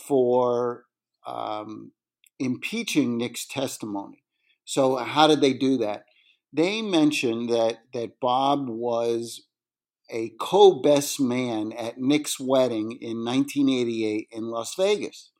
for 0.07 0.84
um, 1.26 1.92
impeaching 2.38 3.18
Nick's 3.18 3.47
testimony. 3.47 4.22
So, 4.64 4.97
how 4.97 5.26
did 5.26 5.40
they 5.40 5.53
do 5.53 5.76
that? 5.78 6.07
they 6.57 6.80
mentioned 6.80 7.51
that 7.51 7.78
that 7.92 8.18
Bob 8.20 8.68
was 8.68 9.47
a 10.11 10.32
co-best 10.40 11.20
man 11.20 11.72
at 11.72 11.99
Nick's 11.99 12.40
wedding 12.40 12.92
in 13.01 13.24
1988 13.24 14.28
in 14.30 14.44
Las 14.44 14.74
Vegas. 14.76 15.30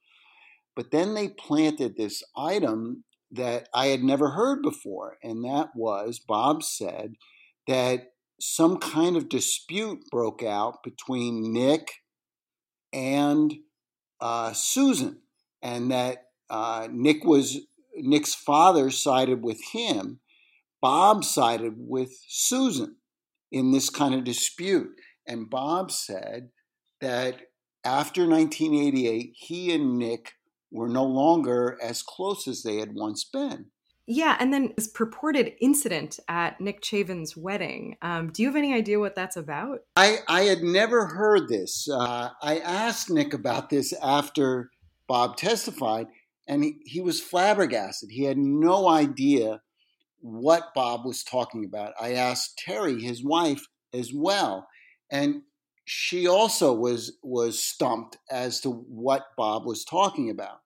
But 0.75 0.91
then 0.91 1.15
they 1.15 1.29
planted 1.29 1.97
this 1.97 2.23
item 2.37 3.05
that 3.31 3.69
I 3.75 3.87
had 3.87 4.03
never 4.03 4.31
heard 4.31 4.63
before, 4.63 5.17
and 5.23 5.45
that 5.45 5.71
was 5.75 6.19
Bob 6.19 6.63
said 6.63 7.15
that 7.67 8.13
some 8.41 8.79
kind 8.79 9.17
of 9.17 9.29
dispute 9.29 10.05
broke 10.11 10.43
out 10.43 10.83
between 10.83 11.53
Nick 11.53 11.91
and 12.93 13.55
uh, 14.21 14.53
Susan, 14.53 15.23
and 15.63 15.91
that 15.91 16.27
uh, 16.49 16.89
Nick 16.91 17.25
was 17.25 17.59
Nick's 17.97 18.35
father 18.35 18.91
sided 18.91 19.43
with 19.43 19.61
him, 19.73 20.21
Bob 20.81 21.25
sided 21.25 21.75
with 21.77 22.11
Susan 22.29 22.97
in 23.51 23.73
this 23.73 23.91
kind 23.91 24.15
of 24.15 24.25
dispute, 24.25 24.91
and 25.27 25.51
Bob 25.51 25.91
said 25.91 26.51
that 27.01 27.41
after 27.85 28.27
1988, 28.27 29.33
he 29.37 29.73
and 29.75 29.97
Nick 29.97 30.33
were 30.77 30.89
no 30.89 31.05
longer 31.05 31.79
as 31.83 32.03
close 32.03 32.47
as 32.47 32.63
they 32.63 32.77
had 32.77 32.95
once 32.95 33.25
been. 33.25 33.67
Yeah, 34.09 34.37
and 34.39 34.53
then 34.53 34.73
this 34.77 34.87
purported 34.87 35.55
incident 35.61 36.21
at 36.29 36.61
Nick 36.61 36.81
Chavin's 36.81 37.37
wedding. 37.37 37.97
Um, 38.03 38.31
do 38.31 38.43
you 38.43 38.49
have 38.49 38.57
any 38.57 38.73
idea 38.73 39.01
what 39.01 39.17
that's 39.17 39.37
about? 39.37 39.81
I, 39.97 40.19
I 40.29 40.43
had 40.43 40.63
never 40.63 41.07
heard 41.07 41.49
this. 41.49 41.89
Uh, 41.91 42.29
I 42.41 42.59
asked 42.61 43.11
Nick 43.11 43.35
about 43.35 43.69
this 43.69 43.93
after 44.01 44.71
Bob 45.09 45.37
testified, 45.37 46.07
and 46.47 46.63
he, 46.63 46.77
he 46.85 47.01
was 47.01 47.21
flabbergasted. 47.21 48.11
He 48.13 48.25
had 48.25 48.39
no 48.39 48.89
idea 48.89 49.61
what 50.21 50.73
Bob 50.73 51.05
was 51.05 51.25
talking 51.25 51.65
about. 51.65 51.93
I 52.01 52.13
asked 52.13 52.63
Terry, 52.65 53.01
his 53.01 53.25
wife, 53.25 53.67
as 53.93 54.13
well, 54.15 54.69
and 55.11 55.43
she 55.85 56.27
also 56.27 56.73
was 56.75 57.17
was 57.23 57.63
stumped 57.63 58.19
as 58.31 58.61
to 58.61 58.71
what 58.71 59.23
Bob 59.37 59.65
was 59.65 59.85
talking 59.85 60.31
about. 60.31 60.59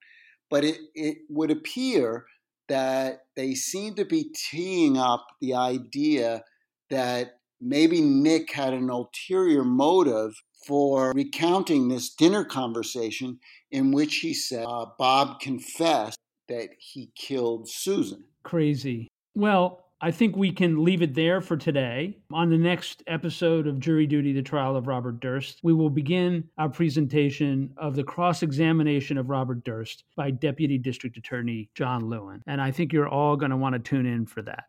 But 0.51 0.64
it, 0.64 0.78
it 0.94 1.18
would 1.28 1.51
appear 1.51 2.26
that 2.68 3.22
they 3.36 3.55
seem 3.55 3.94
to 3.94 4.05
be 4.05 4.32
teeing 4.51 4.96
up 4.96 5.26
the 5.40 5.55
idea 5.55 6.42
that 6.90 7.38
maybe 7.61 8.01
Nick 8.01 8.53
had 8.53 8.72
an 8.72 8.90
ulterior 8.90 9.64
motive 9.64 10.32
for 10.66 11.12
recounting 11.14 11.88
this 11.88 12.14
dinner 12.14 12.44
conversation 12.44 13.38
in 13.70 13.92
which 13.92 14.16
he 14.16 14.34
said 14.34 14.66
uh, 14.68 14.86
Bob 14.98 15.40
confessed 15.40 16.18
that 16.48 16.70
he 16.78 17.11
killed 17.16 17.68
Susan. 17.68 18.24
Crazy. 18.42 19.09
Well, 19.34 19.86
I 20.03 20.11
think 20.11 20.34
we 20.34 20.51
can 20.51 20.82
leave 20.82 21.03
it 21.03 21.14
there 21.14 21.42
for 21.42 21.59
today. 21.59 22.16
On 22.32 22.48
the 22.48 22.57
next 22.57 23.03
episode 23.07 23.66
of 23.66 23.78
Jury 23.78 24.07
Duty 24.07 24.32
The 24.32 24.40
Trial 24.40 24.74
of 24.74 24.86
Robert 24.86 25.20
Durst, 25.20 25.61
we 25.62 25.74
will 25.74 25.90
begin 25.90 26.48
our 26.57 26.70
presentation 26.70 27.74
of 27.76 27.96
the 27.96 28.05
cross 28.05 28.42
examination 28.42 29.18
of 29.18 29.28
Robert 29.28 29.62
Durst 29.62 30.05
by 30.16 30.30
Deputy 30.30 30.78
District 30.78 31.18
Attorney 31.18 31.68
John 31.74 32.09
Lewin. 32.09 32.42
And 32.46 32.62
I 32.62 32.70
think 32.70 32.94
you're 32.94 33.11
all 33.11 33.36
going 33.36 33.51
to 33.51 33.59
want 33.59 33.74
to 33.74 33.78
tune 33.78 34.07
in 34.07 34.24
for 34.24 34.40
that. 34.40 34.64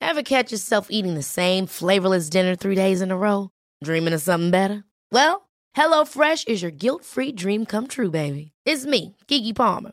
Ever 0.00 0.22
catch 0.24 0.50
yourself 0.50 0.88
eating 0.90 1.14
the 1.14 1.22
same 1.22 1.66
flavorless 1.66 2.28
dinner 2.28 2.56
three 2.56 2.74
days 2.74 3.00
in 3.00 3.12
a 3.12 3.16
row? 3.16 3.50
Dreaming 3.84 4.14
of 4.14 4.22
something 4.22 4.50
better? 4.50 4.82
Well, 5.12 5.48
HelloFresh 5.76 6.48
is 6.48 6.62
your 6.62 6.72
guilt 6.72 7.04
free 7.04 7.30
dream 7.30 7.64
come 7.64 7.86
true, 7.86 8.10
baby. 8.10 8.50
It's 8.64 8.86
me, 8.86 9.14
Keke 9.28 9.54
Palmer. 9.54 9.92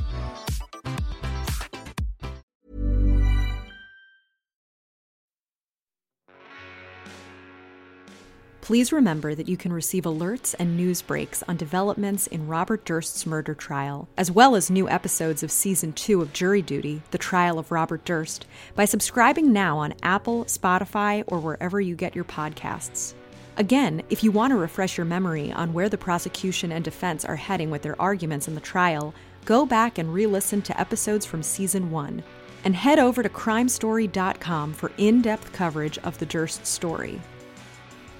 Please 8.71 8.93
remember 8.93 9.35
that 9.35 9.49
you 9.49 9.57
can 9.57 9.73
receive 9.73 10.05
alerts 10.05 10.55
and 10.57 10.77
news 10.77 11.01
breaks 11.01 11.43
on 11.45 11.57
developments 11.57 12.27
in 12.27 12.47
Robert 12.47 12.85
Durst's 12.85 13.25
murder 13.25 13.53
trial, 13.53 14.07
as 14.15 14.31
well 14.31 14.55
as 14.55 14.71
new 14.71 14.87
episodes 14.87 15.43
of 15.43 15.51
Season 15.51 15.91
2 15.91 16.21
of 16.21 16.31
Jury 16.31 16.61
Duty 16.61 17.01
The 17.11 17.17
Trial 17.17 17.59
of 17.59 17.69
Robert 17.69 18.05
Durst, 18.05 18.45
by 18.73 18.85
subscribing 18.85 19.51
now 19.51 19.77
on 19.79 19.93
Apple, 20.03 20.45
Spotify, 20.45 21.25
or 21.27 21.41
wherever 21.41 21.81
you 21.81 21.97
get 21.97 22.15
your 22.15 22.23
podcasts. 22.23 23.13
Again, 23.57 24.03
if 24.09 24.23
you 24.23 24.31
want 24.31 24.51
to 24.51 24.55
refresh 24.55 24.95
your 24.95 25.03
memory 25.03 25.51
on 25.51 25.73
where 25.73 25.89
the 25.89 25.97
prosecution 25.97 26.71
and 26.71 26.85
defense 26.85 27.25
are 27.25 27.35
heading 27.35 27.71
with 27.71 27.81
their 27.81 28.01
arguments 28.01 28.47
in 28.47 28.55
the 28.55 28.61
trial, 28.61 29.13
go 29.43 29.65
back 29.65 29.97
and 29.97 30.13
re 30.13 30.25
listen 30.27 30.61
to 30.61 30.79
episodes 30.79 31.25
from 31.25 31.43
Season 31.43 31.91
1. 31.91 32.23
And 32.63 32.73
head 32.73 32.99
over 32.99 33.21
to 33.21 33.27
crimestory.com 33.27 34.71
for 34.71 34.93
in 34.97 35.21
depth 35.21 35.51
coverage 35.51 35.97
of 35.97 36.17
the 36.19 36.25
Durst 36.25 36.65
story. 36.65 37.19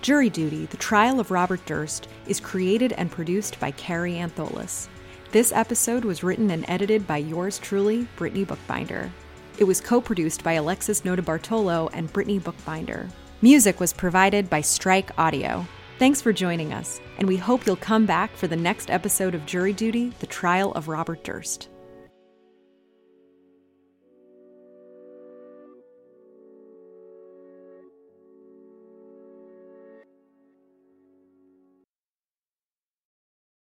Jury 0.01 0.31
Duty 0.31 0.65
The 0.65 0.77
Trial 0.77 1.19
of 1.19 1.29
Robert 1.29 1.63
Durst 1.67 2.07
is 2.25 2.39
created 2.39 2.91
and 2.93 3.11
produced 3.11 3.59
by 3.59 3.69
Kary 3.69 4.13
Antholis. 4.13 4.87
This 5.31 5.51
episode 5.51 6.03
was 6.03 6.23
written 6.23 6.49
and 6.49 6.65
edited 6.67 7.05
by 7.05 7.17
yours 7.17 7.59
truly, 7.59 8.07
Brittany 8.15 8.43
Bookbinder. 8.43 9.11
It 9.59 9.63
was 9.63 9.79
co 9.79 10.01
produced 10.01 10.43
by 10.43 10.53
Alexis 10.53 11.01
Notarbartolo 11.01 11.91
and 11.93 12.11
Brittany 12.11 12.39
Bookbinder. 12.39 13.09
Music 13.43 13.79
was 13.79 13.93
provided 13.93 14.49
by 14.49 14.61
Strike 14.61 15.11
Audio. 15.19 15.67
Thanks 15.99 16.19
for 16.19 16.33
joining 16.33 16.73
us, 16.73 16.99
and 17.19 17.27
we 17.27 17.37
hope 17.37 17.67
you'll 17.67 17.75
come 17.75 18.07
back 18.07 18.35
for 18.35 18.47
the 18.47 18.55
next 18.55 18.89
episode 18.89 19.35
of 19.35 19.45
Jury 19.45 19.71
Duty 19.71 20.13
The 20.19 20.25
Trial 20.25 20.71
of 20.71 20.87
Robert 20.87 21.23
Durst. 21.23 21.69